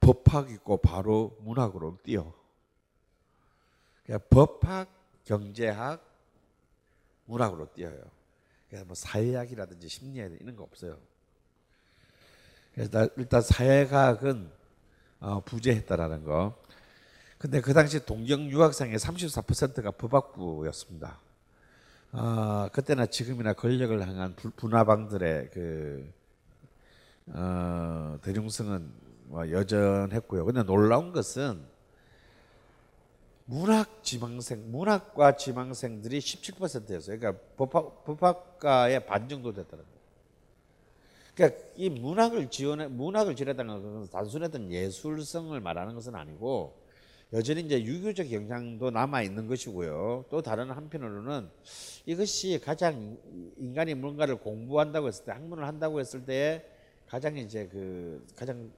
법학 0.00 0.50
있고 0.50 0.78
바로 0.78 1.36
문학으로 1.42 1.98
뛰어. 2.02 2.34
그러니까 4.04 4.28
법학, 4.28 4.88
경제학, 5.24 6.04
문학으로 7.26 7.72
뛰어요. 7.72 8.02
그래서 8.68 8.84
뭐 8.84 8.94
사회학이라든지 8.94 9.88
심리학 9.88 10.32
이런 10.40 10.56
거 10.56 10.64
없어요. 10.64 10.98
그래서 12.74 12.90
나- 12.90 13.08
일단 13.16 13.42
사회과학은 13.42 14.50
어, 15.20 15.40
부재했다라는 15.44 16.24
거. 16.24 16.60
근데 17.38 17.60
그 17.60 17.72
당시 17.74 18.04
동경 18.04 18.50
유학생의 18.50 18.98
34%가 18.98 19.92
법학부였습니다. 19.92 21.20
아 22.12 22.68
그때나 22.72 23.06
지금이나 23.06 23.54
권력을 23.54 24.00
향한 24.06 24.34
부- 24.36 24.50
분화방들의 24.50 25.50
그 25.52 26.12
어, 27.28 28.18
대중성은 28.22 28.92
뭐 29.26 29.50
여전했고요. 29.50 30.44
근데 30.44 30.62
놀라운 30.62 31.12
것은 31.12 31.62
문학 33.46 34.02
지망생, 34.02 34.70
문학과 34.70 35.36
지망생들이 35.36 36.18
17%였어요. 36.18 37.18
그러니까 37.18 37.42
법학, 37.56 38.04
법학과의 38.04 39.06
반 39.06 39.28
정도 39.28 39.52
됐다는 39.52 39.82
거예요. 39.84 39.98
그러니까 41.34 41.62
이 41.76 41.88
문학을 41.88 42.50
지원해, 42.50 42.86
문학을 42.88 43.36
지원했다는 43.36 43.82
것은 43.82 44.10
단순했던 44.10 44.70
예술성을 44.70 45.58
말하는 45.60 45.94
것은 45.94 46.14
아니고 46.14 46.81
여전히 47.32 47.62
이제 47.62 47.82
유교적 47.82 48.30
영향도 48.30 48.90
남아 48.90 49.22
있는 49.22 49.46
것이고요. 49.46 50.26
또 50.30 50.42
다른 50.42 50.70
한편으로는 50.70 51.48
이것이 52.04 52.60
가장 52.62 53.16
인간이 53.56 53.94
뭔가를 53.94 54.36
공부한다고 54.36 55.08
했을 55.08 55.24
때, 55.24 55.32
학문을 55.32 55.66
한다고 55.66 55.98
했을 55.98 56.24
때 56.24 56.64
가장 57.08 57.38
이제 57.38 57.68
그 57.68 58.26
가장 58.36 58.70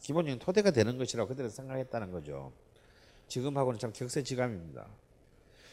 기본적인 0.00 0.38
토대가 0.38 0.70
되는 0.70 0.98
것이라고 0.98 1.28
그들은 1.28 1.50
생각했다는 1.50 2.12
거죠. 2.12 2.52
지금하고는 3.26 3.78
참 3.80 3.92
격세지감입니다. 3.92 4.86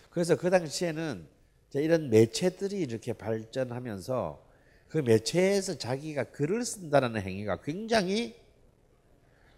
그래서 0.09 0.35
그 0.35 0.49
당시에는 0.49 1.27
이런 1.75 2.09
매체들이 2.09 2.79
이렇게 2.79 3.13
발전하면서 3.13 4.43
그 4.89 4.99
매체에서 4.99 5.77
자기가 5.77 6.25
글을 6.25 6.65
쓴다는 6.65 7.19
행위가 7.19 7.61
굉장히 7.61 8.35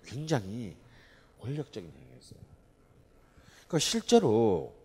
굉장히 0.06 0.76
권력적인 1.40 1.90
행위였어요. 1.90 2.05
그 3.68 3.80
실제로 3.80 4.76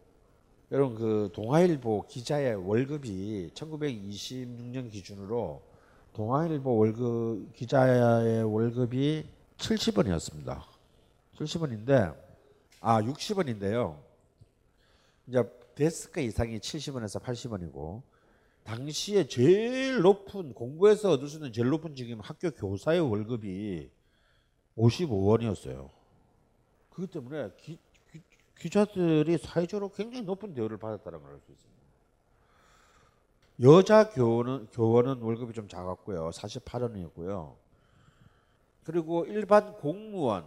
여러분 0.73 0.97
그 0.97 1.31
동아일보 1.35 2.07
기자의 2.09 2.55
월급이 2.55 3.51
1926년 3.53 4.91
기준으로 4.91 5.63
동아일보 6.15 6.77
월급 6.77 7.53
기자의 7.55 8.43
월급이 8.45 9.27
70원이었습니다. 9.59 10.63
70원인데 11.37 12.17
아 12.81 13.03
60원인데요. 13.03 13.99
이제 15.27 15.43
데스크 15.75 16.21
이상이 16.21 16.59
70원에서 16.59 17.21
80원이고 17.23 18.03
당시에 18.65 19.27
제일 19.27 20.01
높은 20.01 20.55
공부해서 20.55 21.11
얻을 21.13 21.29
수 21.29 21.37
있는 21.37 21.53
제일 21.53 21.69
높은 21.69 21.95
지금 21.95 22.21
학교 22.21 22.51
교사의 22.51 23.01
월급이 23.01 23.91
55원이었어요. 24.79 25.91
그렇기 26.91 27.13
때문에 27.13 27.51
기, 27.57 27.79
기 28.61 28.69
자들이 28.69 29.39
사회적으로 29.39 29.91
굉장히 29.91 30.23
높은 30.25 30.53
대우를 30.55 30.77
받았다는 30.77 31.21
걸 31.21 31.33
알 31.33 31.41
수 31.41 31.51
있습니다. 31.51 31.81
여자 33.63 34.11
교원은 34.11 34.69
교원은 34.73 35.21
월급이 35.21 35.53
좀 35.53 35.67
작았고요. 35.69 36.31
48원이었고요. 36.31 37.55
그리고 38.85 39.25
일반 39.27 39.75
공무원 39.75 40.45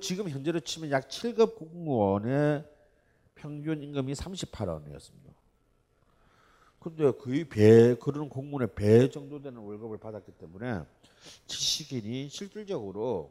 지금 0.00 0.28
현재로 0.28 0.60
치면 0.60 0.90
약 0.90 1.08
7급 1.08 1.56
공무원의 1.56 2.64
평균 3.34 3.82
임금이 3.82 4.12
38원이었습니다. 4.14 5.32
근데 6.80 7.10
거의 7.12 7.48
배 7.48 7.94
그런 7.96 8.28
공무원의 8.28 8.74
배 8.74 9.08
정도 9.08 9.40
되는 9.40 9.60
월급을 9.60 9.98
받았기 9.98 10.32
때문에 10.32 10.82
지식인이 11.46 12.28
실질적으로 12.28 13.30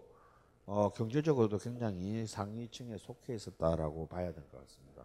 어, 0.66 0.90
경제적으로도 0.90 1.58
굉장히 1.58 2.26
상위층에 2.28 2.98
속해 2.98 3.36
있었다라고 3.36 4.08
봐야 4.08 4.32
될 4.32 4.44
것 4.52 4.62
같습니다. 4.62 5.04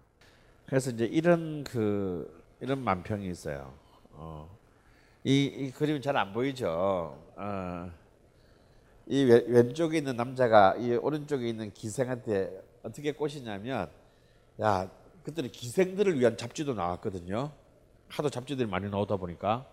그래서 0.67 0.91
이제 0.91 1.05
이런 1.07 1.65
그 1.65 2.45
이런 2.61 2.83
만평이 2.83 3.29
있어요. 3.29 3.73
어, 4.13 4.49
이, 5.25 5.45
이 5.45 5.71
그림은 5.71 6.03
잘 6.03 6.17
안 6.17 6.33
보이죠. 6.33 6.69
어, 7.37 7.91
이 9.07 9.23
왼, 9.25 9.75
쪽에 9.75 9.99
있는 9.99 10.17
남자가 10.17 10.75
이 10.77 10.93
오른쪽에 10.95 11.49
있는 11.49 11.73
기생한테 11.73 12.63
어떻게 12.83 13.13
꼬시냐면 13.13 13.89
야 14.61 14.91
그때는 15.23 15.51
기생들을 15.51 16.19
위한 16.19 16.37
잡지도 16.37 16.75
나왔거든요. 16.75 17.53
하도 18.09 18.31
잡지들이 18.31 18.69
많이 18.69 18.89
나오다 18.89 19.17
보니까 19.17 19.67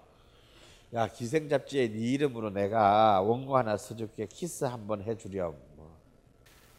야 0.93 1.07
기생 1.07 1.49
잡지에 1.49 1.87
네 1.89 1.97
이름으로 2.13 2.49
내가 2.51 3.21
원고 3.21 3.57
하나 3.57 3.77
써줄게 3.77 4.27
키스 4.27 4.65
한번 4.65 5.01
해주렴. 5.03 5.55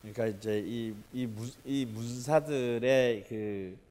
뭐. 0.04 0.12
그러니까 0.12 0.26
이제 0.38 0.62
이, 0.66 0.94
이, 1.12 1.26
문, 1.26 1.48
이 1.64 1.84
문사들의 1.86 3.24
그 3.28 3.84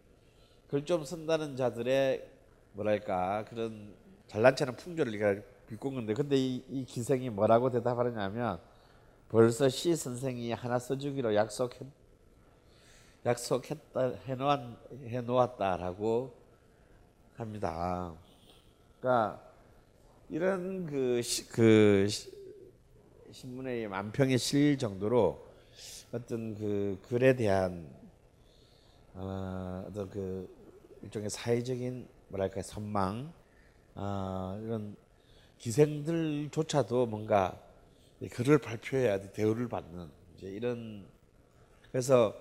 글 0.73 0.85
좀 0.85 1.05
쓴다는 1.05 1.55
자들의 1.55 2.27
뭐랄까 2.73 3.45
그런 3.45 3.93
잘난 4.27 4.55
체는 4.55 4.75
풍조를 4.75 5.11
우리가 5.13 5.35
비꼰 5.69 5.93
건데 5.93 6.15
근데 6.15 6.35
이, 6.35 6.63
이 6.67 6.83
기생이 6.83 7.29
뭐라고 7.29 7.69
대답하느냐면 7.69 8.59
벌써 9.29 9.69
시 9.69 9.95
선생이 9.95 10.51
하나 10.51 10.79
써주기로 10.79 11.35
약속했 11.35 11.85
약속했다 13.23 14.15
해놓았, 14.25 14.59
해놓았다라고 15.05 16.33
합니다. 17.37 18.11
그러니까 18.99 19.41
이런 20.31 20.87
그, 20.87 21.21
시, 21.21 21.47
그 21.49 22.07
신문의 23.31 23.87
만평에 23.87 24.37
실릴 24.37 24.79
정도로 24.79 25.52
어떤 26.11 26.55
그 26.55 26.99
글에 27.07 27.35
대한 27.35 27.87
어, 29.13 29.85
어떤 29.87 30.09
그 30.09 30.49
일종의 31.03 31.29
사회적인 31.29 32.07
뭐랄까 32.29 32.61
선망 32.61 33.31
어, 33.95 34.59
이런 34.63 34.95
기생들조차도 35.59 37.05
뭔가 37.05 37.59
글을 38.31 38.57
발표해야 38.59 39.19
대우를 39.31 39.67
받는 39.67 40.09
이제 40.37 40.47
이런 40.47 41.05
그래서 41.91 42.35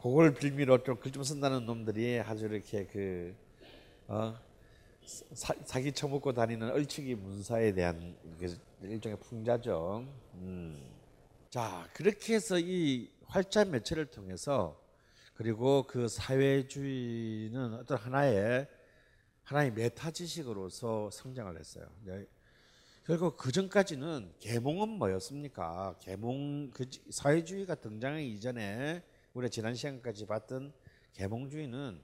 그걸 0.00 0.34
빌미로 0.34 0.82
좀 0.82 0.96
글 1.00 1.12
좀 1.12 1.22
쓴다는 1.22 1.66
놈들이 1.66 2.20
아주 2.20 2.46
이렇게 2.46 2.86
그 2.86 3.34
어, 4.06 4.34
사, 5.06 5.54
사기 5.64 5.92
처먹고 5.92 6.32
다니는 6.32 6.70
얼치기 6.70 7.14
문사에 7.14 7.72
대한 7.72 8.14
일종의 8.82 9.18
풍자죠. 9.18 10.06
음. 10.34 10.93
자 11.54 11.88
그렇게 11.92 12.34
해서 12.34 12.58
이 12.58 13.08
활자 13.26 13.64
매체를 13.64 14.06
통해서 14.06 14.76
그리고 15.34 15.84
그 15.86 16.08
사회주의는 16.08 17.74
어떤 17.74 17.96
하나의 17.96 18.66
하나의 19.44 19.70
메타 19.70 20.10
지식으로서 20.10 21.10
성장을 21.12 21.56
했어요. 21.56 21.86
결국 23.06 23.36
그 23.36 23.52
전까지는 23.52 24.34
계몽은 24.40 24.88
뭐였습니까? 24.98 25.96
계몽 26.00 26.72
그 26.72 26.90
사회주의가 27.10 27.76
등장하기 27.76 28.32
이전에 28.32 29.04
우리가 29.34 29.48
지난 29.48 29.76
시간까지 29.76 30.26
봤던 30.26 30.72
계몽주의는 31.12 32.02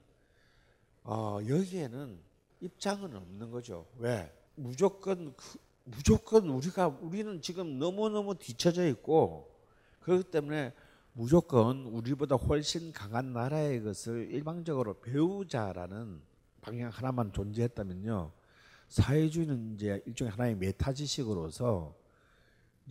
어, 1.03 1.39
여기에는 1.45 2.21
입장은 2.61 3.17
없는 3.17 3.51
거죠. 3.51 3.85
왜? 3.97 4.31
무조건 4.55 5.35
그, 5.35 5.59
무조건 5.95 6.49
우리가 6.49 6.87
우리는 6.87 7.41
지금 7.41 7.77
너무 7.77 8.09
너무 8.09 8.35
뒤처져 8.35 8.87
있고 8.87 9.49
그렇기 10.01 10.31
때문에 10.31 10.73
무조건 11.13 11.85
우리보다 11.85 12.35
훨씬 12.35 12.91
강한 12.93 13.33
나라의 13.33 13.83
것을 13.83 14.29
일방적으로 14.31 14.99
배우자라는 15.01 16.21
방향 16.61 16.89
하나만 16.89 17.33
존재했다면요. 17.33 18.31
사회주의는 18.87 19.75
이제 19.75 20.01
일종의 20.05 20.31
하나의 20.31 20.55
메타지식으로서 20.55 21.95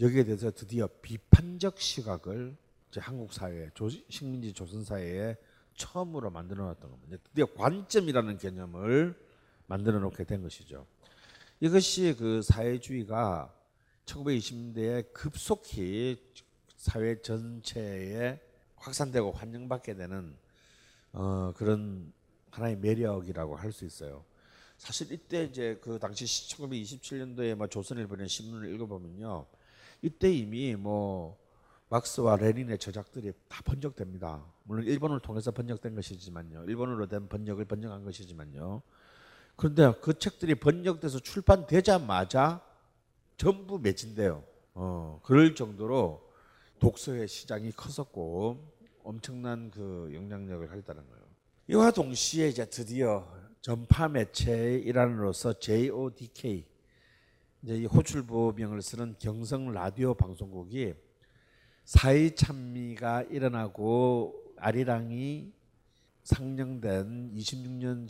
여기에 0.00 0.24
대해서 0.24 0.50
드디어 0.50 0.88
비판적 1.02 1.80
시각을 1.80 2.56
이제 2.90 3.00
한국 3.00 3.32
사회, 3.32 3.70
식민지 4.08 4.52
조선 4.52 4.84
사회에 4.84 5.36
처음으로 5.74 6.30
만들어 6.30 6.64
놨던 6.66 6.90
겁니다. 6.90 7.16
드디어 7.24 7.46
관점이라는 7.46 8.38
개념을 8.38 9.18
만들어 9.66 9.98
놓게 10.00 10.24
된 10.24 10.42
것이죠. 10.42 10.86
이것이 11.60 12.16
그 12.18 12.40
사회주의가 12.40 13.54
1920년대에 14.06 15.12
급속히 15.12 16.16
사회 16.76 17.20
전체에 17.20 18.40
확산되고 18.76 19.32
환영받게 19.32 19.94
되는 19.94 20.34
어, 21.12 21.52
그런 21.54 22.12
하나의 22.50 22.76
매력이라고 22.78 23.56
할 23.56 23.72
수 23.72 23.84
있어요. 23.84 24.24
사실 24.78 25.12
이때 25.12 25.44
이제 25.44 25.78
그 25.82 25.98
당시 25.98 26.24
1927년도에 26.24 27.54
뭐 27.54 27.66
조선일보의 27.66 28.26
신문을 28.26 28.72
읽어보면요, 28.74 29.46
이때 30.00 30.32
이미 30.32 30.74
뭐 30.74 31.38
막스와 31.90 32.36
레닌의 32.36 32.78
저작들이 32.78 33.32
다 33.48 33.62
번역됩니다. 33.64 34.42
물론 34.62 34.86
일본을 34.86 35.20
통해서 35.20 35.50
번역된 35.50 35.94
것이지만요, 35.94 36.64
일본어로 36.64 37.06
된 37.08 37.28
번역을 37.28 37.66
번역한 37.66 38.04
것이지만요. 38.04 38.80
그런데 39.60 39.92
그 40.00 40.18
책들이 40.18 40.54
번역돼서 40.54 41.18
출판되자마자 41.18 42.64
전부 43.36 43.78
매진돼요. 43.78 44.42
어, 44.72 45.20
그럴 45.22 45.54
정도로 45.54 46.26
독서의 46.78 47.28
시장이 47.28 47.72
컸었고 47.72 48.58
엄청난 49.04 49.70
그 49.70 50.10
영향력을 50.14 50.74
했다는 50.74 51.06
거예요. 51.06 51.24
이와 51.68 51.90
동시에 51.90 52.48
이제 52.48 52.64
드디어 52.70 53.30
전파 53.60 54.08
매체의 54.08 54.80
일환으로서 54.80 55.58
JODK 55.58 56.64
이제 57.62 57.76
이 57.76 57.84
호출보명을 57.84 58.80
쓰는 58.80 59.14
경성 59.18 59.74
라디오 59.74 60.14
방송국이 60.14 60.94
사회 61.84 62.34
찬미가 62.34 63.24
일어나고 63.24 64.42
아리랑이 64.56 65.52
상영된 66.22 67.34
26년 67.34 68.08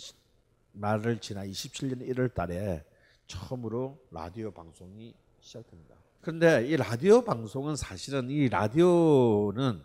말을 0.73 1.19
지나 1.19 1.45
27년 1.45 2.09
1월 2.09 2.33
달에 2.33 2.85
처음으로 3.27 3.99
라디오 4.11 4.51
방송이 4.51 5.15
시작됩니다. 5.41 5.95
그런데 6.21 6.67
이 6.67 6.77
라디오 6.77 7.23
방송은 7.23 7.77
사실은 7.77 8.29
이 8.31 8.49
라디오는 8.49 9.83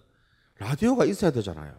라디오가 0.57 1.05
있어야 1.05 1.31
되잖아요. 1.31 1.75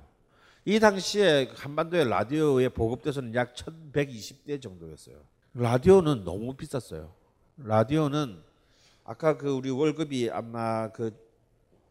이 0.64 0.80
당시에 0.80 1.52
한반도의 1.54 2.08
라디오의 2.08 2.70
보급대수는 2.70 3.34
약 3.34 3.54
1120대 3.54 4.60
정도였어요. 4.60 5.16
라디오는 5.54 6.24
너무 6.24 6.54
비쌌어요. 6.54 7.14
라디오는 7.58 8.42
아까 9.04 9.36
그 9.38 9.50
우리 9.50 9.70
월급이 9.70 10.30
아마 10.30 10.90
그 10.90 11.04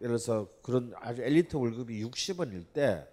예를 0.01 0.17
들어서 0.17 0.49
그런 0.61 0.93
아주 0.99 1.21
엘리트 1.21 1.55
월급이 1.55 2.03
60원일 2.03 2.65
때 2.73 3.07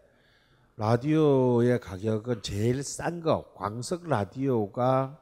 라디오의 0.76 1.80
가격은 1.80 2.42
제일 2.42 2.82
싼 2.82 3.20
거 3.20 3.52
광석 3.54 4.08
라디오가 4.08 5.18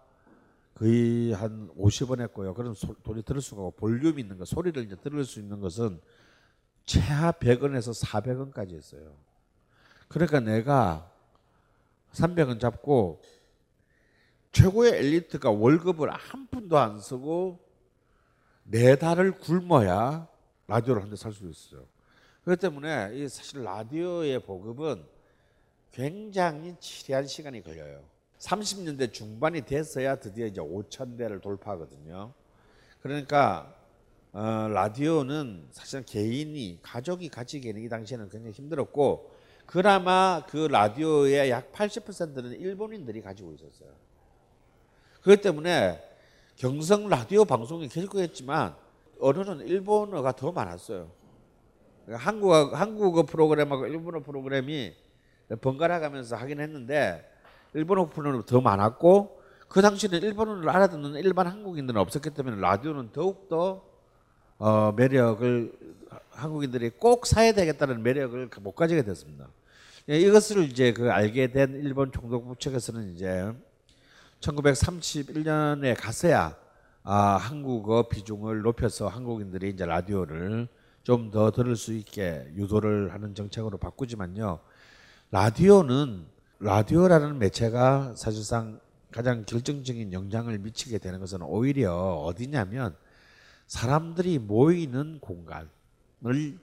거의 0.74 1.32
한 1.32 1.68
50원 1.76 2.20
했고요. 2.20 2.54
그런 2.54 2.72
소, 2.74 2.94
돈이 3.02 3.22
들을 3.22 3.40
수가 3.40 3.62
없고 3.62 3.76
볼륨 3.76 4.18
있는 4.18 4.38
거 4.38 4.44
소리를 4.44 4.82
이제 4.84 4.96
들을 4.96 5.24
수 5.24 5.40
있는 5.40 5.60
것은 5.60 6.00
최하 6.86 7.32
100원에서 7.32 7.92
400원까지 8.06 8.74
했어요. 8.74 9.14
그러니까 10.08 10.40
내가 10.40 11.10
300원 12.12 12.58
잡고 12.60 13.20
최고의 14.52 14.94
엘리트가 14.94 15.50
월급을 15.50 16.10
한 16.10 16.46
푼도 16.48 16.78
안 16.78 16.98
쓰고 17.00 17.60
네 18.64 18.96
달을 18.96 19.32
굶어야 19.32 20.26
라디오를 20.66 21.02
한 21.02 21.10
대 21.10 21.16
살 21.16 21.32
수 21.32 21.46
있어요. 21.48 21.84
그렇기 22.44 22.60
때문에 22.60 23.10
이 23.14 23.28
사실 23.28 23.62
라디오의 23.62 24.40
보급은 24.44 25.04
굉장히 25.92 26.76
치리한 26.78 27.26
시간이 27.26 27.62
걸려요. 27.62 28.02
30년대 28.38 29.12
중반이 29.12 29.62
됐어야 29.62 30.16
드디어 30.16 30.46
이제 30.46 30.60
5천 30.60 31.18
대를 31.18 31.40
돌파하거든요. 31.40 32.32
그러니까 33.02 33.74
어, 34.32 34.68
라디오는 34.68 35.68
사실 35.72 36.04
개인이 36.04 36.78
가족이 36.82 37.28
가지기에는 37.28 37.82
이 37.82 37.88
당시에는 37.88 38.28
굉장히 38.28 38.52
힘들었고 38.52 39.34
그나마 39.66 40.44
그 40.48 40.68
라디오의 40.70 41.50
약 41.50 41.72
80%는 41.72 42.52
일본인들이 42.52 43.20
가지고 43.22 43.52
있었어요. 43.52 43.90
그렇기 45.22 45.42
때문에 45.42 46.02
경성 46.56 47.08
라디오 47.08 47.44
방송이 47.44 47.88
계속 47.88 48.16
했지만 48.16 48.74
언어는 49.20 49.66
일본어가 49.66 50.32
더 50.32 50.52
많았어요. 50.52 51.10
그러니까 52.04 52.26
한국어, 52.26 52.64
한국어 52.74 53.22
프로그램하고 53.24 53.86
일본어 53.86 54.20
프로그램이 54.20 54.94
번갈아 55.56 56.00
가면서 56.00 56.36
하긴 56.36 56.60
했는데 56.60 57.28
일본어 57.74 58.08
프로그램이 58.08 58.44
더 58.46 58.60
많았고 58.60 59.40
그 59.68 59.82
당시에는 59.82 60.22
일본어를 60.22 60.68
알아듣는 60.68 61.14
일반 61.14 61.46
한국인들은 61.46 62.00
없었기 62.00 62.30
때문에 62.30 62.60
라디오는 62.60 63.12
더욱더 63.12 63.84
어, 64.58 64.92
매력을 64.92 65.72
한국인들이 66.30 66.90
꼭 66.90 67.26
사야 67.26 67.52
되겠다는 67.52 68.02
매력을 68.02 68.50
못 68.60 68.72
가지게 68.72 69.02
됐습니다. 69.02 69.48
예, 70.08 70.18
이것을 70.18 70.64
이제 70.64 70.92
그 70.92 71.10
알게 71.10 71.52
된 71.52 71.74
일본 71.74 72.10
총독부 72.10 72.56
측에서는 72.58 73.14
이제 73.14 73.52
1931년에 74.40 75.94
가서야 75.98 76.56
아, 77.02 77.36
한국어 77.36 78.08
비중을 78.08 78.62
높여서 78.62 79.08
한국인들이 79.08 79.70
이제 79.70 79.86
라디오를 79.86 80.68
좀 81.02 81.30
더 81.30 81.50
들을 81.50 81.76
수 81.76 81.92
있게 81.92 82.46
유도를 82.54 83.12
하는 83.12 83.34
정책으로 83.34 83.78
바꾸지만요. 83.78 84.60
라디오는 85.32 86.26
라디오라는 86.58 87.38
매체가 87.38 88.14
사실상 88.16 88.80
가장 89.12 89.44
결정적인 89.44 90.12
영향을 90.12 90.58
미치게 90.58 90.98
되는 90.98 91.20
것은 91.20 91.42
오히려 91.42 91.94
어디냐면 91.94 92.96
사람들이 93.68 94.40
모이는 94.40 95.20
공간을 95.20 96.58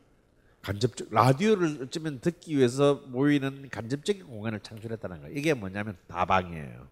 간접적 0.62 1.08
라디오를 1.12 1.84
어쩌면 1.84 2.20
듣기 2.20 2.58
위해서 2.58 2.96
모이는 3.08 3.70
간접적인 3.70 4.28
공간을 4.28 4.60
창출했다는 4.60 5.22
거예요. 5.22 5.38
이게 5.38 5.54
뭐냐면 5.54 5.96
다방이에요. 6.08 6.88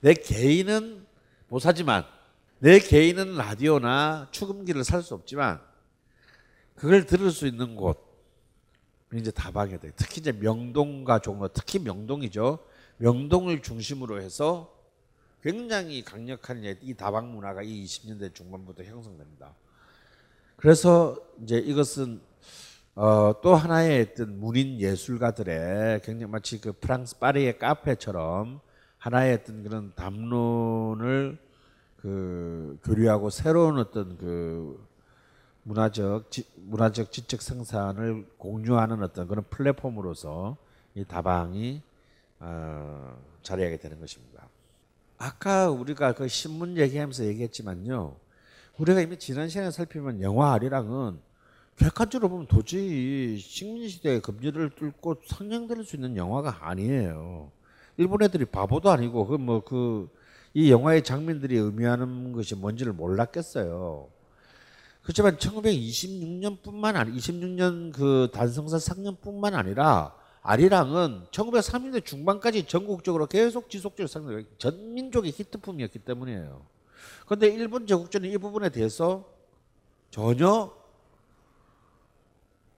내 0.00 0.14
개인은 0.14 1.06
못 1.48 1.60
사지만 1.60 2.04
내 2.58 2.80
개인은 2.80 3.36
라디오나 3.36 4.28
축음기를 4.32 4.82
살 4.82 5.02
수 5.02 5.14
없지만 5.14 5.60
그걸 6.74 7.06
들을 7.06 7.30
수 7.30 7.46
있는 7.46 7.76
곳 7.76 8.05
이제 9.14 9.30
다방이 9.30 9.78
돼. 9.78 9.92
특히 9.96 10.20
이제 10.20 10.32
명동과 10.32 11.20
종로, 11.20 11.48
특히 11.48 11.78
명동이죠. 11.78 12.58
명동을 12.98 13.62
중심으로 13.62 14.20
해서 14.20 14.74
굉장히 15.42 16.02
강력한 16.02 16.64
이 16.64 16.94
다방 16.94 17.32
문화가 17.32 17.62
이 17.62 17.84
20년대 17.84 18.34
중반부터 18.34 18.82
형성됩니다. 18.82 19.54
그래서 20.56 21.16
이제 21.42 21.58
이것은 21.58 22.20
어, 22.96 23.34
또 23.42 23.54
하나의 23.54 24.08
어떤 24.10 24.40
문인 24.40 24.80
예술가들의 24.80 26.00
굉장히 26.02 26.32
마치 26.32 26.60
그 26.60 26.72
프랑스 26.72 27.18
파리의 27.18 27.58
카페처럼 27.58 28.60
하나의 28.96 29.34
어떤 29.34 29.62
그런 29.62 29.92
담론을 29.94 31.38
그 31.96 32.78
교류하고 32.84 33.30
새로운 33.30 33.78
어떤 33.78 34.16
그 34.16 34.82
문화적 35.66 36.30
지, 36.30 36.44
문화적 36.56 37.10
지적 37.12 37.42
생산을 37.42 38.26
공유하는 38.38 39.02
어떤 39.02 39.26
그런 39.26 39.44
플랫폼으로서 39.50 40.56
이 40.94 41.04
다방이 41.04 41.82
어, 42.40 43.16
자리하게 43.42 43.78
되는 43.78 43.98
것입니다. 44.00 44.48
아까 45.18 45.70
우리가 45.70 46.12
그 46.14 46.28
신문 46.28 46.76
얘기하면서 46.76 47.24
얘기했지만요. 47.26 48.14
우리가 48.78 49.00
이미 49.00 49.18
지난 49.18 49.48
시간에 49.48 49.70
살피면 49.70 50.22
영화 50.22 50.52
아리랑은 50.52 51.18
객관적으로 51.76 52.28
보면 52.30 52.46
도저히 52.46 53.36
식민시대의 53.38 54.20
금지를 54.22 54.70
뚫고 54.70 55.22
상영될 55.26 55.84
수 55.84 55.96
있는 55.96 56.16
영화가 56.16 56.68
아니에요. 56.68 57.50
일본 57.98 58.22
애들이 58.22 58.44
바보도 58.44 58.90
아니고 58.90 59.26
그 59.26 59.36
뭐 59.36 59.60
그 59.60 60.08
이 60.54 60.70
영화의 60.70 61.04
장면들이 61.04 61.54
의미하는 61.58 62.32
것이 62.32 62.54
뭔지를 62.54 62.94
몰랐겠어요. 62.94 64.08
그렇지만 65.06 65.36
1926년뿐만 65.36 66.96
아니 66.96 67.16
26년 67.16 67.92
그 67.92 68.28
단성사 68.32 68.80
상년뿐만 68.80 69.54
아니라 69.54 70.12
아리랑은 70.42 71.26
1930년대 71.30 72.04
중반까지 72.04 72.66
전국적으로 72.66 73.26
계속 73.26 73.70
지속적으로 73.70 74.08
상영 74.08 74.44
전민족의 74.58 75.30
히트품이었기 75.30 76.00
때문이에요. 76.00 76.60
그런데 77.24 77.46
일본 77.46 77.86
제국주는 77.86 78.28
이 78.28 78.36
부분에 78.36 78.68
대해서 78.70 79.24
전혀 80.10 80.74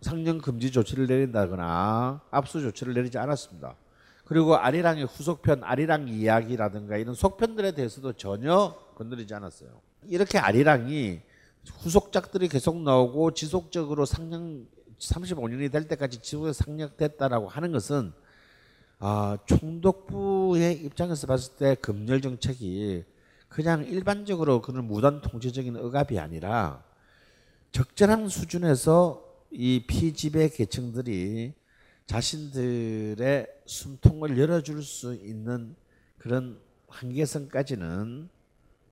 상영 0.03 0.43
금지 0.43 0.71
조치를 0.71 1.07
내린다거나 1.07 2.21
압수 2.31 2.61
조치를 2.61 2.93
내리지 2.93 3.17
않았습니다. 3.17 3.75
그리고 4.27 4.55
아리랑의 4.55 5.07
후속편 5.07 5.65
아리랑 5.65 6.09
이야기라든가 6.09 6.99
이런 6.99 7.15
속편들에 7.15 7.73
대해서도 7.73 8.13
전혀 8.13 8.77
건드리지 8.97 9.33
않았어요. 9.33 9.71
이렇게 10.05 10.37
아리랑이 10.37 11.23
후속작들이 11.67 12.49
계속 12.49 12.81
나오고 12.83 13.33
지속적으로 13.33 14.05
상영 14.05 14.67
35년이 14.99 15.71
될 15.71 15.87
때까지 15.87 16.19
지속적으로 16.19 16.53
상영됐다라고 16.53 17.49
하는 17.49 17.73
것은 17.73 18.13
아, 18.99 19.39
총독부의 19.47 20.83
입장에서 20.85 21.27
봤을 21.29 21.55
때 21.57 21.75
금열 21.77 22.21
정책이 22.21 23.05
그냥 23.49 23.85
일반적으로 23.85 24.61
그런 24.61 24.87
무단 24.87 25.21
통제적인 25.21 25.77
억압이 25.77 26.19
아니라 26.19 26.83
적절한 27.71 28.29
수준에서 28.29 29.25
이 29.51 29.85
피지배 29.87 30.51
계층들이 30.51 31.55
자신들의 32.07 33.47
숨통을 33.67 34.39
열어줄 34.39 34.83
수 34.83 35.15
있는 35.15 35.77
그런 36.19 36.59
한계선까지는 36.89 38.29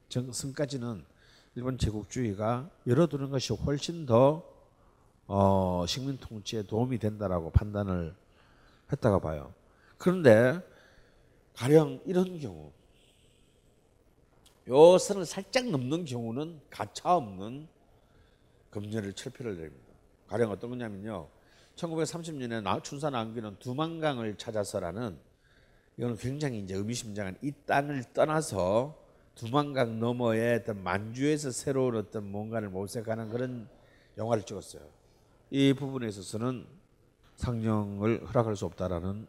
정선까지는 0.08 1.04
일본 1.56 1.78
제국주의가 1.78 2.68
열어두는 2.86 3.30
것이 3.30 3.54
훨씬 3.54 4.04
더 4.04 4.44
어, 5.26 5.84
식민 5.88 6.18
통치에 6.18 6.62
도움이 6.64 6.98
된다라고 6.98 7.50
판단을 7.50 8.14
했다가 8.92 9.18
봐요. 9.18 9.54
그런데 9.96 10.60
가령 11.54 12.02
이런 12.04 12.38
경우 12.38 12.70
요 14.68 14.98
선을 14.98 15.24
살짝 15.24 15.70
넘는 15.70 16.04
경우는 16.04 16.60
가차 16.68 17.16
없는 17.16 17.66
금년을 18.68 19.14
철폐를 19.14 19.56
내립니다. 19.56 19.94
가령 20.28 20.50
어떤 20.50 20.68
거냐면요. 20.70 21.26
1930년에 21.76 22.84
춘사 22.84 23.08
나은기는 23.08 23.56
두만강을 23.60 24.36
찾아서라는 24.36 25.18
이거는 25.96 26.16
굉장히 26.18 26.60
이제 26.60 26.74
의미심장한 26.74 27.38
이 27.40 27.50
땅을 27.64 28.12
떠나서 28.12 29.05
두만강 29.36 30.00
너머에 30.00 30.54
어떤 30.56 30.82
만주에서 30.82 31.50
새로운 31.50 31.96
어떤 31.96 32.30
뭔가를 32.30 32.68
모색하는 32.70 33.28
그런 33.30 33.68
영화를 34.18 34.42
찍었어요. 34.44 34.82
이 35.50 35.74
부분에 35.74 36.08
있어서는 36.08 36.66
상영을 37.36 38.26
허락할 38.26 38.56
수 38.56 38.64
없다라는 38.64 39.26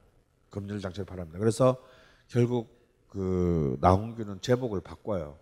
검열 0.49 0.79
장치를 0.79 1.05
바랍니다. 1.05 1.39
그래서 1.39 1.77
결국 2.29 2.69
그 3.09 3.77
나홍규는 3.81 4.41
제목을 4.41 4.81
바꿔요. 4.81 5.37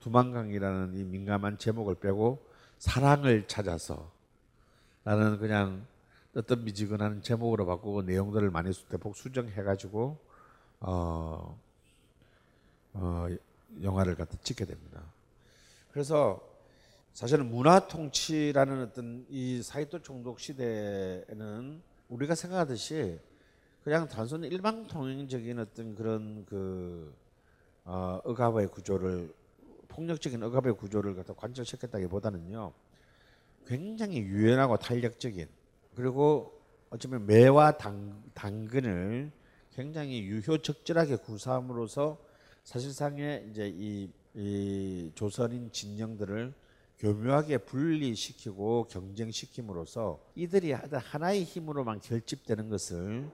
두만강이라는 0.00 0.94
이 0.94 1.04
민감한 1.04 1.58
제목을 1.58 1.96
빼고 1.96 2.46
사랑을 2.78 3.48
찾아서 3.48 4.12
라는 5.04 5.38
그냥 5.38 5.86
어떤 6.36 6.62
미지근한 6.62 7.22
제목으로 7.22 7.64
바꾸고 7.66 8.02
내용들을 8.02 8.50
많이 8.50 8.72
수- 8.72 8.86
대폭 8.88 9.16
수정해가지고 9.16 10.18
어, 10.80 11.58
어, 12.92 13.26
영화를 13.82 14.14
갖다 14.14 14.36
찍게 14.42 14.64
됩니다. 14.64 15.02
그래서 15.90 16.40
사실은 17.12 17.50
문화 17.50 17.88
통치라는 17.88 18.82
어떤 18.82 19.26
이 19.28 19.62
사회도 19.62 20.02
총독 20.02 20.38
시대에는 20.38 21.82
우리가 22.08 22.34
생각하듯이 22.34 23.18
그냥 23.82 24.06
단순히 24.08 24.48
일방 24.48 24.86
통행적인 24.86 25.58
어떤 25.58 25.94
그런 25.94 26.44
그 26.46 27.14
어, 27.84 28.20
억압의 28.24 28.68
구조를 28.68 29.32
폭력적인 29.88 30.42
억압의 30.42 30.74
구조를 30.74 31.14
갖다 31.14 31.32
관철시켰다기보다는요 31.34 32.72
굉장히 33.66 34.18
유연하고 34.20 34.76
탄력적인 34.76 35.48
그리고 35.94 36.60
어쩌면 36.90 37.26
매와 37.26 37.76
당, 37.76 38.22
당근을 38.34 39.32
굉장히 39.74 40.22
유효적절하게 40.22 41.16
구사함으로써 41.16 42.18
사실상의 42.68 43.46
이제 43.50 43.72
이, 43.74 44.10
이 44.34 45.10
조선인 45.14 45.72
진영들을 45.72 46.52
교묘하게 46.98 47.58
분리시키고 47.58 48.88
경쟁시킴으로써 48.90 50.20
이들이 50.34 50.72
하나의 50.72 51.44
힘으로만 51.44 52.00
결집되는 52.00 52.68
것을 52.68 53.30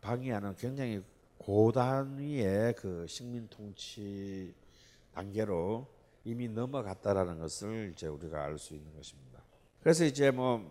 방해하는 0.00 0.54
굉장히 0.54 1.02
고단위의 1.38 2.76
그 2.76 3.06
식민 3.08 3.48
통치 3.48 4.54
단계로 5.12 5.88
이미 6.22 6.46
넘어갔다라는 6.46 7.40
것을 7.40 7.90
이제 7.92 8.06
우리가 8.06 8.44
알 8.44 8.56
수 8.56 8.74
있는 8.74 8.94
것입니다. 8.94 9.42
그래서 9.80 10.04
이제 10.04 10.30
뭐 10.30 10.64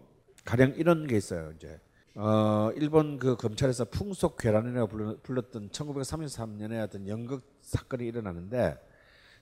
가령 0.46 0.76
이런 0.78 1.06
게 1.06 1.18
있어요. 1.18 1.52
이제 1.52 1.82
어 2.16 2.72
일본 2.78 3.20
그 3.20 3.36
검찰에서 3.36 3.84
풍속 3.84 4.38
괴란이라고 4.38 5.20
불렀던 5.22 5.72
1933년에 5.72 6.82
어떤 6.82 7.10
연극 7.10 7.55
사건이 7.66 8.06
일어나는데 8.06 8.78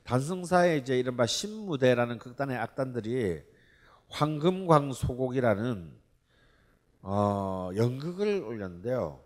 단성사의 0.04 0.80
이제 0.80 0.98
이른바 0.98 1.26
신무대라는 1.26 2.18
극단의 2.18 2.58
악단들이 2.58 3.42
황금광 4.10 4.94
소곡이라는 4.94 5.92
어 7.04 7.70
연극을 7.76 8.44
올렸는데요. 8.44 9.20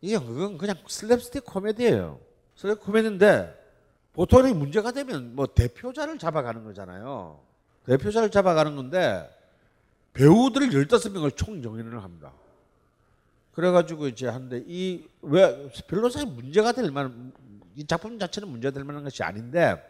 이 0.00 0.14
연극은 0.14 0.58
그냥 0.58 0.76
슬랩스틱 0.86 1.44
코미디예요. 1.44 2.20
슬랩 2.56 2.80
코미디인데 2.80 3.62
보통 4.12 4.46
이 4.48 4.52
문제가 4.52 4.92
되면 4.92 5.34
뭐 5.34 5.46
대표자를 5.46 6.18
잡아가는 6.18 6.62
거잖아요. 6.64 7.40
대표자를 7.86 8.30
잡아가는 8.30 8.76
건데 8.76 9.28
배우들 10.12 10.68
15명을 10.68 11.36
총정인을 11.36 12.02
합니다. 12.02 12.32
그래가지고 13.52 14.08
이제 14.08 14.28
한데 14.28 14.62
이 14.66 15.06
왜 15.22 15.70
별로사에 15.88 16.24
문제가 16.24 16.72
될 16.72 16.90
만한 16.90 17.32
이 17.76 17.86
작품 17.86 18.18
자체는 18.18 18.48
문제가 18.48 18.72
될 18.72 18.84
만한 18.84 19.02
것이 19.04 19.22
아닌데 19.22 19.82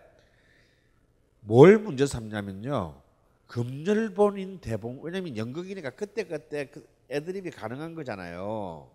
뭘 1.40 1.78
문제 1.78 2.06
삼냐면요. 2.06 3.00
금절본인 3.46 4.60
대봉 4.60 5.00
왜냐면 5.02 5.36
연극이니까 5.36 5.90
그때 5.90 6.24
그때 6.24 6.66
그 6.66 6.86
애드립이 7.10 7.50
가능한 7.50 7.94
거잖아요. 7.94 8.90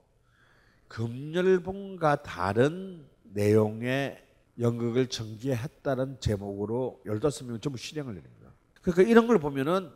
금열봉과 0.88 2.24
다른 2.24 3.06
내용의 3.24 4.26
연극을 4.60 5.08
전개했다는 5.08 6.20
제목으로 6.20 7.00
15명 7.06 7.62
전부 7.62 7.78
실행을 7.78 8.16
내립니다. 8.16 8.50
그러니까 8.82 9.04
이런 9.04 9.28
걸 9.28 9.38
보면은 9.38 9.92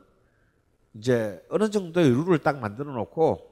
이제 0.94 1.44
어느 1.50 1.70
정도의 1.70 2.10
룰을 2.12 2.40
딱 2.40 2.60
만들어 2.60 2.94
놓고 2.94 3.52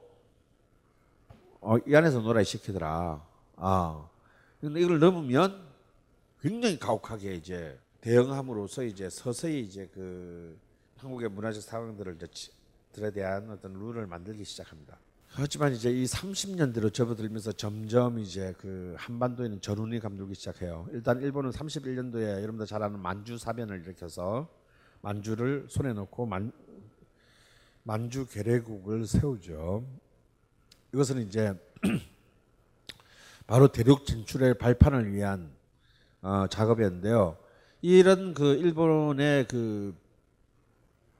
어, 1.60 1.76
이 1.86 1.94
안에서 1.94 2.20
놀아 2.20 2.42
시키더라. 2.44 3.26
아. 3.56 4.08
근데 4.62 4.80
이걸 4.80 5.00
넘으면 5.00 5.60
굉장히 6.40 6.78
가혹하게 6.78 7.34
이제 7.34 7.76
대응함으로써 8.00 8.84
이제 8.84 9.10
서서히 9.10 9.62
이제 9.62 9.90
그 9.92 10.56
한국의 10.98 11.30
문화적 11.30 11.60
상황들을 11.60 12.16
들에 12.92 13.10
대한 13.10 13.50
어떤 13.50 13.72
룰을 13.72 14.06
만들기 14.06 14.44
시작합니다. 14.44 14.96
하지만 15.26 15.72
이제 15.72 15.90
이 15.90 16.04
30년대로 16.04 16.94
접어들면서 16.94 17.50
점점 17.52 18.20
이제 18.20 18.54
그 18.56 18.94
한반도에는 18.98 19.60
전운이 19.60 19.98
감돌기 19.98 20.36
시작해요. 20.36 20.86
일단 20.92 21.20
일본은 21.20 21.50
31년도에 21.50 22.42
여러분들 22.42 22.66
잘 22.66 22.84
아는 22.84 23.00
만주 23.00 23.38
사변을 23.38 23.80
일으켜서 23.80 24.48
만주를 25.00 25.66
손에 25.68 25.92
넣고 25.92 26.24
만, 26.26 26.52
만주 27.82 28.26
괴뢰국을 28.26 29.08
세우죠. 29.08 29.84
이것은 30.94 31.26
이제 31.26 31.52
바로 33.52 33.68
대륙 33.68 34.06
진출의 34.06 34.54
발판을 34.56 35.12
위한 35.12 35.52
어, 36.22 36.46
작업이었는데요. 36.46 37.36
이런 37.82 38.32
그 38.32 38.54
일본의 38.54 39.46
그 39.46 39.94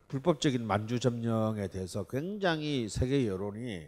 불법적인 0.08 0.66
만주 0.66 0.98
점령에 0.98 1.68
대해서 1.68 2.04
굉장히 2.04 2.88
세계 2.88 3.26
여론이 3.26 3.86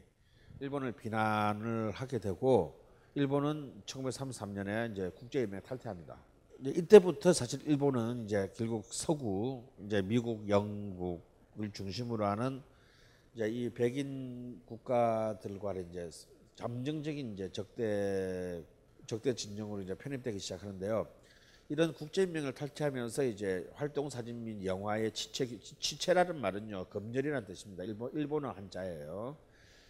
일본을 0.60 0.92
비난을 0.92 1.92
하게 1.92 2.18
되고 2.18 2.78
일본은 3.14 3.80
1933년에 3.86 4.92
이제 4.92 5.10
국제연맹 5.18 5.62
탈퇴합니다. 5.62 6.18
이때부터 6.60 7.32
사실 7.32 7.66
일본은 7.66 8.26
이제 8.26 8.52
결국 8.54 8.84
서구 8.92 9.64
이제 9.86 10.02
미국, 10.02 10.46
영국을 10.50 11.70
중심으로 11.72 12.26
하는 12.26 12.60
이제 13.34 13.48
이 13.48 13.70
백인 13.70 14.60
국가들과 14.66 15.72
이제 15.76 16.10
잠정적인 16.56 17.32
이제 17.34 17.50
적대 17.50 18.62
적대 19.06 19.34
진영으로 19.34 19.82
이제 19.82 19.94
편입되기 19.94 20.38
시작하는데요. 20.38 21.06
이런 21.68 21.92
국제인명을 21.94 22.52
탈취하면서 22.54 23.24
이제 23.24 23.68
활동 23.74 24.08
사진 24.10 24.44
및 24.44 24.64
영화의 24.64 25.12
지체 25.12 25.46
지체라는 25.58 26.40
말은요 26.40 26.86
검열이라는 26.86 27.46
뜻입니다. 27.46 27.84
일본 27.84 28.10
일본어 28.14 28.50
한자예요. 28.50 29.36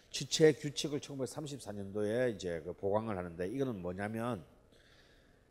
지체 0.09 0.53
규칙을 0.53 0.99
1934년도에 1.01 2.35
이제 2.35 2.61
그 2.63 2.73
보강을 2.73 3.17
하는데 3.17 3.47
이거는 3.47 3.81
뭐냐면 3.81 4.43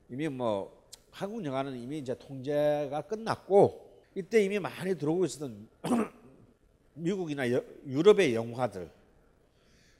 이미 0.08 0.28
뭐 0.28 0.84
한국 1.10 1.44
영화는 1.44 1.76
이미 1.78 1.98
이제 1.98 2.16
통제가 2.18 3.02
끝났고 3.02 3.84
이때 4.14 4.42
이미 4.42 4.58
많이 4.58 4.96
들어오고 4.96 5.24
있었던 5.26 5.68
미국이나 6.94 7.50
여- 7.52 7.64
유럽의 7.86 8.34
영화들 8.34 8.90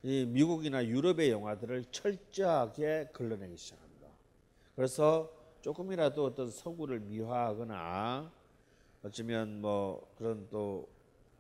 이 0.05 0.27
미국이나 0.27 0.85
유럽의 0.85 1.31
영화들을 1.31 1.87
철저하게 1.91 3.09
걸러내기 3.15 3.57
시작합니다. 3.57 4.09
그래서 4.77 5.33
조금이라도 5.63 6.27
어떤 6.27 6.51
서구를 6.51 7.01
미화하거나 7.01 8.31
어쩌면 9.03 9.63
뭐 9.63 10.07
그런 10.19 10.47
또 10.51 10.87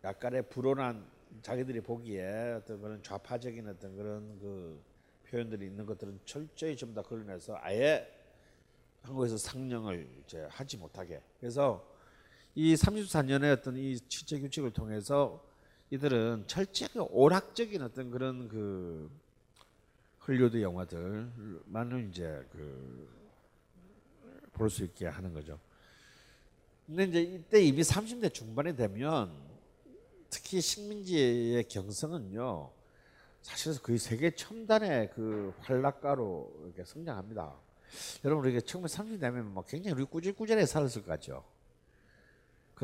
약간의 0.02 0.48
불온한 0.48 1.04
자기들이 1.42 1.82
보기에 1.82 2.54
어떤 2.56 2.80
그런 2.80 3.02
좌파적인 3.02 3.68
어떤 3.68 3.96
그런 3.96 4.38
그 4.38 4.82
표현들이 5.28 5.66
있는 5.66 5.84
것들은 5.84 6.20
철저히 6.24 6.74
전부 6.74 6.94
다 6.94 7.02
걸러내서 7.02 7.58
아예 7.60 8.10
한국에서 9.02 9.36
상영을 9.36 10.08
이제 10.24 10.48
하지 10.48 10.78
못하게. 10.78 11.20
그래서 11.38 11.86
이 12.54 12.72
34년의 12.72 13.58
어떤 13.58 13.76
이 13.76 14.00
취재 14.00 14.40
규칙을 14.40 14.70
통해서 14.70 15.44
이들은 15.90 16.44
철저하게 16.46 16.98
오락적인 17.00 17.82
어떤 17.82 18.10
그런 18.10 18.48
그 18.48 19.10
헐리우드 20.26 20.60
영화들만을 20.62 22.08
이제 22.08 22.46
그 22.50 23.24
볼 24.54 24.70
수 24.70 24.84
있게 24.84 25.06
하는 25.06 25.34
거죠. 25.34 25.58
근데 26.86 27.04
이제 27.04 27.20
이때 27.22 27.60
이미 27.60 27.82
30대 27.82 28.32
중반이 28.32 28.76
되면 28.76 29.32
특히 30.30 30.60
식민지의 30.60 31.64
경성은요 31.64 32.70
사실은 33.42 33.76
거의 33.82 33.98
세계 33.98 34.30
첨단의 34.34 35.10
그 35.14 35.52
활락가로 35.58 36.62
이렇게 36.64 36.84
성장합니다. 36.84 37.54
여러분 38.24 38.44
우리가 38.46 38.60
1930년 38.60 39.20
되면 39.20 39.52
뭐 39.52 39.64
굉장히 39.64 39.94
우리 39.96 40.04
꾸질꾸질하게 40.04 40.66
살았을 40.66 41.02
것 41.02 41.08
같죠. 41.08 41.44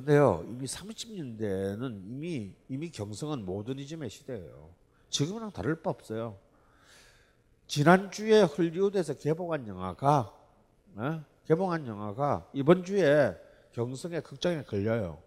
근데요 0.01 0.45
이미 0.49 0.67
30년대는 0.67 2.03
이미 2.07 2.55
이미 2.69 2.91
경성은 2.91 3.45
모더니즘의 3.45 4.09
시대예요. 4.09 4.71
지금이랑 5.11 5.51
다를 5.51 5.83
바 5.83 5.91
없어요. 5.91 6.39
지난주에 7.67 8.43
헐리우드에서 8.43 9.15
개봉한 9.15 9.69
영화가 9.69 10.35
예? 11.01 11.21
개봉한 11.47 11.87
영화가 11.87 12.49
이번 12.55 12.85
주에 12.85 13.37
경성의 13.73 14.23
극장에 14.23 14.63
걸려요. 14.63 15.19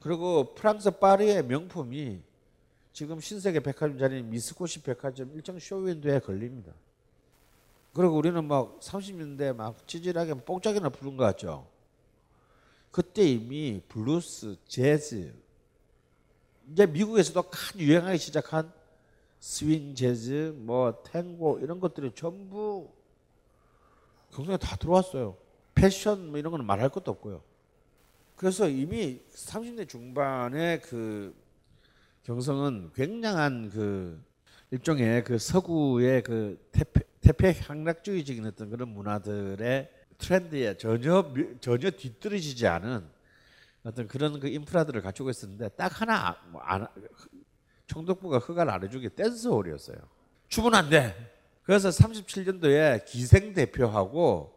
그리고 0.00 0.54
프랑스 0.54 0.90
파리의 0.90 1.44
명품이 1.44 2.20
지금 2.92 3.20
신세계 3.20 3.60
백화점 3.60 3.98
자리인 3.98 4.30
미쓰코시 4.30 4.82
백화점 4.82 5.30
일층 5.34 5.58
쇼윈도에 5.58 6.18
걸립니다. 6.20 6.72
그리고 7.92 8.16
우리는 8.16 8.44
막 8.44 8.80
30년대 8.80 9.54
막 9.54 9.86
찌질하게 9.86 10.34
뽕짝이나 10.44 10.88
부른 10.88 11.16
거 11.16 11.24
같죠. 11.24 11.75
그때 12.96 13.28
이미 13.28 13.82
블루스, 13.88 14.56
재즈, 14.66 15.34
이제 16.72 16.86
미국에서도 16.86 17.42
큰 17.42 17.80
유행하기 17.80 18.16
시작한 18.16 18.72
스윙 19.38 19.94
재즈, 19.94 20.54
뭐 20.56 21.02
탱고 21.02 21.58
이런 21.58 21.78
것들이 21.78 22.12
전부 22.14 22.90
경상에 24.32 24.56
다 24.56 24.76
들어왔어요. 24.76 25.36
패션 25.74 26.30
뭐 26.30 26.38
이런 26.38 26.50
거는 26.50 26.64
말할 26.64 26.88
것도 26.88 27.10
없고요. 27.10 27.42
그래서 28.34 28.66
이미 28.66 29.20
30대 29.30 29.86
중반에 29.86 30.78
그 30.78 31.34
경성은 32.22 32.92
굉장한 32.94 33.68
그 33.68 34.24
일종의 34.70 35.22
그 35.22 35.36
서구의 35.36 36.22
그 36.22 36.66
태폐, 36.72 37.02
태폐 37.20 37.60
향락주의적인 37.60 38.46
어떤 38.46 38.70
그런 38.70 38.88
문화들의 38.88 39.95
트렌드에 40.18 40.76
전혀 40.76 41.22
미- 41.22 41.58
전혀 41.60 41.90
뒤떨어지지 41.90 42.66
않은 42.66 43.06
어떤 43.82 44.08
그런 44.08 44.40
그 44.40 44.48
인프라들을 44.48 45.00
갖추고 45.02 45.30
있었는데 45.30 45.68
딱 45.70 46.00
하나 46.00 46.36
뭐 46.50 46.60
안, 46.62 46.86
총독부가 47.86 48.38
허가를 48.38 48.72
안 48.72 48.82
해준 48.82 49.00
게 49.00 49.08
댄스홀이었어요. 49.08 49.96
춤은 50.48 50.74
안 50.74 50.90
돼. 50.90 51.14
그래서 51.62 51.88
37년도에 51.88 53.04
기생 53.04 53.52
대표하고 53.54 54.52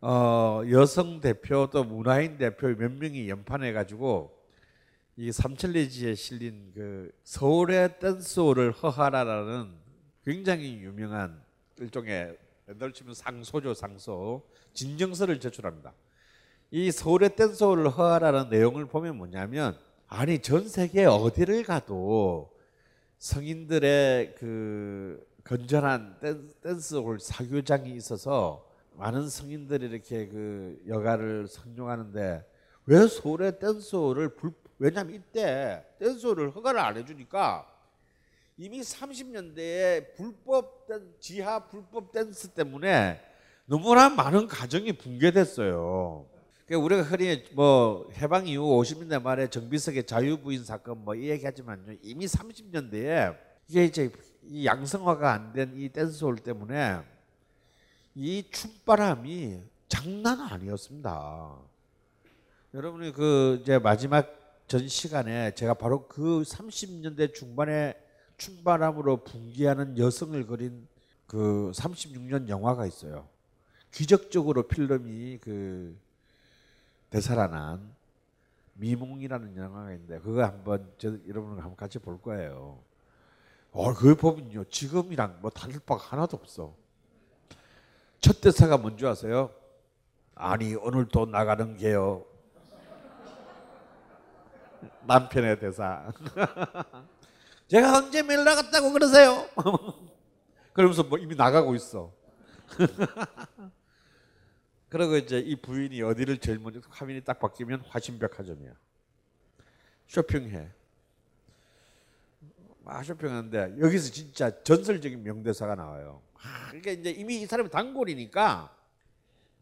어, 0.00 0.62
여성 0.70 1.20
대표 1.20 1.68
또 1.70 1.84
문화인 1.84 2.38
대표 2.38 2.68
몇 2.68 2.90
명이 2.90 3.28
연판해 3.28 3.72
가지고 3.72 4.36
이 5.16 5.30
삼천리지에 5.30 6.14
실린 6.14 6.72
그 6.74 7.12
서울의 7.24 7.98
댄스홀을 7.98 8.72
허하라라는 8.72 9.72
굉장히 10.24 10.74
유명한 10.78 11.42
일종의 11.78 12.38
옛날 12.68 12.92
치면 12.92 13.14
상소죠 13.14 13.74
상소 13.74 14.48
진정서를 14.72 15.40
제출합니다. 15.40 15.92
이 16.70 16.90
서울의 16.90 17.34
댄스홀을 17.36 17.88
허하라는 17.90 18.48
내용을 18.50 18.86
보면 18.86 19.16
뭐냐면 19.16 19.76
아니 20.06 20.38
전 20.40 20.68
세계 20.68 21.04
어디를 21.04 21.64
가도 21.64 22.52
성인들의 23.18 24.34
그 24.38 25.26
건전한 25.44 26.18
댄- 26.20 26.52
댄스홀 26.62 27.18
사교장이 27.20 27.90
있어서 27.96 28.66
많은 28.94 29.28
성인들이 29.28 29.86
이렇게 29.86 30.28
그 30.28 30.80
여가를 30.88 31.48
선용하는데 31.48 32.44
왜 32.86 33.06
서울의 33.06 33.58
댄스홀을 33.58 34.34
불 34.36 34.52
왜냐면 34.78 35.14
이때 35.14 35.84
댄스홀을 35.98 36.50
허가를 36.56 36.80
안 36.80 36.96
해주니까 36.96 37.66
이미 38.56 38.80
30년대에 38.80 40.14
불법 40.16 40.86
댄, 40.86 41.14
지하 41.18 41.66
불법 41.68 42.12
댄스 42.12 42.48
때문에 42.48 43.20
너무나 43.70 44.08
많은 44.08 44.48
가정이 44.48 44.94
붕괴됐어요. 44.94 46.26
그러니까 46.66 46.84
우리가 46.84 47.02
흔히 47.02 47.44
뭐 47.52 48.10
해방 48.16 48.48
이후 48.48 48.64
50년대 48.80 49.22
말에 49.22 49.48
정비석의 49.48 50.06
자유부인 50.06 50.64
사건 50.64 51.04
뭐 51.04 51.14
이 51.14 51.28
얘기하지만요 51.30 51.94
이미 52.02 52.26
30년대에 52.26 53.36
이게 53.68 53.84
이제 53.84 54.10
이 54.42 54.66
양성화가 54.66 55.32
안 55.32 55.52
된 55.52 55.72
이 55.76 55.88
댄스홀 55.88 56.38
때문에 56.38 56.98
이 58.16 58.42
춤바람이 58.50 59.60
장난 59.88 60.40
아니었습니다. 60.40 61.56
여러분이 62.74 63.12
그 63.12 63.60
이제 63.62 63.78
마지막 63.78 64.26
전 64.66 64.88
시간에 64.88 65.54
제가 65.54 65.74
바로 65.74 66.08
그 66.08 66.42
30년대 66.42 67.34
중반에 67.34 67.94
춤바람으로 68.36 69.18
붕괴하는 69.18 69.96
여성을 69.96 70.44
그린 70.46 70.88
그 71.26 71.70
36년 71.72 72.48
영화가 72.48 72.84
있어요. 72.86 73.29
기적적으로 73.90 74.64
필름이 74.64 75.38
그 75.38 75.98
되살아난 77.10 77.94
미몽이라는 78.74 79.56
영화가 79.56 79.92
있는데 79.92 80.18
그거 80.20 80.44
한번 80.44 80.90
저 80.98 81.08
여러분 81.28 81.58
한번 81.58 81.76
같이 81.76 81.98
볼 81.98 82.20
거예요. 82.20 82.78
어, 83.72 83.92
그걸 83.94 84.14
보면요 84.14 84.64
지금이랑 84.64 85.38
뭐 85.40 85.50
다를 85.50 85.80
바가 85.80 86.02
하나도 86.02 86.36
없어. 86.36 86.74
첫 88.20 88.40
대사가 88.40 88.76
뭔지 88.76 89.06
아세요? 89.06 89.50
아니 90.34 90.74
오늘도 90.74 91.26
나가는 91.26 91.76
게요. 91.76 92.24
남편의 95.06 95.58
대사. 95.58 96.10
제가 97.68 97.98
언제 97.98 98.22
매일 98.22 98.44
나갔다고 98.44 98.92
그러세요? 98.92 99.46
그러면서 100.72 101.02
뭐 101.02 101.18
이미 101.18 101.34
나가고 101.34 101.74
있어. 101.74 102.12
그리고 104.90 105.16
이제 105.16 105.38
이 105.38 105.54
부인이 105.54 106.02
어디를 106.02 106.38
제일 106.38 106.58
먼저 106.58 106.80
화면이 106.90 107.22
딱 107.22 107.38
바뀌면 107.38 107.82
화신백화점이야. 107.88 108.72
쇼핑해. 110.08 110.68
막 112.82 113.04
쇼핑하는데 113.04 113.76
여기서 113.80 114.10
진짜 114.10 114.50
전설적인 114.64 115.22
명대사가 115.22 115.76
나와요. 115.76 116.20
아, 116.42 116.66
그러니까 116.68 116.90
이제 116.90 117.10
이미 117.10 117.40
이 117.40 117.46
사람이 117.46 117.70
단골이니까 117.70 118.74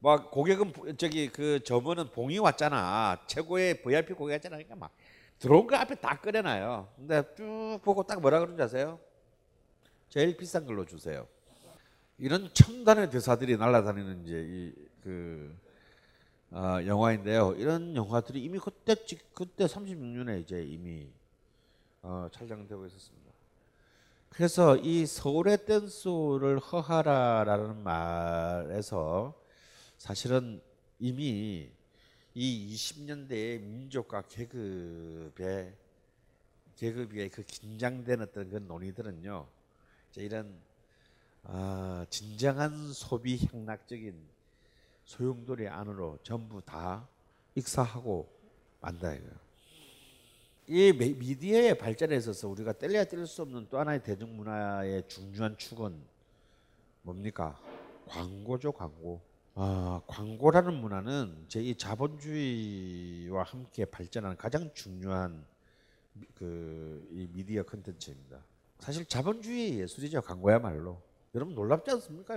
막 0.01 0.31
고객은 0.31 0.73
부- 0.73 0.97
저기 0.97 1.29
그 1.29 1.63
점원은 1.63 2.11
봉이 2.13 2.39
왔잖아. 2.39 3.21
최고의 3.27 3.83
VIP 3.83 4.15
고객 4.15 4.35
왔잖아. 4.35 4.57
그러니까 4.57 4.77
막 4.77 4.91
들어온 5.39 5.67
거 5.67 5.77
앞에 5.77 5.95
다 5.97 6.19
꺼내놔요. 6.19 6.89
근데 6.97 7.23
쭉 7.37 7.81
보고 7.85 8.03
딱 8.03 8.21
뭐라 8.23 8.39
그러는지 8.39 8.63
아세요? 8.63 8.99
제일 10.09 10.37
비싼 10.39 10.65
걸로 10.65 10.87
주세요. 10.87 11.27
이런 12.17 12.49
첨단의 12.55 13.11
대사들이 13.11 13.59
날아다니는 13.59 14.25
이제 14.25 14.43
이 14.49 14.88
그 15.09 15.57
어, 16.51 16.79
영화인데요. 16.85 17.55
이런 17.57 17.97
영화들이 17.97 18.43
이미 18.45 18.59
그때 18.59 18.95
찍- 19.07 19.33
그때 19.33 19.65
36년에 19.67 20.43
이제 20.43 20.63
이미 20.63 21.09
어, 22.03 22.29
촬영되고 22.31 22.87
있었습니다. 22.87 23.33
그래서 24.29 24.77
이 24.77 25.07
서울의 25.07 25.65
댄스를 25.65 26.59
허하라라는 26.59 27.83
말에서 27.83 29.35
사실은 29.97 30.61
이미 30.99 31.71
이 32.35 32.75
20년대의 32.75 33.61
민족과 33.61 34.23
계급의 34.29 35.75
계급의 36.77 37.31
그 37.31 37.43
긴장된 37.45 38.21
어떤 38.21 38.51
그 38.51 38.57
논의들은요. 38.57 39.47
이제 40.11 40.23
이런 40.23 40.55
아, 41.45 42.05
진정한 42.11 42.93
소비 42.93 43.39
향락적인 43.51 44.38
소용돌이 45.09 45.67
안으로 45.67 46.19
전부 46.23 46.61
다 46.61 47.09
익사하고 47.55 48.29
만다 48.83 49.15
이거예요. 49.15 49.33
이 50.67 50.93
미- 50.93 51.15
미디어의 51.15 51.79
발전에 51.79 52.15
있어서 52.17 52.47
우리가 52.47 52.75
뗄래야 52.75 53.05
뗄 53.07 53.27
수 53.27 53.41
없는 53.41 53.69
또 53.71 53.79
하나의 53.79 54.03
대중문화의 54.03 55.09
중요한 55.09 55.57
축은 55.57 55.99
뭡니까? 57.01 57.59
광고죠, 58.07 58.73
광고. 58.73 59.23
아, 59.55 60.03
광고라는 60.07 60.75
문화는 60.75 61.47
제 61.49 61.63
이 61.63 61.75
자본주의와 61.75 63.45
함께 63.45 63.87
발전하는 63.87 64.37
가장 64.37 64.71
중요한 64.75 65.43
그 66.35 67.09
이 67.13 67.27
미디어 67.33 67.63
컨텐츠입니다. 67.63 68.45
사실 68.79 69.07
자본주의 69.07 69.81
예술이죠, 69.81 70.21
광고야말로. 70.21 71.01
여러분 71.39 71.55
놀랍지 71.55 71.89
않습니까? 71.93 72.35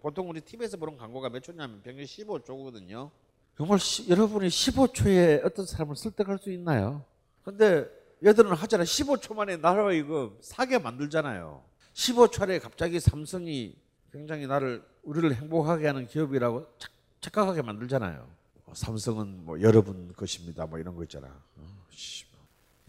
보통 0.00 0.28
우리 0.28 0.40
TV에서 0.40 0.76
보는 0.76 0.96
광고가 0.96 1.28
몇 1.30 1.40
초냐면 1.40 1.80
평균 1.82 2.04
15초거든요. 2.04 3.08
정말 3.56 3.78
시- 3.78 4.10
여러분이 4.10 4.48
15초에 4.48 5.44
어떤 5.44 5.64
사람을 5.64 5.94
설득할 5.94 6.38
수 6.38 6.50
있나요? 6.50 7.04
근데 7.44 7.88
얘들은 8.24 8.50
하잖아. 8.52 8.82
15초 8.82 9.36
만에 9.36 9.56
나를 9.56 9.94
이거 9.94 10.36
사게 10.40 10.78
만들잖아요. 10.78 11.62
15초 11.92 12.42
안에 12.42 12.58
갑자기 12.58 12.98
삼성이 12.98 13.76
굉장히 14.10 14.48
나를 14.48 14.84
우리를 15.04 15.32
행복하게 15.36 15.86
하는 15.86 16.08
기업이라고 16.08 16.66
착, 16.78 16.90
착각하게 17.20 17.62
만들잖아요. 17.62 18.28
어, 18.66 18.72
삼성은 18.74 19.44
뭐 19.44 19.60
여러분 19.60 20.12
것입니다. 20.14 20.66
뭐 20.66 20.80
이런 20.80 20.96
거 20.96 21.04
있잖아. 21.04 21.28
어, 21.56 21.86
씨. 21.90 22.24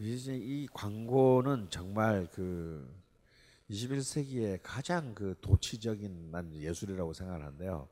이제 0.00 0.34
이 0.36 0.66
광고는 0.74 1.68
정말 1.70 2.26
그 2.32 2.86
21세기의 3.70 4.60
가장 4.62 5.14
그 5.14 5.34
도치적인 5.40 6.30
난 6.30 6.54
예술이라고 6.54 7.12
생각하는데요. 7.12 7.88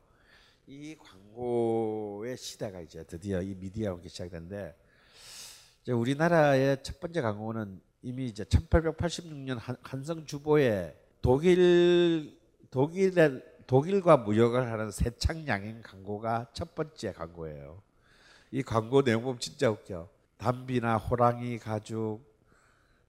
이 0.67 0.95
광고의 0.95 2.37
시대가 2.37 2.81
이제 2.81 3.03
드디어 3.03 3.41
이 3.41 3.55
미디어와 3.55 3.95
함께 3.95 4.09
시작된데 4.09 4.75
이제 5.83 5.91
우리나라의 5.91 6.81
첫 6.81 6.99
번째 6.99 7.21
광고는 7.21 7.81
이미 8.01 8.25
이제 8.25 8.43
1886년 8.45 9.57
한, 9.59 9.75
한성 9.81 10.25
주보에 10.25 10.95
독일 11.21 12.39
독일의 12.71 13.43
독일과 13.67 14.17
무역을 14.17 14.71
하는 14.71 14.91
세창 14.91 15.47
양행 15.47 15.81
광고가 15.81 16.47
첫 16.53 16.75
번째 16.75 17.13
광고예요. 17.13 17.81
이 18.51 18.61
광고 18.63 19.03
내용 19.03 19.23
보면 19.23 19.39
진짜 19.39 19.69
웃겨. 19.69 20.07
담비나 20.37 20.97
호랑이 20.97 21.57
가죽 21.59 22.21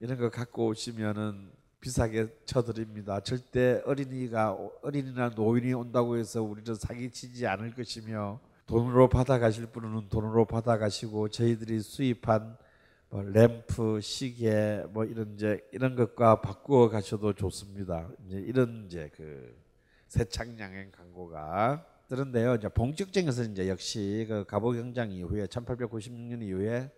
이런 0.01 0.19
거 0.19 0.31
갖고 0.31 0.67
오시면은 0.67 1.56
비싸게 1.87 2.27
쳐드립니다. 2.47 3.21
절대 3.21 3.81
어린이가 3.85 4.59
어린이나 4.83 5.29
노인이 5.29 5.73
온다고 5.73 6.17
해서 6.17 6.43
우리를 6.43 6.75
사기치지 6.75 7.47
않을 7.47 7.75
것이며 7.77 8.41
돈으로 8.67 9.09
받아가실 9.09 9.67
분은 9.67 10.09
돈으로 10.09 10.47
받아가시고 10.47 11.29
저희들이 11.29 11.81
수입한 11.81 12.57
뭐 13.09 13.23
램프, 13.23 14.01
시계 14.01 14.83
뭐 14.91 15.05
이런 15.05 15.35
이제 15.35 15.61
이런 15.71 15.95
것과 15.95 16.41
바꾸어 16.41 16.89
가셔도 16.89 17.33
좋습니다. 17.33 18.09
이제 18.27 18.39
이런 18.39 18.87
이제 18.87 19.09
그 19.15 19.57
세창 20.09 20.59
양행 20.59 20.91
광고가 20.91 21.87
그런데요. 22.09 22.57
이제 22.57 22.69
본격적에서 22.69 23.45
이제 23.45 23.69
역시 23.69 24.27
그 24.29 24.45
갑오경장 24.45 25.13
이후에 25.13 25.47
1896년 25.47 26.43
이후에 26.43 26.91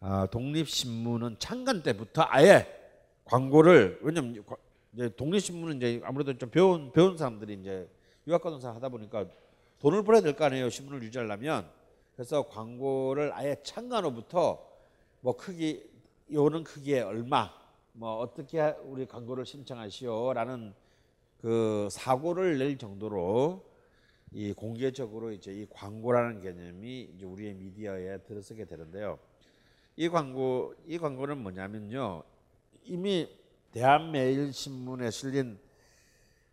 아, 0.00 0.26
독립신문은 0.26 1.36
창간 1.38 1.82
때부터 1.82 2.26
아예 2.28 2.83
광고를 3.24 3.98
왜냐면 4.02 4.44
과- 4.44 4.56
이제 4.92 5.08
독립 5.16 5.40
신문은 5.40 5.76
이제 5.78 6.00
아무래도 6.04 6.36
좀 6.36 6.50
배운 6.50 6.92
배운 6.92 7.16
사람들이 7.16 7.54
이제 7.54 7.88
유학가동사 8.26 8.74
하다 8.74 8.88
보니까 8.90 9.26
돈을 9.80 10.02
벌어야 10.04 10.20
될 10.22 10.34
거 10.34 10.44
아니에요 10.44 10.70
신문을 10.70 11.02
유지하려면 11.02 11.68
그래서 12.14 12.46
광고를 12.48 13.32
아예 13.34 13.56
창간호부터 13.62 14.64
뭐 15.20 15.36
크기 15.36 15.82
요는 16.32 16.64
크기에 16.64 17.00
얼마 17.00 17.50
뭐 17.92 18.18
어떻게 18.18 18.60
우리 18.84 19.06
광고를 19.06 19.44
신청하시오라는 19.46 20.74
그 21.40 21.88
사고를 21.90 22.58
낼 22.58 22.78
정도로 22.78 23.64
이 24.32 24.52
공개적으로 24.52 25.30
이제 25.32 25.52
이 25.52 25.66
광고라는 25.70 26.40
개념이 26.40 27.10
이제 27.14 27.24
우리의 27.26 27.54
미디어에 27.54 28.18
들어서게 28.18 28.64
되는데요. 28.64 29.18
이 29.96 30.08
광고 30.08 30.74
이 30.86 30.98
광고는 30.98 31.38
뭐냐면요. 31.38 32.22
이미 32.84 33.28
대한매일신문에 33.72 35.10
실린 35.10 35.58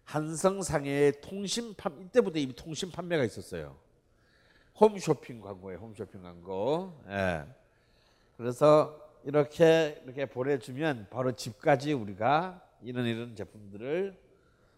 한성상해의 0.05 1.21
통신 1.21 1.73
판 1.75 2.01
이때부터 2.01 2.39
이미 2.39 2.53
통신 2.53 2.91
판매가 2.91 3.23
있었어요. 3.23 3.77
홈쇼핑 4.79 5.41
광고예요. 5.41 5.79
홈쇼핑 5.79 6.21
광고. 6.23 6.99
예. 7.07 7.45
그래서 8.37 8.99
이렇게 9.23 10.01
이렇게 10.03 10.25
보내주면 10.25 11.07
바로 11.11 11.31
집까지 11.33 11.93
우리가 11.93 12.61
이런 12.81 13.05
이런 13.05 13.35
제품들을 13.35 14.19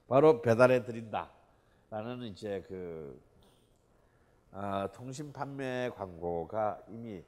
바로 0.08 0.42
배달해 0.42 0.84
드린다라는 0.84 2.24
이제 2.24 2.64
그 2.68 3.20
아, 4.52 4.88
통신 4.94 5.32
판매 5.32 5.90
광고가 5.96 6.84
이미 6.90 7.24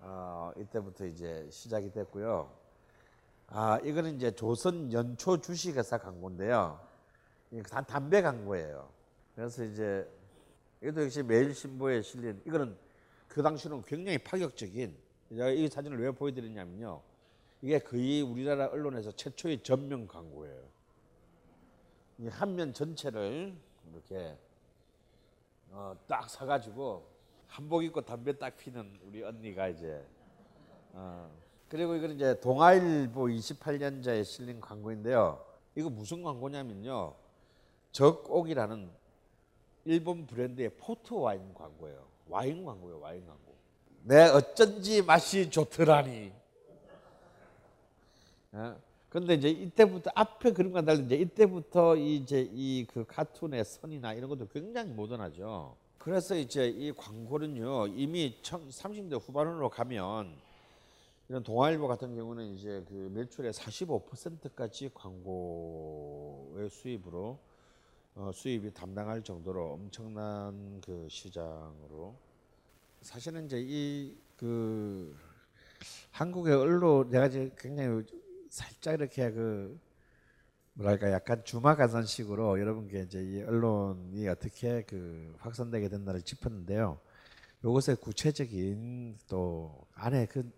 어, 0.00 0.52
이때부터 0.56 1.04
이제 1.06 1.46
시작이 1.50 1.90
됐고요. 1.90 2.65
아 3.48 3.78
이거는 3.84 4.16
이제 4.16 4.30
조선 4.32 4.92
연초 4.92 5.40
주식회사 5.40 5.98
광고인데요. 5.98 6.80
담배 7.86 8.20
광고예요. 8.22 8.90
그래서 9.34 9.64
이제 9.64 10.08
이것도 10.82 11.04
역시 11.04 11.22
매일신보에 11.22 12.02
실린 12.02 12.42
이거는 12.44 12.76
그 13.28 13.42
당시는 13.42 13.82
굉장히 13.82 14.18
파격적인 14.18 14.96
제가 15.30 15.48
이 15.50 15.68
사진을 15.68 15.98
왜 16.00 16.10
보여드리냐면요. 16.10 17.00
이게 17.62 17.78
거의 17.78 18.22
우리나라 18.22 18.66
언론에서 18.66 19.12
최초의 19.12 19.62
전면 19.62 20.06
광고예요. 20.08 20.62
이 22.18 22.28
한 22.28 22.54
면 22.56 22.72
전체를 22.72 23.54
이렇게 23.92 24.36
어, 25.70 25.94
딱 26.06 26.28
사가지고 26.30 27.06
한복 27.46 27.84
입고 27.84 28.00
담배 28.02 28.36
딱 28.38 28.56
피는 28.56 29.00
우리 29.04 29.22
언니가 29.22 29.68
이제 29.68 30.04
어, 30.92 31.30
그리고 31.68 31.94
이거는 31.96 32.16
이제 32.16 32.38
동아일보 32.40 33.24
28년자에 33.24 34.24
실린 34.24 34.60
광고인데요. 34.60 35.44
이거 35.74 35.90
무슨 35.90 36.22
광고냐면요. 36.22 37.14
적옥이라는 37.92 38.88
일본 39.84 40.26
브랜드의 40.26 40.70
포트 40.76 41.14
와인 41.14 41.52
광고예요. 41.54 42.06
와인 42.28 42.64
광고예요. 42.64 43.00
와인 43.00 43.26
광고. 43.26 43.54
내 44.04 44.22
어쩐지 44.28 45.02
맛이 45.02 45.50
좋더라니. 45.50 46.32
어? 48.52 48.76
근데 49.08 49.34
이제 49.34 49.48
이때부터 49.48 50.10
앞에 50.14 50.52
그림과 50.52 50.82
달리 50.82 51.04
이제 51.04 51.16
이때부터 51.16 51.96
이제 51.96 52.48
이 52.52 52.86
그 52.92 53.04
카툰의 53.06 53.64
선이나 53.64 54.12
이런 54.12 54.28
것도 54.28 54.46
굉장히 54.48 54.92
모던하죠. 54.92 55.74
그래서 55.98 56.36
이제 56.36 56.68
이 56.68 56.92
광고는요 56.92 57.88
이미 57.88 58.36
30대 58.42 59.20
후반으로 59.20 59.68
가면 59.70 60.36
이런 61.28 61.42
동아일보 61.42 61.88
같은 61.88 62.14
경우는 62.14 62.54
이제 62.54 62.84
그 62.88 63.10
매출의 63.14 63.52
45%까지 63.52 64.90
광고의 64.94 66.70
수입으로 66.70 67.38
어, 68.14 68.30
수입이 68.32 68.72
담당할 68.72 69.22
정도로 69.22 69.72
엄청난 69.72 70.80
그 70.80 71.06
시장으로 71.10 72.14
사실은 73.02 73.46
이제 73.46 73.60
이 73.60 74.26
그 74.36 75.16
한국의 76.10 76.54
언론 76.54 77.10
내가 77.10 77.26
이제 77.26 77.50
굉장히 77.58 78.04
살짝 78.50 78.94
이렇게 78.94 79.30
그 79.32 79.78
뭐랄까 80.74 81.10
약간 81.10 81.42
주마가산식으로 81.42 82.60
여러분께 82.60 83.00
이제 83.02 83.22
이 83.22 83.42
언론이 83.42 84.28
어떻게 84.28 84.82
그 84.82 85.34
확산되게 85.38 85.88
된다를 85.88 86.20
짚었는데요. 86.20 87.00
요것의 87.64 87.96
구체적인 87.96 89.16
또 89.28 89.86
안에 89.94 90.26
그 90.26 90.50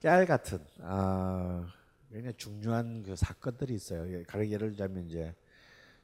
깨알 0.00 0.26
같은 0.26 0.64
아 0.80 1.66
굉장히 2.10 2.34
중요한 2.36 3.02
그 3.02 3.16
사건들이 3.16 3.74
있어요. 3.74 4.10
예, 4.12 4.22
가령 4.22 4.50
예를 4.50 4.70
들자면 4.70 5.06
이제 5.06 5.34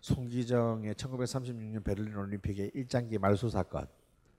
송기정의 0.01 0.95
1936년 0.95 1.83
베를린 1.83 2.15
올림픽의 2.15 2.73
일장기 2.75 3.19
말소 3.19 3.49
사건 3.49 3.87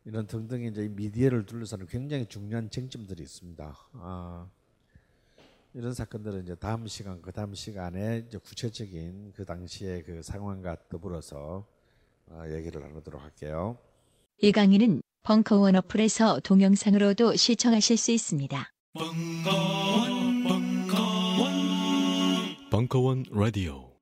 이런 0.04 0.28
등등의 0.28 0.70
이제 0.70 0.88
미디어를 0.88 1.46
둘러싸는 1.46 1.88
굉장히 1.88 2.28
중요한 2.28 2.70
쟁점들이 2.70 3.24
있습니다. 3.24 3.76
아, 3.94 4.48
이런 5.74 5.94
사건들은 5.94 6.44
이제 6.44 6.56
다음 6.56 6.86
시간 6.86 7.22
그 7.22 7.32
다음 7.32 7.56
시간에 7.56 8.26
이제 8.28 8.38
구체적인 8.38 9.34
그 9.36 9.46
당시의 9.46 10.04
그 10.04 10.22
상황과 10.22 10.78
더불어서 10.90 11.66
아, 12.30 12.48
얘기를 12.50 12.82
나누도록 12.82 13.22
할게요. 13.22 13.78
이 14.38 14.52
강의는 14.52 15.02
벙커원 15.24 15.76
어플에서 15.76 16.42
동영상으로도 16.42 17.36
시청하실 17.36 17.98
수 17.98 18.12
있습니다. 18.12 18.75
벙커원 22.70 23.26
라디오 23.30 23.95